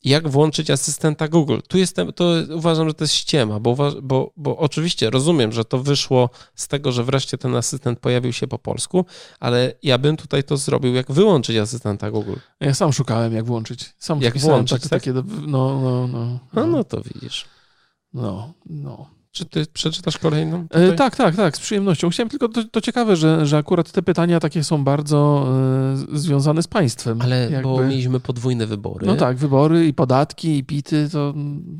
Jak 0.03 0.27
włączyć 0.29 0.69
asystenta 0.69 1.27
Google? 1.27 1.57
Tu 1.67 1.77
jestem, 1.77 2.13
to 2.13 2.25
uważam, 2.55 2.87
że 2.87 2.93
to 2.93 3.03
jest 3.03 3.13
ściema, 3.13 3.59
bo, 3.59 3.75
bo, 4.01 4.33
bo 4.37 4.57
oczywiście 4.57 5.09
rozumiem, 5.09 5.51
że 5.51 5.65
to 5.65 5.77
wyszło 5.79 6.29
z 6.55 6.67
tego, 6.67 6.91
że 6.91 7.03
wreszcie 7.03 7.37
ten 7.37 7.55
asystent 7.55 7.99
pojawił 7.99 8.33
się 8.33 8.47
po 8.47 8.59
polsku, 8.59 9.05
ale 9.39 9.73
ja 9.83 9.97
bym 9.97 10.17
tutaj 10.17 10.43
to 10.43 10.57
zrobił, 10.57 10.93
jak 10.95 11.11
wyłączyć 11.11 11.57
asystenta 11.57 12.11
Google. 12.11 12.33
Ja 12.59 12.73
sam 12.73 12.93
szukałem, 12.93 13.33
jak 13.33 13.45
włączyć. 13.45 13.93
Sam 13.97 14.21
Jak 14.21 14.37
włączyć, 14.37 14.81
tak, 14.81 14.89
tak? 14.89 15.01
takie, 15.01 15.13
do- 15.13 15.23
no, 15.47 15.81
no, 15.81 16.07
no. 16.07 16.39
No, 16.53 16.67
no 16.67 16.83
to 16.83 17.01
widzisz. 17.01 17.45
no, 18.13 18.53
no. 18.65 19.12
Czy 19.33 19.45
ty 19.45 19.65
przeczytasz 19.73 20.17
kolejną? 20.17 20.67
E, 20.69 20.91
tak, 20.91 21.15
tak, 21.15 21.35
tak, 21.35 21.57
z 21.57 21.59
przyjemnością. 21.59 22.09
Chciałem 22.09 22.29
tylko, 22.29 22.49
to, 22.49 22.63
to 22.63 22.81
ciekawe, 22.81 23.15
że, 23.15 23.45
że 23.45 23.57
akurat 23.57 23.91
te 23.91 24.01
pytania 24.01 24.39
takie 24.39 24.63
są 24.63 24.83
bardzo 24.83 25.47
e, 26.13 26.17
związane 26.17 26.63
z 26.63 26.67
państwem. 26.67 27.21
Ale 27.21 27.49
jakby. 27.51 27.61
bo 27.61 27.83
mieliśmy 27.83 28.19
podwójne 28.19 28.67
wybory. 28.67 29.07
No 29.07 29.15
tak, 29.15 29.37
wybory 29.37 29.87
i 29.87 29.93
podatki 29.93 30.57
i 30.57 30.63
pity, 30.63 31.09
to, 31.11 31.33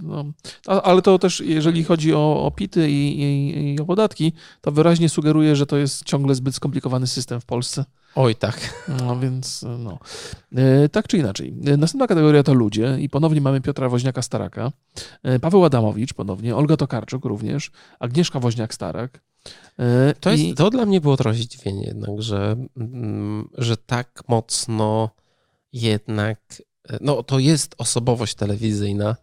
no, 0.04 0.26
a, 0.68 0.82
ale 0.82 1.02
to 1.02 1.20
też, 1.20 1.40
jeżeli 1.46 1.84
chodzi 1.84 2.14
o, 2.14 2.44
o 2.44 2.52
pity 2.52 2.90
i, 2.90 3.22
i, 3.22 3.74
i 3.74 3.80
o 3.80 3.86
podatki, 3.86 4.34
to 4.62 4.72
wyraźnie 4.72 5.10
sugeruje, 5.10 5.56
że 5.56 5.66
to 5.66 5.78
jest 5.78 6.04
ciągle 6.04 6.36
zbyt 6.36 6.56
skomplikowany 6.56 7.08
system 7.08 7.42
w 7.42 7.46
Polsce. 7.46 7.86
Oj 8.16 8.36
tak. 8.36 8.86
No 9.02 9.20
więc, 9.20 9.66
no. 9.80 10.00
E, 10.56 10.90
tak 10.90 11.08
czy 11.08 11.18
inaczej. 11.18 11.54
E, 11.66 11.78
Następna 11.78 12.08
kategoria 12.08 12.44
to 12.44 12.54
ludzie 12.54 12.98
i 13.00 13.10
ponownie 13.10 13.42
mamy 13.42 13.62
Piotra 13.62 13.90
Woźniaka-Staraka, 13.90 14.72
e, 15.24 15.40
Paweł 15.40 15.66
Adamowicz 15.66 16.14
ponownie, 16.14 16.56
Olga 16.56 16.78
Tokarczuk 16.78 17.26
również, 17.26 17.72
Agnieszka 18.00 18.40
Woźniak-Starak. 18.40 19.08
E, 19.80 20.14
To, 20.20 20.32
jest, 20.32 20.44
i- 20.44 20.54
to 20.56 20.70
dla 20.70 20.86
mnie 20.86 21.02
było 21.02 21.18
trochę 21.18 21.38
zdziwienie 21.38 21.84
jednak, 21.88 22.22
że, 22.22 22.56
mm, 22.78 23.50
że 23.58 23.78
tak 23.78 24.22
mocno 24.28 25.10
jednak, 25.74 26.40
e, 26.90 26.98
no 27.02 27.24
to 27.24 27.40
jest 27.40 27.76
osobowość 27.78 28.36
telewizyjna, 28.36 29.16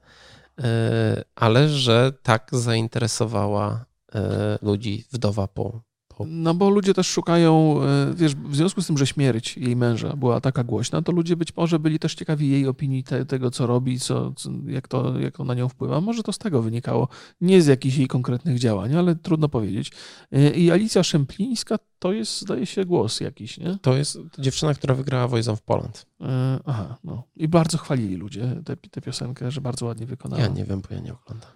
e, 0.59 1.24
ale 1.35 1.68
że 1.68 2.12
tak 2.22 2.48
zainteresowała 2.53 3.85
e, 4.14 4.59
ludzi 4.62 5.05
wdowa 5.12 5.48
po, 5.48 5.81
po 6.21 6.27
No 6.29 6.55
bo 6.55 6.71
ludzie 6.71 6.95
też 6.95 7.07
szukają, 7.07 7.83
e, 7.83 8.15
wiesz, 8.15 8.35
w 8.35 8.57
związku 8.57 8.83
z 8.83 8.87
tym, 8.87 8.99
że 8.99 9.07
śmierć 9.07 9.57
jej 9.57 9.77
męża 9.77 10.17
była 10.17 10.41
taka 10.41 10.65
głośna, 10.65 11.03
to 11.03 11.13
ludzie 11.13 11.37
być 11.37 11.57
może 11.57 11.79
byli 11.79 11.99
też 11.99 12.15
ciekawi 12.15 12.51
jej 12.51 12.67
opinii, 12.67 13.05
te, 13.05 13.25
tego 13.25 13.51
co 13.51 13.67
robi, 13.67 14.01
co, 14.01 14.33
jak, 14.67 14.89
to, 14.89 15.21
jak 15.21 15.37
to 15.37 15.45
na 15.45 15.55
nią 15.55 15.69
wpływa. 15.69 16.01
Może 16.01 16.23
to 16.23 16.33
z 16.33 16.39
tego 16.39 16.63
wynikało, 16.63 17.09
nie 17.41 17.63
z 17.63 17.67
jakichś 17.67 17.97
jej 17.97 18.09
konkretnych 18.09 18.59
działań, 18.59 18.95
ale 18.95 19.17
trudno 19.17 19.49
powiedzieć. 19.49 19.93
E, 20.33 20.51
I 20.51 20.71
Alicja 20.71 21.03
Szemplińska 21.03 21.77
to 21.99 22.13
jest, 22.13 22.41
zdaje 22.41 22.67
się, 22.67 22.85
głos 22.85 23.21
jakiś, 23.21 23.59
nie? 23.59 23.79
To 23.83 23.97
jest 23.97 24.19
dziewczyna, 24.39 24.75
która 24.75 24.95
wygrała 24.95 25.29
Voice 25.29 25.53
of 25.53 25.63
Poland. 25.63 26.07
E, 26.21 26.61
Aha, 26.67 26.99
no. 27.05 27.23
I 27.37 27.49
bardzo 27.49 27.79
chwalili 27.79 28.17
ludzie 28.17 28.63
tę 28.91 29.01
piosenkę, 29.01 29.51
że 29.51 29.61
bardzo 29.61 29.87
ładnie 29.87 30.07
wykonała. 30.07 30.43
Ja 30.43 30.49
nie 30.49 30.65
wiem, 30.65 30.81
bo 30.81 30.95
ja 30.95 31.01
nie 31.01 31.13
oglądam. 31.13 31.51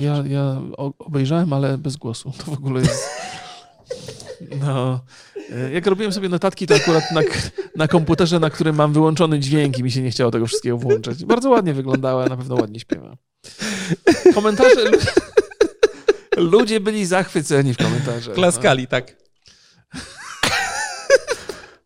Ja, 0.00 0.26
ja 0.26 0.62
obejrzałem, 0.98 1.52
ale 1.52 1.78
bez 1.78 1.96
głosu. 1.96 2.32
To 2.38 2.44
w 2.44 2.54
ogóle 2.54 2.80
jest. 2.80 3.08
No. 4.60 5.00
E, 5.52 5.72
Jak 5.72 5.86
robiłem 5.86 6.12
sobie 6.12 6.28
notatki, 6.28 6.66
to 6.66 6.74
akurat 6.74 7.12
na, 7.12 7.20
na 7.76 7.88
komputerze, 7.88 8.40
na 8.40 8.50
którym 8.50 8.76
mam 8.76 8.92
wyłączony 8.92 9.40
dźwięk 9.40 9.78
i 9.78 9.82
mi 9.82 9.90
się 9.90 10.02
nie 10.02 10.10
chciało 10.10 10.30
tego 10.30 10.46
wszystkiego 10.46 10.78
włączać. 10.78 11.24
Bardzo 11.24 11.50
ładnie 11.50 11.74
wyglądała, 11.74 12.26
na 12.26 12.36
pewno 12.36 12.54
ładnie 12.54 12.80
śpiewa. 12.80 13.16
Komentarze. 14.34 14.90
Ludzie 16.36 16.80
byli 16.80 17.06
zachwyceni 17.06 17.74
w 17.74 17.76
komentarzach. 17.76 18.34
Klaskali, 18.34 18.86
tak. 18.86 19.16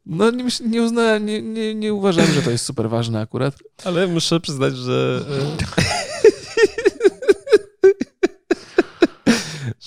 No 0.06 0.30
nie, 0.30 0.44
nie, 0.66 0.82
uzna, 0.82 1.18
nie, 1.18 1.42
nie, 1.42 1.74
nie 1.74 1.94
uważałem, 1.94 2.32
że 2.32 2.42
to 2.42 2.50
jest 2.50 2.64
super 2.64 2.90
ważne 2.90 3.20
akurat. 3.20 3.54
Ale 3.84 4.06
muszę 4.06 4.40
przyznać, 4.40 4.76
że. 4.76 5.24
e, 5.30 5.82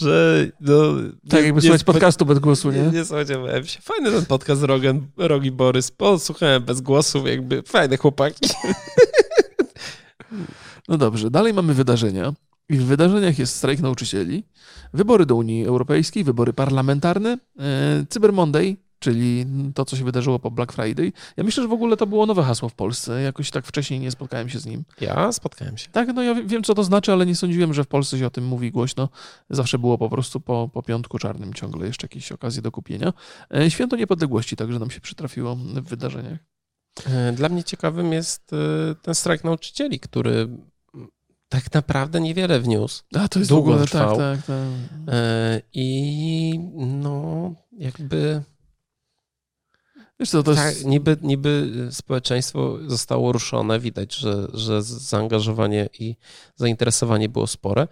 że. 0.06 0.48
No, 0.62 0.74
Tak 1.30 1.44
jakby 1.46 1.62
słuchać 1.62 1.84
podcastu 1.84 2.26
bez 2.26 2.40
głosu, 2.40 2.72
Nie, 2.72 2.82
nie? 2.82 2.90
nie 2.92 3.06
spodziewałem 3.06 3.66
się. 3.66 3.82
Fajny 3.82 4.12
ten 4.12 4.26
podcast 4.26 4.64
Rogan, 4.64 5.08
Rogi 5.18 5.52
Borys. 5.52 5.92
Posłuchałem 5.92 6.64
bez 6.64 6.82
głosu, 6.82 7.28
jakby 7.28 7.64
fajne 7.64 7.98
chłopaki. 7.98 8.50
No 10.88 10.98
dobrze, 10.98 11.32
dalej 11.32 11.54
mamy 11.54 11.74
wydarzenia. 11.74 12.34
I 12.70 12.78
w 12.78 12.84
wydarzeniach 12.86 13.40
jest 13.40 13.56
strajk 13.56 13.80
nauczycieli, 13.80 14.44
wybory 14.94 15.26
do 15.26 15.36
Unii 15.36 15.66
Europejskiej, 15.66 16.24
wybory 16.24 16.54
parlamentarne, 16.54 17.38
e, 17.60 18.06
Cyber 18.10 18.34
Monday, 18.34 18.78
czyli 19.06 19.46
to, 19.76 19.86
co 19.86 19.98
się 19.98 20.04
wydarzyło 20.04 20.40
po 20.40 20.52
Black 20.52 20.72
Friday. 20.74 21.12
Ja 21.38 21.44
myślę, 21.44 21.64
że 21.64 21.70
w 21.70 21.74
ogóle 21.74 21.98
to 21.98 22.08
było 22.08 22.26
nowe 22.26 22.44
hasło 22.44 22.70
w 22.70 22.74
Polsce. 22.74 23.22
Jakoś 23.22 23.52
tak 23.52 23.66
wcześniej 23.66 24.00
nie 24.00 24.12
spotkałem 24.12 24.50
się 24.50 24.60
z 24.60 24.66
nim. 24.66 24.84
Ja 25.02 25.32
spotkałem 25.32 25.78
się. 25.78 25.90
Tak, 25.92 26.10
no 26.16 26.24
ja 26.24 26.36
wiem, 26.36 26.64
co 26.64 26.74
to 26.74 26.84
znaczy, 26.84 27.12
ale 27.12 27.26
nie 27.26 27.36
sądziłem, 27.36 27.74
że 27.74 27.84
w 27.84 27.88
Polsce 27.88 28.20
się 28.20 28.28
o 28.28 28.30
tym 28.30 28.46
mówi 28.46 28.72
głośno. 28.72 29.10
Zawsze 29.50 29.80
było 29.80 29.98
po 29.98 30.10
prostu 30.10 30.40
po, 30.40 30.70
po 30.74 30.84
piątku 30.84 31.20
czarnym 31.20 31.54
ciągle 31.54 31.88
jeszcze 31.88 32.06
jakieś 32.06 32.32
okazje 32.32 32.62
do 32.62 32.72
kupienia. 32.72 33.14
E, 33.56 33.72
Święto 33.72 33.96
Niepodległości 33.96 34.56
także 34.56 34.80
nam 34.80 34.92
się 34.92 35.02
przytrafiło 35.02 35.56
w 35.56 35.82
wydarzeniach. 35.82 36.40
E, 37.08 37.32
Dla 37.32 37.50
mnie 37.50 37.64
ciekawym 37.64 38.14
jest 38.14 38.54
e, 38.54 38.96
ten 39.02 39.16
strajk 39.16 39.44
nauczycieli, 39.44 40.00
który 40.00 40.48
tak 41.50 41.74
naprawdę 41.74 42.22
niewiele 42.22 42.60
wniósł. 42.60 43.04
A, 43.16 43.28
to 43.28 43.40
jest 43.40 43.52
Długo 43.52 43.72
w 43.72 43.74
ogóle, 43.74 43.88
trwał. 43.88 44.18
tak, 44.18 44.38
tak, 44.38 44.46
tak. 44.46 44.66
I 45.74 46.60
no, 46.76 47.54
jakby 47.78 48.44
Wiesz 50.20 50.30
co, 50.30 50.44
to 50.44 50.52
jest... 50.52 50.64
tak, 50.64 50.86
niby, 50.86 51.18
niby 51.22 51.72
społeczeństwo 51.92 52.78
zostało 52.88 53.32
ruszone, 53.32 53.80
widać, 53.80 54.16
że, 54.16 54.48
że 54.54 54.82
zaangażowanie 54.84 55.90
i 56.00 56.16
zainteresowanie 56.56 57.30
było 57.30 57.48
spore. 57.48 57.88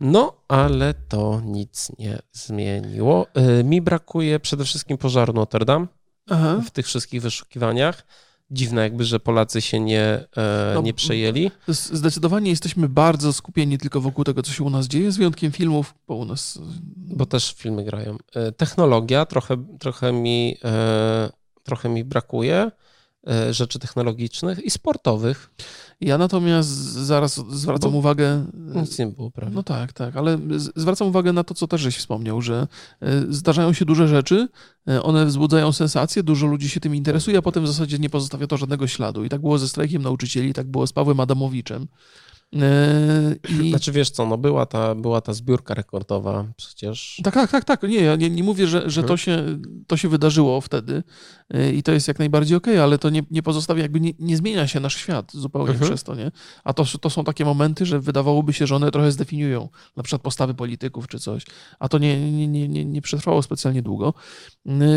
No, 0.00 0.32
ale 0.48 0.94
to 1.08 1.40
nic 1.44 1.92
nie 1.98 2.18
zmieniło. 2.32 3.26
E, 3.34 3.64
Mi 3.64 3.80
brakuje 3.80 4.40
przede 4.40 4.64
wszystkim 4.64 4.98
pożaru 4.98 5.32
Notre 5.32 5.64
Dame 5.64 5.86
Aha. 6.30 6.62
w 6.66 6.70
tych 6.70 6.86
wszystkich 6.86 7.22
wyszukiwaniach. 7.22 8.06
Dziwne 8.50 8.82
jakby, 8.82 9.04
że 9.04 9.20
Polacy 9.20 9.60
się 9.60 9.80
nie, 9.80 10.02
e, 10.36 10.72
No, 10.74 10.82
nie 10.82 10.94
przejęli. 10.94 11.50
Zdecydowanie 11.68 12.50
jesteśmy 12.50 12.88
bardzo 12.88 13.32
skupieni 13.32 13.78
tylko 13.78 14.00
wokół 14.00 14.24
tego, 14.24 14.42
co 14.42 14.52
się 14.52 14.64
u 14.64 14.70
nas 14.70 14.86
dzieje, 14.86 15.12
z 15.12 15.16
wyjątkiem 15.16 15.52
filmów, 15.52 15.94
bo 16.08 16.14
u 16.14 16.24
nas... 16.24 16.58
Bo 16.96 17.26
też 17.26 17.54
filmy 17.58 17.84
grają. 17.84 18.18
E, 18.34 18.52
Technologia, 18.52 19.26
trochę, 19.26 19.64
trochę, 19.78 20.12
mi, 20.12 20.56
e, 20.64 21.30
trochę 21.62 21.88
mi 21.88 22.04
brakuje 22.04 22.70
e, 23.28 23.54
rzeczy 23.54 23.78
technologicznych 23.78 24.64
i 24.64 24.70
sportowych. 24.70 25.50
Ja 26.00 26.18
natomiast 26.18 26.68
zaraz 26.92 27.34
zwracam 27.50 27.92
Bo- 27.92 27.98
uwagę... 27.98 28.46
Nic 28.54 28.98
nie 28.98 29.06
było 29.06 29.30
prawie. 29.30 29.54
No 29.54 29.62
tak, 29.62 29.92
tak, 29.92 30.16
ale 30.16 30.38
zwracam 30.76 31.08
uwagę 31.08 31.32
na 31.32 31.44
to, 31.44 31.54
co 31.54 31.68
też 31.68 31.80
żeś 31.80 31.96
wspomniał, 31.96 32.42
że 32.42 32.66
e, 33.00 33.22
zdarzają 33.28 33.72
się 33.72 33.84
duże 33.84 34.08
rzeczy, 34.08 34.48
e, 34.88 35.02
one 35.02 35.26
wzbudzają 35.26 35.72
sensacje, 35.72 36.22
dużo 36.22 36.46
ludzi 36.46 36.68
się 36.68 36.80
tym 36.80 36.94
interesuje, 36.94 37.38
a 37.38 37.42
potem 37.42 37.64
w 37.64 37.68
zasadzie 37.68 37.98
nie 37.98 38.10
pozostawia 38.10 38.46
to 38.46 38.56
żadnego 38.56 38.86
śladu. 38.86 39.24
I 39.24 39.28
tak 39.28 39.40
było 39.40 39.58
ze 39.58 39.68
strajkiem 39.68 40.02
nauczycieli, 40.02 40.54
tak 40.54 40.66
było 40.66 40.86
z 40.86 40.92
Pawłem 40.92 41.20
Adamowiczem. 41.20 41.86
E, 42.56 43.34
I... 43.62 43.70
Znaczy 43.70 43.92
wiesz 43.92 44.10
co, 44.10 44.26
no 44.26 44.38
była 44.38 44.66
ta, 44.66 44.94
była 44.94 45.20
ta 45.20 45.32
zbiórka 45.32 45.74
rekordowa 45.74 46.44
przecież. 46.56 47.20
Tak, 47.24 47.34
tak, 47.34 47.50
tak, 47.50 47.64
tak. 47.64 47.82
Nie, 47.82 48.00
ja 48.00 48.16
nie, 48.16 48.30
nie 48.30 48.42
mówię, 48.44 48.66
że, 48.66 48.90
że 48.90 49.02
to, 49.02 49.14
Mhm. 49.14 49.18
się, 49.18 49.58
to 49.86 49.96
się 49.96 50.08
wydarzyło 50.08 50.60
wtedy 50.60 51.02
y, 51.54 51.72
i 51.72 51.82
to 51.82 51.92
jest 51.92 52.08
jak 52.08 52.18
najbardziej 52.18 52.56
okej, 52.56 52.78
ale 52.78 52.98
to 52.98 53.10
nie, 53.10 53.22
nie 53.30 53.42
pozostawia, 53.42 53.82
jakby 53.82 54.00
nie, 54.00 54.12
nie 54.18 54.36
zmienia 54.36 54.66
się 54.68 54.80
nasz 54.80 54.96
świat 54.96 55.32
zupełnie 55.34 55.70
Mhm. 55.70 55.90
przez 55.90 56.02
to, 56.04 56.14
nie? 56.14 56.30
A 56.64 56.72
to, 56.72 56.84
to 57.00 57.10
są 57.10 57.24
takie 57.24 57.44
momenty, 57.44 57.86
że 57.86 58.00
wydawałoby 58.00 58.52
się, 58.52 58.66
że 58.66 58.76
one 58.76 58.90
trochę 58.90 59.12
zdefiniują 59.12 59.68
na 59.96 60.02
przykład 60.02 60.22
postawy 60.22 60.54
polityków 60.54 61.08
czy 61.08 61.18
coś, 61.18 61.44
a 61.78 61.88
to 61.88 61.98
nie, 61.98 62.32
nie, 62.32 62.48
nie, 62.48 62.68
nie, 62.68 62.84
nie 62.84 63.02
przetrwało 63.02 63.42
specjalnie 63.42 63.82
długo. 63.82 64.14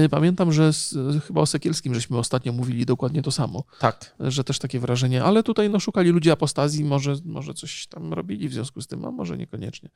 Y, 0.05 0.09
Pamiętam, 0.09 0.53
że 0.53 0.73
z, 0.73 0.95
chyba 1.27 1.41
o 1.41 1.45
Sekielskim 1.45 1.93
żeśmy 1.95 2.17
ostatnio 2.17 2.51
mówili 2.53 2.85
dokładnie 2.85 3.21
to 3.21 3.31
samo, 3.31 3.63
Tak. 3.79 4.15
że 4.19 4.43
też 4.43 4.59
takie 4.59 4.79
wrażenie, 4.79 5.23
ale 5.23 5.43
tutaj 5.43 5.69
no, 5.69 5.79
szukali 5.79 6.09
ludzie 6.09 6.31
apostazji, 6.31 6.83
może, 6.85 7.15
może 7.25 7.42
coś 7.53 7.87
tam 7.87 8.13
robili 8.13 8.49
w 8.49 8.53
związku 8.53 8.81
z 8.81 8.87
tym, 8.87 9.05
a 9.05 9.11
może 9.11 9.37
niekoniecznie. 9.37 9.89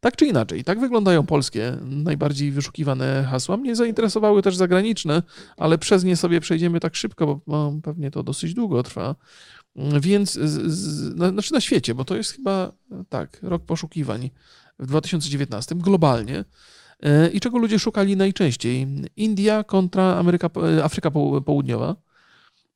Tak 0.00 0.16
czy 0.16 0.26
inaczej, 0.26 0.64
tak 0.64 0.80
wyglądają 0.80 1.26
polskie 1.26 1.76
najbardziej 1.82 2.50
wyszukiwane 2.52 3.28
hasła. 3.30 3.56
Mnie 3.56 3.76
zainteresowały 3.76 4.42
też 4.42 4.56
zagraniczne, 4.56 5.22
ale 5.56 5.78
przez 5.78 6.04
nie 6.04 6.16
sobie 6.16 6.40
przejdziemy 6.40 6.80
tak 6.80 6.96
szybko, 6.96 7.40
bo 7.46 7.72
pewnie 7.82 8.10
to 8.10 8.22
dosyć 8.22 8.54
długo 8.54 8.82
trwa. 8.82 9.14
Więc, 10.00 10.32
znaczy 11.14 11.52
na 11.52 11.60
świecie, 11.60 11.94
bo 11.94 12.04
to 12.04 12.16
jest 12.16 12.32
chyba 12.32 12.72
tak, 13.08 13.38
rok 13.42 13.64
poszukiwań 13.64 14.30
w 14.78 14.86
2019 14.86 15.74
globalnie. 15.74 16.44
E, 17.02 17.28
I 17.28 17.40
czego 17.40 17.58
ludzie 17.58 17.78
szukali 17.78 18.16
najczęściej? 18.16 18.86
India 19.16 19.64
kontra 19.64 20.16
Ameryka, 20.16 20.50
e, 20.78 20.84
Afryka 20.84 21.10
Poł- 21.10 21.40
Południowa. 21.40 21.96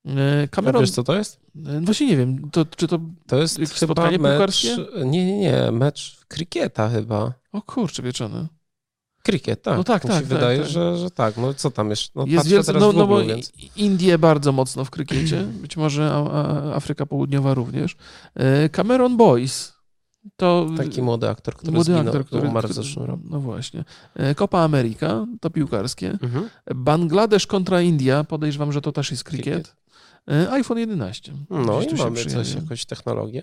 E, 0.07 0.43
A 0.43 0.47
Cameron, 0.49 0.83
wiesz 0.83 0.91
co 0.91 1.03
to 1.03 1.17
jest? 1.17 1.41
e, 1.67 1.81
właśnie 1.81 2.07
nie 2.07 2.17
wiem, 2.17 2.51
to, 2.51 2.65
czy 2.65 2.89
to, 2.89 2.99
To 3.27 3.37
jest 3.39 3.59
Jakieś 3.59 3.77
spotkanie 3.77 4.19
mecz... 4.19 4.33
piłkarskie? 4.33 4.77
Nie, 5.05 5.27
nie, 5.27 5.39
nie, 5.39 5.71
mecz 5.73 6.21
krykieta 6.29 6.89
chyba. 6.89 7.33
o 7.53 7.63
kurczę 7.63 8.03
wieczony. 8.03 8.47
Krykiet, 9.23 9.63
tak. 9.63 9.77
No 9.77 9.85
tak, 9.85 10.05
Mi 10.05 10.11
tak, 10.11 10.23
się 10.23 10.29
tak, 10.29 10.39
wydaje, 10.39 10.59
tak. 10.61 10.69
Że, 10.69 10.97
że 10.97 11.11
tak. 11.11 11.37
No 11.37 11.55
co 11.55 11.71
tam 11.71 11.91
jeszcze? 11.91 12.11
No, 12.15 12.25
Jest 12.27 12.49
wielce, 12.49 12.67
teraz 12.73 12.83
no, 12.83 12.93
no 12.93 13.07
bo 13.07 13.25
więc... 13.25 13.53
Indie 13.77 14.19
bardzo 14.19 14.53
mocno 14.53 14.85
w 14.85 14.91
krykiecie, 14.91 15.43
być 15.43 15.77
może 15.77 16.13
Afryka 16.75 17.07
Południowa 17.07 17.55
również. 17.55 17.97
E, 18.35 18.69
Cameron 18.69 19.17
Boyce, 19.17 19.73
to 20.37 20.67
Taki 20.77 21.03
młody 21.03 21.29
aktor, 21.29 21.55
który 21.55 21.73
młody 21.73 21.85
zginął, 21.85 22.07
aktor, 22.07 22.27
który 22.27 22.49
umarł 22.49 22.69
w 22.69 22.73
zeszłym 22.73 23.05
roku. 23.05 23.23
No 23.31 23.41
właśnie. 23.41 23.85
E, 24.15 24.35
Copa 24.35 24.59
America, 24.59 25.27
to 25.41 25.51
piłkarskie. 25.51 26.19
Mhm. 26.23 26.49
Bangladesz 26.75 27.47
kontra 27.47 27.81
India, 27.81 28.25
podejrzewam, 28.25 28.73
że 28.73 28.81
to 28.81 28.93
też 28.93 29.11
jest 29.11 29.25
krykiet. 29.25 29.77
E, 30.31 30.51
iPhone 30.51 30.79
11. 30.79 31.33
No 31.51 31.79
Gdzieś 31.79 31.93
i 31.93 31.95
mamy 31.95 32.25
coś, 32.25 32.55
jakąś 32.55 32.85
technologię. 32.85 33.43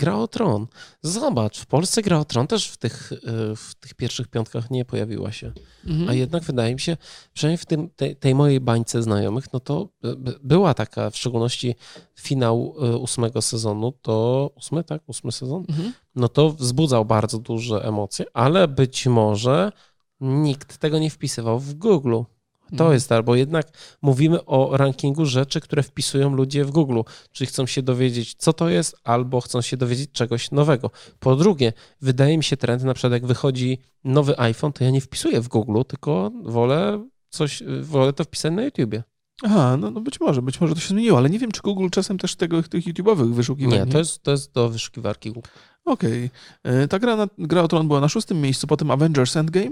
Gra 0.00 0.16
o 0.16 0.28
Tron. 0.28 0.66
Zobacz, 1.02 1.58
w 1.58 1.66
Polsce 1.66 2.02
Gra 2.02 2.18
o 2.18 2.24
Tron 2.24 2.46
też 2.46 2.68
w 2.68 2.76
tych, 2.76 3.12
y, 3.12 3.16
w 3.56 3.74
tych 3.80 3.94
pierwszych 3.94 4.28
piątkach 4.28 4.70
nie 4.70 4.84
pojawiła 4.84 5.32
się. 5.32 5.52
Mhm. 5.86 6.08
A 6.08 6.14
jednak 6.14 6.42
wydaje 6.42 6.74
mi 6.74 6.80
się, 6.80 6.96
przynajmniej 7.32 7.58
w 7.58 7.66
tym, 7.66 7.90
tej, 7.90 8.16
tej 8.16 8.34
mojej 8.34 8.60
bańce 8.60 9.02
znajomych, 9.02 9.52
no 9.52 9.60
to 9.60 9.88
by- 10.02 10.38
była 10.42 10.74
taka, 10.74 11.10
w 11.10 11.16
szczególności 11.16 11.74
finał 12.20 12.74
y, 12.94 12.96
ósmego 12.96 13.42
sezonu, 13.42 13.92
to 14.02 14.50
ósmy, 14.56 14.84
tak? 14.84 15.02
Ósmy 15.06 15.32
sezon? 15.32 15.64
Mhm. 15.68 15.92
No 16.14 16.28
to 16.28 16.50
wzbudzał 16.50 17.04
bardzo 17.04 17.38
duże 17.38 17.84
emocje, 17.84 18.26
ale 18.32 18.68
być 18.68 19.06
może 19.06 19.72
nikt 20.20 20.78
tego 20.78 20.98
nie 20.98 21.10
wpisywał 21.10 21.58
w 21.58 21.74
Google. 21.74 22.20
To 22.68 22.74
Mhm. 22.84 22.92
jest 22.92 23.08
tak, 23.08 23.24
bo 23.24 23.34
jednak 23.34 23.68
mówimy 24.02 24.44
o 24.44 24.76
rankingu 24.76 25.26
rzeczy, 25.26 25.60
które 25.60 25.82
wpisują 25.82 26.34
ludzie 26.34 26.64
w 26.64 26.70
Google, 26.70 27.00
czyli 27.32 27.48
chcą 27.48 27.66
się 27.66 27.82
dowiedzieć, 27.82 28.34
co 28.34 28.52
to 28.52 28.68
jest, 28.68 28.96
albo 29.04 29.40
chcą 29.40 29.60
się 29.62 29.76
dowiedzieć 29.76 30.12
czegoś 30.12 30.50
nowego. 30.50 30.90
Po 31.18 31.36
drugie, 31.36 31.72
wydaje 32.00 32.36
mi 32.38 32.44
się 32.44 32.56
trend, 32.56 32.82
na 32.84 32.94
przykład 32.94 33.12
jak 33.12 33.26
wychodzi 33.26 33.78
nowy 34.04 34.38
iPhone, 34.40 34.72
to 34.72 34.84
ja 34.84 34.90
nie 34.90 35.00
wpisuję 35.00 35.40
w 35.40 35.48
Google, 35.48 35.82
tylko 35.88 36.30
wolę 36.42 37.04
coś, 37.30 37.62
wolę 37.82 38.12
to 38.12 38.24
wpisać 38.24 38.52
na 38.52 38.62
YouTubie. 38.62 39.02
Aha, 39.42 39.76
no, 39.76 39.90
no 39.90 40.00
być 40.00 40.20
może, 40.20 40.42
być 40.42 40.60
może 40.60 40.74
to 40.74 40.80
się 40.80 40.88
zmieniło, 40.88 41.18
ale 41.18 41.30
nie 41.30 41.38
wiem, 41.38 41.52
czy 41.52 41.60
Google 41.62 41.88
czasem 41.90 42.18
też 42.18 42.36
tego, 42.36 42.62
tych 42.62 42.84
YouTube'owych 42.84 43.32
wyszukiwań. 43.34 43.78
Nie, 43.78 43.86
to 43.86 43.98
jest, 43.98 44.22
to 44.22 44.30
jest 44.30 44.52
do 44.52 44.68
wyszukiwarki 44.68 45.30
Google. 45.32 45.48
Okej. 45.84 46.30
E, 46.62 46.88
Ta 46.88 46.98
gra, 46.98 47.16
na, 47.16 47.26
gra 47.38 47.62
o 47.62 47.68
Tron 47.68 47.88
była 47.88 48.00
na 48.00 48.08
szóstym 48.08 48.40
miejscu, 48.40 48.66
potem 48.66 48.90
Avengers 48.90 49.36
Endgame. 49.36 49.70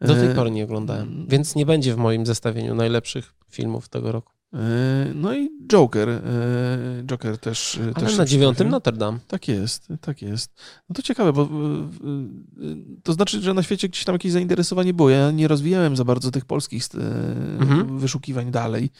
Do 0.00 0.14
tej 0.14 0.28
E, 0.28 0.34
pory 0.34 0.50
nie 0.50 0.64
oglądałem, 0.64 1.26
więc 1.28 1.54
nie 1.54 1.66
będzie 1.66 1.94
w 1.94 1.96
moim 1.96 2.26
zestawieniu 2.26 2.74
najlepszych 2.74 3.34
filmów 3.50 3.88
tego 3.88 4.12
roku. 4.12 4.35
E, 4.54 4.58
No 5.14 5.34
i 5.34 5.50
Joker. 5.72 6.08
e, 6.08 6.20
Joker 7.06 7.38
też. 7.38 7.76
e, 7.78 7.82
Ale 7.82 7.92
też 8.06 8.16
na 8.16 8.24
dziewiątym. 8.24 8.68
Notre 8.68 8.96
Dame. 8.96 9.18
Tak 9.26 9.48
jest, 9.48 9.88
tak 10.00 10.22
jest. 10.22 10.52
No 10.88 10.94
to 10.94 11.02
ciekawe, 11.02 11.32
bo 11.32 11.48
to 13.02 13.12
znaczy, 13.12 13.40
że 13.40 13.54
na 13.54 13.62
świecie 13.62 13.88
gdzieś 13.88 14.04
tam 14.04 14.14
jakieś 14.14 14.32
zainteresowanie 14.32 14.94
było. 14.94 15.10
Ja 15.10 15.30
nie 15.30 15.48
rozwijałem 15.48 15.96
za 15.96 16.04
bardzo 16.04 16.30
tych 16.30 16.44
polskich 16.44 16.82
Mhm. 17.60 17.98
wyszukiwań 17.98 18.50
dalej. 18.50 18.90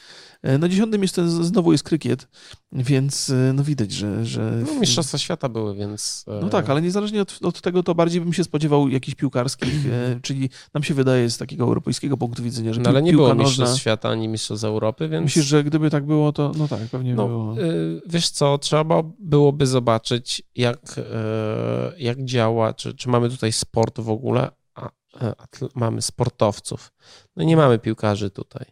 Na 0.59 0.69
dziesiątym 0.69 1.01
miejscu 1.01 1.27
z- 1.29 1.45
znowu 1.47 1.71
jest 1.71 1.83
krykiet, 1.83 2.27
więc 2.71 3.31
no 3.53 3.63
widać, 3.63 3.91
że... 3.91 4.25
że 4.25 4.63
No, 4.67 4.79
Mistrzostwa 4.79 5.17
świata 5.17 5.49
były, 5.49 5.75
więc. 5.75 6.25
No 6.41 6.49
tak, 6.49 6.69
ale 6.69 6.81
niezależnie 6.81 7.21
od, 7.21 7.39
od 7.43 7.61
tego, 7.61 7.83
to 7.83 7.95
bardziej 7.95 8.21
bym 8.21 8.33
się 8.33 8.43
spodziewał 8.43 8.89
jakichś 8.89 9.15
piłkarskich, 9.15 9.73
czyli 10.21 10.49
nam 10.73 10.83
się 10.83 10.93
wydaje 10.93 11.29
z 11.29 11.37
takiego 11.37 11.63
europejskiego 11.63 12.17
punktu 12.17 12.43
widzenia, 12.43 12.73
że 12.73 12.81
No 12.81 12.89
ale 12.89 13.01
nie 13.01 13.11
było. 13.11 13.35
Mistrzostw 13.35 13.79
Świata 13.81 14.09
ani 14.09 14.27
Mistrzostw 14.27 14.65
Europy, 14.65 15.09
więc. 15.09 15.36
Myślisz, 15.37 15.49
że 15.49 15.63
gdyby 15.63 15.89
tak 15.89 16.05
było, 16.05 16.31
to 16.33 16.51
no 16.57 16.67
tak, 16.67 16.79
pewnie 16.91 17.11
by 17.11 17.17
No, 17.17 17.27
było. 17.27 17.61
y, 17.61 18.01
wiesz 18.05 18.29
co, 18.29 18.57
trzeba 18.57 19.03
byłoby 19.19 19.67
zobaczyć, 19.67 20.43
jak, 20.55 20.79
e, 20.97 21.93
jak 21.97 22.23
działa, 22.25 22.73
czy, 22.73 22.93
czy 22.93 23.09
mamy 23.09 23.29
tutaj 23.29 23.51
sport 23.51 23.99
w 23.99 24.09
ogóle, 24.09 24.51
a, 24.75 24.89
a 25.37 25.45
tl- 25.45 25.69
mamy 25.75 26.01
sportowców. 26.01 26.91
No 27.35 27.43
nie 27.43 27.57
mamy 27.57 27.79
piłkarzy 27.79 28.29
tutaj. 28.29 28.65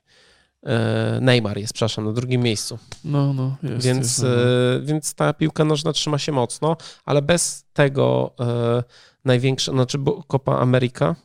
Neymar 1.22 1.58
jest, 1.58 1.74
przepraszam, 1.74 2.06
na 2.06 2.12
drugim 2.12 2.42
miejscu. 2.42 2.78
No, 3.04 3.34
no, 3.34 3.56
jest. 3.64 3.86
Więc, 3.86 3.98
jest, 4.08 4.24
no. 4.24 4.86
więc 4.86 5.14
ta 5.14 5.34
piłka 5.34 5.66
nożna 5.66 5.94
trzyma 5.94 6.18
się 6.18 6.32
mocno, 6.32 6.78
ale 7.06 7.22
bez 7.22 7.66
tego 7.74 8.34
e, 8.40 8.84
największa, 9.26 9.72
znaczy 9.72 9.98
Copa 10.28 10.58
America, 10.60 11.16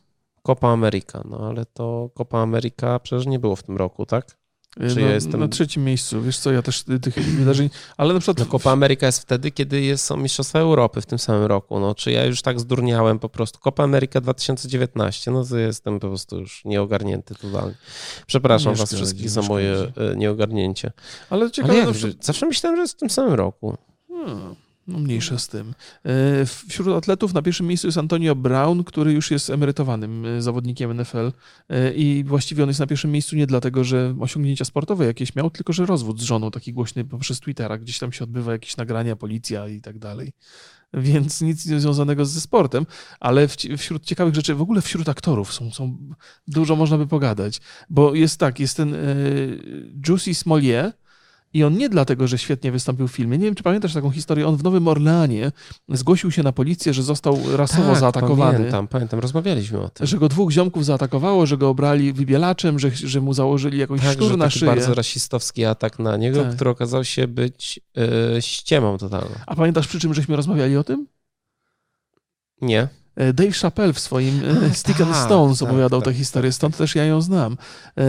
Copa 0.43 0.69
America, 0.69 1.23
no 1.31 1.49
ale 1.49 1.67
to 1.67 2.11
Copa 2.15 2.39
America 2.39 2.99
przecież 2.99 3.27
nie 3.27 3.39
było 3.39 3.57
w 3.57 3.63
tym 3.63 3.77
roku, 3.77 4.07
tak? 4.07 4.40
Czy 4.75 4.95
no, 4.95 5.01
ja 5.01 5.15
jestem- 5.15 5.41
Na 5.41 5.49
trzecim 5.49 5.85
miejscu, 5.85 6.23
wiesz 6.23 6.39
co, 6.39 6.53
ja 6.53 6.63
też 6.63 6.83
tych 7.03 7.15
wydarzeń, 7.39 7.71
ale 7.97 8.15
na 8.15 8.21
przykład... 8.21 8.39
No 8.39 8.47
Copa 8.47 8.71
Ameryka 8.73 9.07
jest 9.07 9.19
wtedy, 9.23 9.51
kiedy 9.51 9.81
jest, 9.81 10.05
są 10.05 10.17
Mistrzostwa 10.17 10.59
Europy 10.59 11.01
w 11.01 11.07
tym 11.07 11.19
samym 11.19 11.45
roku. 11.45 11.81
No, 11.81 11.95
czy 11.95 12.13
ja 12.13 12.25
już 12.25 12.43
tak 12.43 12.61
zdurniałem 12.61 13.19
po 13.19 13.29
prostu? 13.29 13.59
Copa 13.59 13.85
Ameryka 13.85 14.21
2019, 14.21 15.31
no 15.31 15.45
to 15.45 15.59
jestem 15.59 16.01
po 16.01 16.09
prostu 16.09 16.39
już 16.41 16.65
nieogarnięty 16.65 17.35
totalnie. 17.35 17.75
Przepraszam 18.27 18.73
Nie 18.73 18.79
was 18.79 18.95
wszystkich 18.95 19.31
za 19.31 19.43
moje 19.43 19.73
e, 20.13 20.17
nieogarnięcie. 20.17 20.93
Ale 21.31 21.51
ciekawe, 21.51 21.73
Ale 21.73 21.79
jak, 21.79 21.89
na 21.89 21.95
przykład- 21.95 22.25
zawsze 22.25 22.47
myślałem, 22.47 22.77
że 22.77 22.83
jest 22.83 22.95
w 22.95 22.97
tym 22.97 23.11
samym 23.11 23.35
roku. 23.35 23.77
Hmm, 24.09 24.55
No 24.91 24.99
mniejsza 24.99 25.39
z 25.39 25.49
tym. 25.49 25.75
E, 26.05 26.47
Wśród 26.47 26.89
atletów 26.89 27.35
na 27.35 27.43
pierwszym 27.43 27.67
miejscu 27.67 27.89
jest 27.89 27.99
Antonio 27.99 28.35
Brown, 28.35 28.85
który 28.85 29.13
już 29.13 29.31
jest 29.31 29.51
emerytowanym 29.51 30.27
e, 30.27 30.43
zawodnikiem 30.43 31.01
NFL 31.01 31.33
e, 31.69 31.93
i 31.95 32.25
właściwie 32.25 32.63
on 32.63 32.69
jest 32.69 32.81
na 32.81 32.87
pierwszym 32.87 33.13
miejscu 33.13 33.37
nie 33.37 33.47
dlatego, 33.47 33.85
że 33.85 34.15
osiągnięcia 34.21 34.65
sportowe 34.65 35.07
jakieś 35.07 35.35
miał, 35.35 35.51
tylko 35.51 35.73
że 35.73 35.87
rozwód 35.87 36.21
z 36.21 36.23
żoną 36.23 36.51
taki 36.51 36.73
głośny 36.73 37.05
poprzez 37.05 37.41
Twittera, 37.41 37.79
gdzieś 37.79 37.99
tam 37.99 38.13
się 38.13 38.25
odbywa 38.25 38.53
jakieś 38.53 38.77
nagrania, 38.77 39.17
policja 39.17 39.69
i 39.69 39.81
tak 39.81 39.99
dalej. 39.99 40.33
Więc 40.95 41.41
nic 41.41 41.61
związanego 41.63 42.25
ze 42.25 42.41
sportem, 42.41 42.87
ale 43.21 43.49
wśród 43.79 44.05
ciekawych 44.05 44.35
rzeczy, 44.35 44.55
w 44.55 44.63
ogóle 44.63 44.83
wśród 44.83 45.09
aktorów 45.09 45.53
są, 45.53 45.71
są 45.71 45.97
dużo 46.49 46.77
można 46.77 46.99
by 46.99 47.07
pogadać, 47.07 47.61
bo 47.91 48.15
jest 48.15 48.41
tak, 48.41 48.61
jest 48.61 48.77
ten 48.77 48.97
Juicy 50.09 50.35
Smollier, 50.35 50.93
i 51.55 51.65
on 51.65 51.77
nie 51.79 51.89
dlatego, 51.89 52.27
że 52.27 52.39
świetnie 52.39 52.73
wystąpił 52.73 53.09
w 53.09 53.13
filmie. 53.13 53.39
Nie 53.39 53.45
wiem, 53.45 53.55
czy 53.55 53.63
pamiętasz 53.63 53.95
taką 53.95 54.11
historię. 54.11 54.47
On 54.49 54.57
w 54.57 54.63
Nowym 54.65 54.89
Orleanie 54.89 55.53
zgłosił 55.89 56.31
się 56.31 56.43
na 56.43 56.53
policję, 56.53 56.95
że 56.95 57.03
został 57.03 57.39
rasowo 57.57 57.95
zaatakowany. 57.95 58.51
Tak, 58.53 58.57
Pamiętam, 58.59 58.89
pamiętam, 58.89 59.21
rozmawialiśmy 59.21 59.81
o 59.81 59.89
tym. 59.89 60.07
Że 60.07 60.19
go 60.19 60.29
dwóch 60.29 60.51
ziomków 60.51 60.85
zaatakowało, 60.85 61.47
że 61.47 61.59
go 61.59 61.69
obrali 61.69 62.13
wybielaczem, 62.13 62.79
że, 62.79 62.91
że 62.91 63.21
mu 63.21 63.33
założyli 63.35 63.79
jakąś 63.79 64.01
Tak, 64.01 64.13
sztur 64.13 64.39
na 64.39 64.51
szyję. 64.51 64.71
bardzo 64.71 64.95
rasistowski 64.95 65.65
atak 65.65 65.99
na 65.99 66.17
niego, 66.17 66.43
Tak. 66.45 66.55
który 66.55 66.71
okazał 66.71 67.05
się 67.05 67.29
być 67.29 67.81
e, 68.37 68.43
ściemą 68.43 68.99
totalną. 68.99 69.31
A 69.47 69.57
pamiętasz, 69.57 69.89
przy 69.89 70.01
czym 70.01 70.15
żeśmy 70.15 70.37
rozmawiali 70.37 70.77
o 70.77 70.85
tym? 70.85 71.07
Nie? 72.61 72.89
E, 73.21 73.33
Dave 73.33 73.53
Chappelle 73.53 73.93
w 73.93 73.99
swoim 73.99 74.41
e, 74.45 74.67
A, 74.71 74.75
Stick 74.75 75.01
and 75.01 75.11
tak, 75.11 75.25
Stones 75.25 75.59
tak, 75.59 75.69
opowiadał 75.69 76.01
tak, 76.01 76.09
tę 76.09 76.19
historię, 76.19 76.53
stąd 76.53 76.77
też 76.77 76.95
ja 76.95 77.05
ją 77.05 77.21
znam. 77.21 77.57
E, 77.99 78.05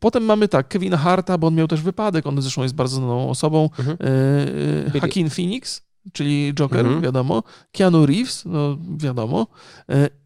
Potem 0.00 0.24
mamy 0.24 0.48
tak, 0.48 0.68
Kevina 0.68 0.96
Harta, 0.96 1.38
bo 1.38 1.46
on 1.46 1.54
miał 1.54 1.68
też 1.68 1.82
wypadek, 1.82 2.26
on 2.26 2.42
zresztą 2.42 2.62
jest 2.62 2.74
bardzo 2.74 2.96
znaną 2.96 3.30
osobą. 3.30 3.70
Mhm. 3.78 3.96
Hakim 5.00 5.30
Phoenix, 5.30 5.82
czyli 6.12 6.54
Joker, 6.54 6.80
Mhm. 6.80 7.00
wiadomo. 7.02 7.42
Keanu 7.72 8.06
Reeves, 8.06 8.44
no 8.44 8.78
wiadomo. 8.98 9.46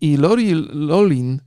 I 0.01 0.17
Lori 0.17 0.55
Lolin 0.73 1.41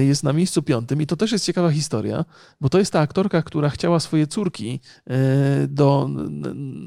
jest 0.00 0.22
na 0.22 0.32
miejscu 0.32 0.62
piątym 0.62 1.02
i 1.02 1.06
to 1.06 1.16
też 1.16 1.32
jest 1.32 1.44
ciekawa 1.44 1.70
historia, 1.70 2.24
bo 2.60 2.68
to 2.68 2.78
jest 2.78 2.92
ta 2.92 3.00
aktorka, 3.00 3.42
która 3.42 3.70
chciała 3.70 4.00
swoje 4.00 4.26
córki 4.26 4.80
do, 5.68 6.08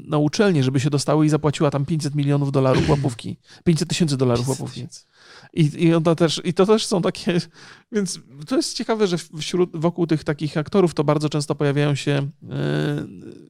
na 0.08 0.18
uczelnię, 0.18 0.62
żeby 0.64 0.80
się 0.80 0.90
dostały 0.90 1.26
i 1.26 1.28
zapłaciła 1.28 1.70
tam 1.70 1.84
500 1.86 2.14
milionów 2.14 2.52
dolarów 2.52 2.88
łapówki. 2.90 3.36
500 3.64 3.88
tysięcy 3.88 4.16
dolarów 4.16 4.48
łapówki. 4.48 4.86
I, 5.52 5.84
i, 5.84 5.94
ona 5.94 6.14
też, 6.14 6.40
I 6.44 6.54
to 6.54 6.66
też 6.66 6.86
są 6.86 7.02
takie. 7.02 7.38
Więc 7.92 8.20
to 8.46 8.56
jest 8.56 8.76
ciekawe, 8.76 9.06
że 9.06 9.16
wśród, 9.38 9.70
wokół 9.74 10.06
tych 10.06 10.24
takich 10.24 10.56
aktorów 10.56 10.94
to 10.94 11.04
bardzo 11.04 11.28
często 11.28 11.54
pojawiają 11.54 11.94
się 11.94 12.12
e, 12.12 12.28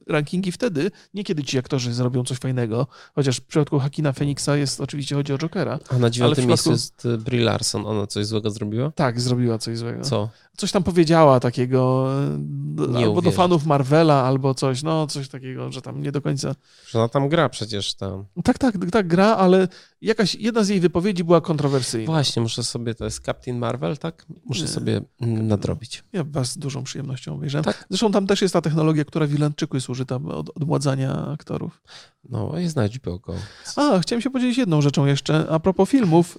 rankingi 0.07 0.51
wtedy, 0.51 0.91
nie 1.13 1.23
kiedy 1.23 1.43
ci 1.43 1.57
aktorzy 1.57 1.93
zrobią 1.93 2.23
coś 2.23 2.37
fajnego, 2.37 2.87
chociaż 3.15 3.37
w 3.37 3.45
przypadku 3.45 3.79
Hakina 3.79 4.13
Feniksa 4.13 4.57
jest 4.57 4.81
oczywiście 4.81 5.15
chodzi 5.15 5.33
o 5.33 5.37
Jokera. 5.37 5.79
A 5.89 5.97
na 5.97 6.09
dziewiątym 6.09 6.35
przypadku- 6.35 6.47
miejscu 6.47 6.71
jest 6.71 7.05
e, 7.05 7.17
Brie 7.17 7.43
Larson. 7.43 7.85
Ona 7.85 8.07
coś 8.07 8.25
złego 8.25 8.51
zrobiła? 8.51 8.91
Tak, 8.91 9.21
zrobiła 9.21 9.57
coś 9.57 9.77
złego. 9.77 10.03
Co? 10.03 10.29
Coś 10.59 10.71
tam 10.71 10.83
powiedziała 10.83 11.39
takiego 11.39 12.07
do, 12.37 12.87
Nie 12.87 12.97
albo 12.97 13.13
do 13.13 13.19
uwierzę. 13.19 13.35
fanów 13.37 13.65
Marvela, 13.65 14.23
albo 14.23 14.53
coś, 14.53 14.83
no 14.83 15.07
coś 15.07 15.29
takiego, 15.29 15.71
że 15.71 15.81
tam 15.81 16.01
nie 16.03 16.11
do 16.11 16.21
końca. 16.21 16.55
Że 16.87 16.99
ona 16.99 17.07
tam 17.09 17.29
gra 17.29 17.49
przecież 17.49 17.93
tam. 17.93 18.25
Tak, 18.43 18.57
tak, 18.57 18.75
tak 18.91 19.07
gra, 19.07 19.25
ale 19.35 19.67
jakaś 20.01 20.35
jedna 20.35 20.63
z 20.63 20.69
jej 20.69 20.79
wypowiedzi 20.79 21.23
była 21.23 21.41
kontrowersyjna. 21.41 22.05
Właśnie, 22.11 22.41
muszę 22.41 22.63
sobie, 22.63 22.95
to 22.95 23.05
jest 23.05 23.25
Captain 23.25 23.57
Marvel, 23.57 23.97
tak? 23.97 24.25
Muszę 24.45 24.61
Nie. 24.61 24.67
sobie 24.67 25.01
nadrobić. 25.21 26.03
Ja 26.13 26.23
was 26.23 26.51
z 26.51 26.57
dużą 26.57 26.83
przyjemnością 26.83 27.33
obejrzałem. 27.35 27.63
Tak. 27.65 27.85
Zresztą 27.89 28.11
tam 28.11 28.27
też 28.27 28.41
jest 28.41 28.53
ta 28.53 28.61
technologia, 28.61 29.05
która 29.05 29.27
w 29.27 29.33
Irlandczyku 29.33 29.77
jest 29.77 29.89
użyta 29.89 30.15
od 30.15 30.49
odmładzania 30.49 31.27
aktorów. 31.27 31.81
No, 32.29 32.51
jest 32.57 32.75
na 32.75 32.87
HBO 32.87 33.19
Go. 33.19 33.33
A, 33.75 33.99
chciałem 33.99 34.21
się 34.21 34.29
podzielić 34.29 34.57
jedną 34.57 34.81
rzeczą 34.81 35.05
jeszcze. 35.05 35.45
A 35.49 35.59
propos 35.59 35.89
filmów, 35.89 36.37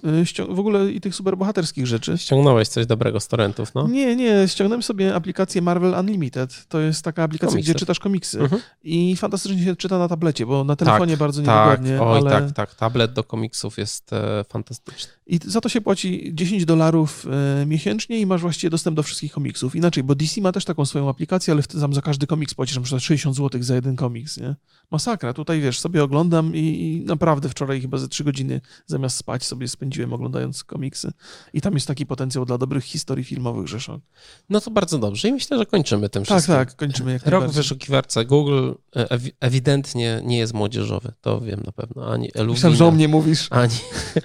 y, 0.49 0.53
w 0.55 0.59
ogóle 0.59 0.91
i 0.91 1.01
tych 1.01 1.15
superbohaterskich 1.15 1.87
rzeczy. 1.87 2.17
Ściągnąłeś 2.17 2.67
coś 2.67 2.85
dobrego 2.85 3.19
z 3.19 3.27
torrentów, 3.27 3.75
no? 3.75 3.87
Nie, 3.87 4.10
nie, 4.15 4.47
ściągnąłem 4.47 4.83
sobie 4.83 5.15
aplikację 5.15 5.61
Marvel 5.61 5.93
Unlimited. 5.99 6.67
To 6.67 6.79
jest 6.79 7.03
taka 7.03 7.23
aplikacja, 7.23 7.51
Komiksy. 7.51 7.71
gdzie 7.71 7.79
czytasz 7.79 7.99
komiksy. 7.99 8.39
Mhm. 8.39 8.61
I 8.83 9.15
fantastycznie 9.15 9.63
się 9.63 9.75
czyta 9.75 9.97
na 9.99 10.07
tablecie, 10.07 10.45
bo 10.45 10.63
na 10.63 10.75
telefonie 10.75 11.17
bardzo 11.17 11.41
Tak, 11.41 11.81
niewygodnie. 11.81 12.01
oj, 12.01 12.19
ale... 12.19 12.31
tak, 12.31 12.51
tak. 12.51 12.75
Tablet 12.75 13.13
do 13.13 13.23
komiksów 13.23 13.77
jest 13.77 14.13
e, 14.13 14.43
fantastyczny. 14.49 15.11
I 15.27 15.39
za 15.45 15.61
to 15.61 15.69
się 15.69 15.81
płaci 15.81 16.31
10 16.33 16.65
dolarów 16.65 17.25
e, 17.61 17.65
miesięcznie 17.65 18.19
i 18.19 18.25
masz 18.25 18.41
właściwie 18.41 18.69
dostęp 18.69 18.95
do 18.95 19.03
wszystkich 19.03 19.31
komiksów. 19.31 19.75
Inaczej, 19.75 20.03
bo 20.03 20.15
DC 20.15 20.41
ma 20.41 20.51
też 20.51 20.65
taką 20.65 20.85
swoją 20.85 21.09
aplikację, 21.09 21.53
ale 21.53 21.61
wtedy 21.61 21.81
tam 21.81 21.93
za 21.93 22.01
każdy 22.01 22.27
komiks 22.27 22.53
płacisz 22.53 22.75
na 22.75 22.81
przykład 22.81 23.03
60 23.03 23.35
zł 23.35 23.63
za 23.63 23.75
jeden 23.75 23.95
komiks, 23.95 24.37
nie? 24.37 24.55
Masakra. 24.91 25.33
Tutaj, 25.33 25.61
wiesz, 25.61 25.79
sobie 25.79 26.03
oglądam 26.03 26.55
i, 26.55 26.59
i 26.59 27.05
naprawdę 27.05 27.49
wczoraj 27.49 27.81
chyba 27.81 27.97
ze 27.97 28.07
3 28.07 28.23
godziny 28.23 28.61
zamiast 28.85 29.17
spać 29.17 29.43
sobie 29.45 29.67
spędziłem 29.67 30.13
oglądając 30.13 30.63
komiksy. 30.63 31.11
I 31.53 31.61
tam 31.61 31.73
jest 31.73 31.87
taki 31.87 32.05
potencjał 32.05 32.45
dla 32.45 32.57
dobrych 32.57 32.83
historii 32.83 33.23
filmowych, 33.23 33.67
że 33.67 33.79
szok. 33.79 34.00
No 34.49 34.61
to 34.61 34.71
bardzo 34.71 34.97
dobrze 34.97 35.27
i 35.27 35.33
myślę, 35.33 35.57
że 35.57 35.65
kończymy 35.65 36.09
tym 36.09 36.23
Tak, 36.25 36.27
wszystkim. 36.37 36.55
tak, 36.55 36.75
kończymy 36.75 37.11
jak 37.13 37.25
Rok 37.27 37.45
w 37.47 37.51
wyszukiwarce 37.53 38.25
Google 38.25 38.71
e, 38.95 39.05
ewi- 39.05 39.31
ewidentnie 39.39 40.21
nie 40.23 40.37
jest 40.37 40.53
młodzieżowy, 40.53 41.13
to 41.21 41.41
wiem 41.41 41.63
na 41.65 41.71
pewno. 41.71 42.11
Ani 42.11 42.25
Myślałem, 42.25 42.45
Eluwina, 42.49 42.71
że 42.75 42.85
o 42.85 42.91
mnie 42.91 43.07
mówisz. 43.07 43.47
ani, 43.49 43.75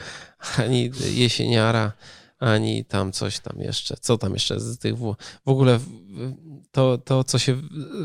ani 0.64 0.90
Jesieniara, 1.14 1.92
ani 2.38 2.84
tam 2.84 3.12
coś 3.12 3.38
tam 3.40 3.60
jeszcze. 3.60 3.96
Co 4.00 4.18
tam 4.18 4.32
jeszcze 4.34 4.60
z 4.60 4.78
tych... 4.78 4.96
W, 4.98 5.14
w 5.46 5.48
ogóle 5.48 5.78
to, 6.70 6.98
to, 6.98 7.24
co 7.24 7.38
się 7.38 7.56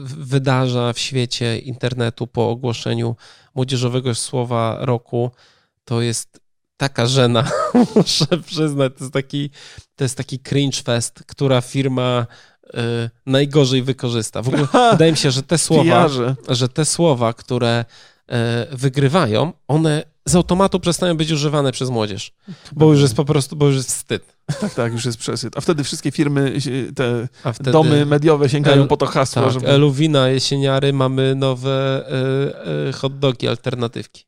wydarza 0.03 0.93
w 0.93 0.99
świecie 0.99 1.59
internetu 1.59 2.27
po 2.27 2.49
ogłoszeniu 2.49 3.15
młodzieżowego 3.55 4.15
słowa 4.15 4.77
roku, 4.81 5.31
to 5.85 6.01
jest 6.01 6.40
taka 6.81 7.05
żena, 7.05 7.43
muszę 7.95 8.25
przyznać. 8.45 8.93
To 8.97 9.03
jest 9.03 9.13
taki, 9.13 9.49
to 9.95 10.03
jest 10.03 10.17
taki 10.17 10.39
cringe 10.39 10.81
fest, 10.83 11.23
która 11.27 11.61
firma 11.61 12.27
y, 12.65 13.09
najgorzej 13.25 13.83
wykorzysta. 13.83 14.41
W 14.41 14.47
ogóle 14.47 14.67
wydaje 14.91 15.11
mi 15.11 15.17
się, 15.17 15.31
że 15.31 15.43
te 15.43 15.57
słowa 15.57 16.07
że 16.49 16.69
te 16.69 16.85
słowa, 16.85 17.33
które 17.33 17.85
e, 18.27 18.67
wygrywają, 18.71 19.53
one 19.67 20.03
z 20.25 20.35
automatu 20.35 20.79
przestają 20.79 21.17
być 21.17 21.31
używane 21.31 21.71
przez 21.71 21.89
młodzież. 21.89 22.31
Bo 22.71 22.91
już 22.91 23.01
jest 23.01 23.15
po 23.15 23.25
prostu, 23.25 23.55
bo 23.55 23.65
już 23.65 23.75
jest 23.75 23.89
wstyd. 23.89 24.23
Tak, 24.61 24.73
tak, 24.73 24.93
już 24.93 25.05
jest 25.05 25.17
przesyt. 25.17 25.57
A 25.57 25.61
wtedy 25.61 25.83
wszystkie 25.83 26.11
firmy, 26.11 26.53
te 26.95 27.27
wtedy, 27.53 27.71
domy 27.71 28.05
mediowe 28.05 28.49
sięgają 28.49 28.81
El- 28.81 28.87
po 28.87 28.97
to 28.97 29.05
hasło, 29.05 29.41
tak, 29.41 29.51
żeby... 29.51 29.67
Eluwina, 29.67 30.29
jesieniary, 30.29 30.93
mamy 30.93 31.35
nowe 31.35 32.05
e, 32.07 32.87
e, 32.89 32.91
hot 32.91 33.19
dogi, 33.19 33.47
alternatywki. 33.47 34.25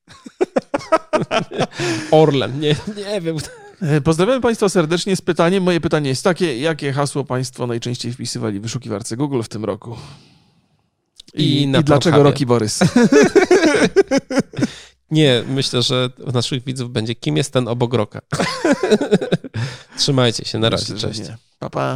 Orlen, 2.12 2.60
nie, 2.60 2.76
nie 2.98 3.22
wiem. 3.22 3.38
E, 3.82 4.02
Pozdrawiamy 4.02 4.42
Państwa 4.42 4.70
serdecznie 4.70 5.16
z 5.16 5.22
pytaniem. 5.22 5.64
Moje 5.64 5.82
pytanie 5.82 6.10
jest 6.10 6.24
takie, 6.24 6.60
jakie 6.60 6.94
hasło 6.94 7.24
Państwo 7.24 7.68
najczęściej 7.68 8.14
wpisywali 8.14 8.60
w 8.60 8.64
wyszukiwarce 8.64 9.18
Google 9.18 9.42
w 9.42 9.50
tym 9.50 9.66
roku? 9.66 9.96
I, 11.34 11.44
I 11.44 11.64
i 11.64 11.84
dlaczego. 11.84 12.24
Rocky 12.24 12.46
Borys? 12.46 12.80
Nie, 15.14 15.44
myślę, 15.48 15.82
że 15.82 16.10
u 16.26 16.32
naszych 16.32 16.64
widzów 16.64 16.92
będzie, 16.92 17.16
kim 17.16 17.38
jest 17.38 17.54
ten 17.54 17.68
obok 17.68 17.94
roka. 17.94 18.22
Trzymajcie 19.98 20.46
się, 20.46 20.60
na 20.60 20.70
razie, 20.70 20.94
Myślę, 20.94 21.10
cześć. 21.10 21.22
Pa, 21.60 21.70
pa. 21.70 21.92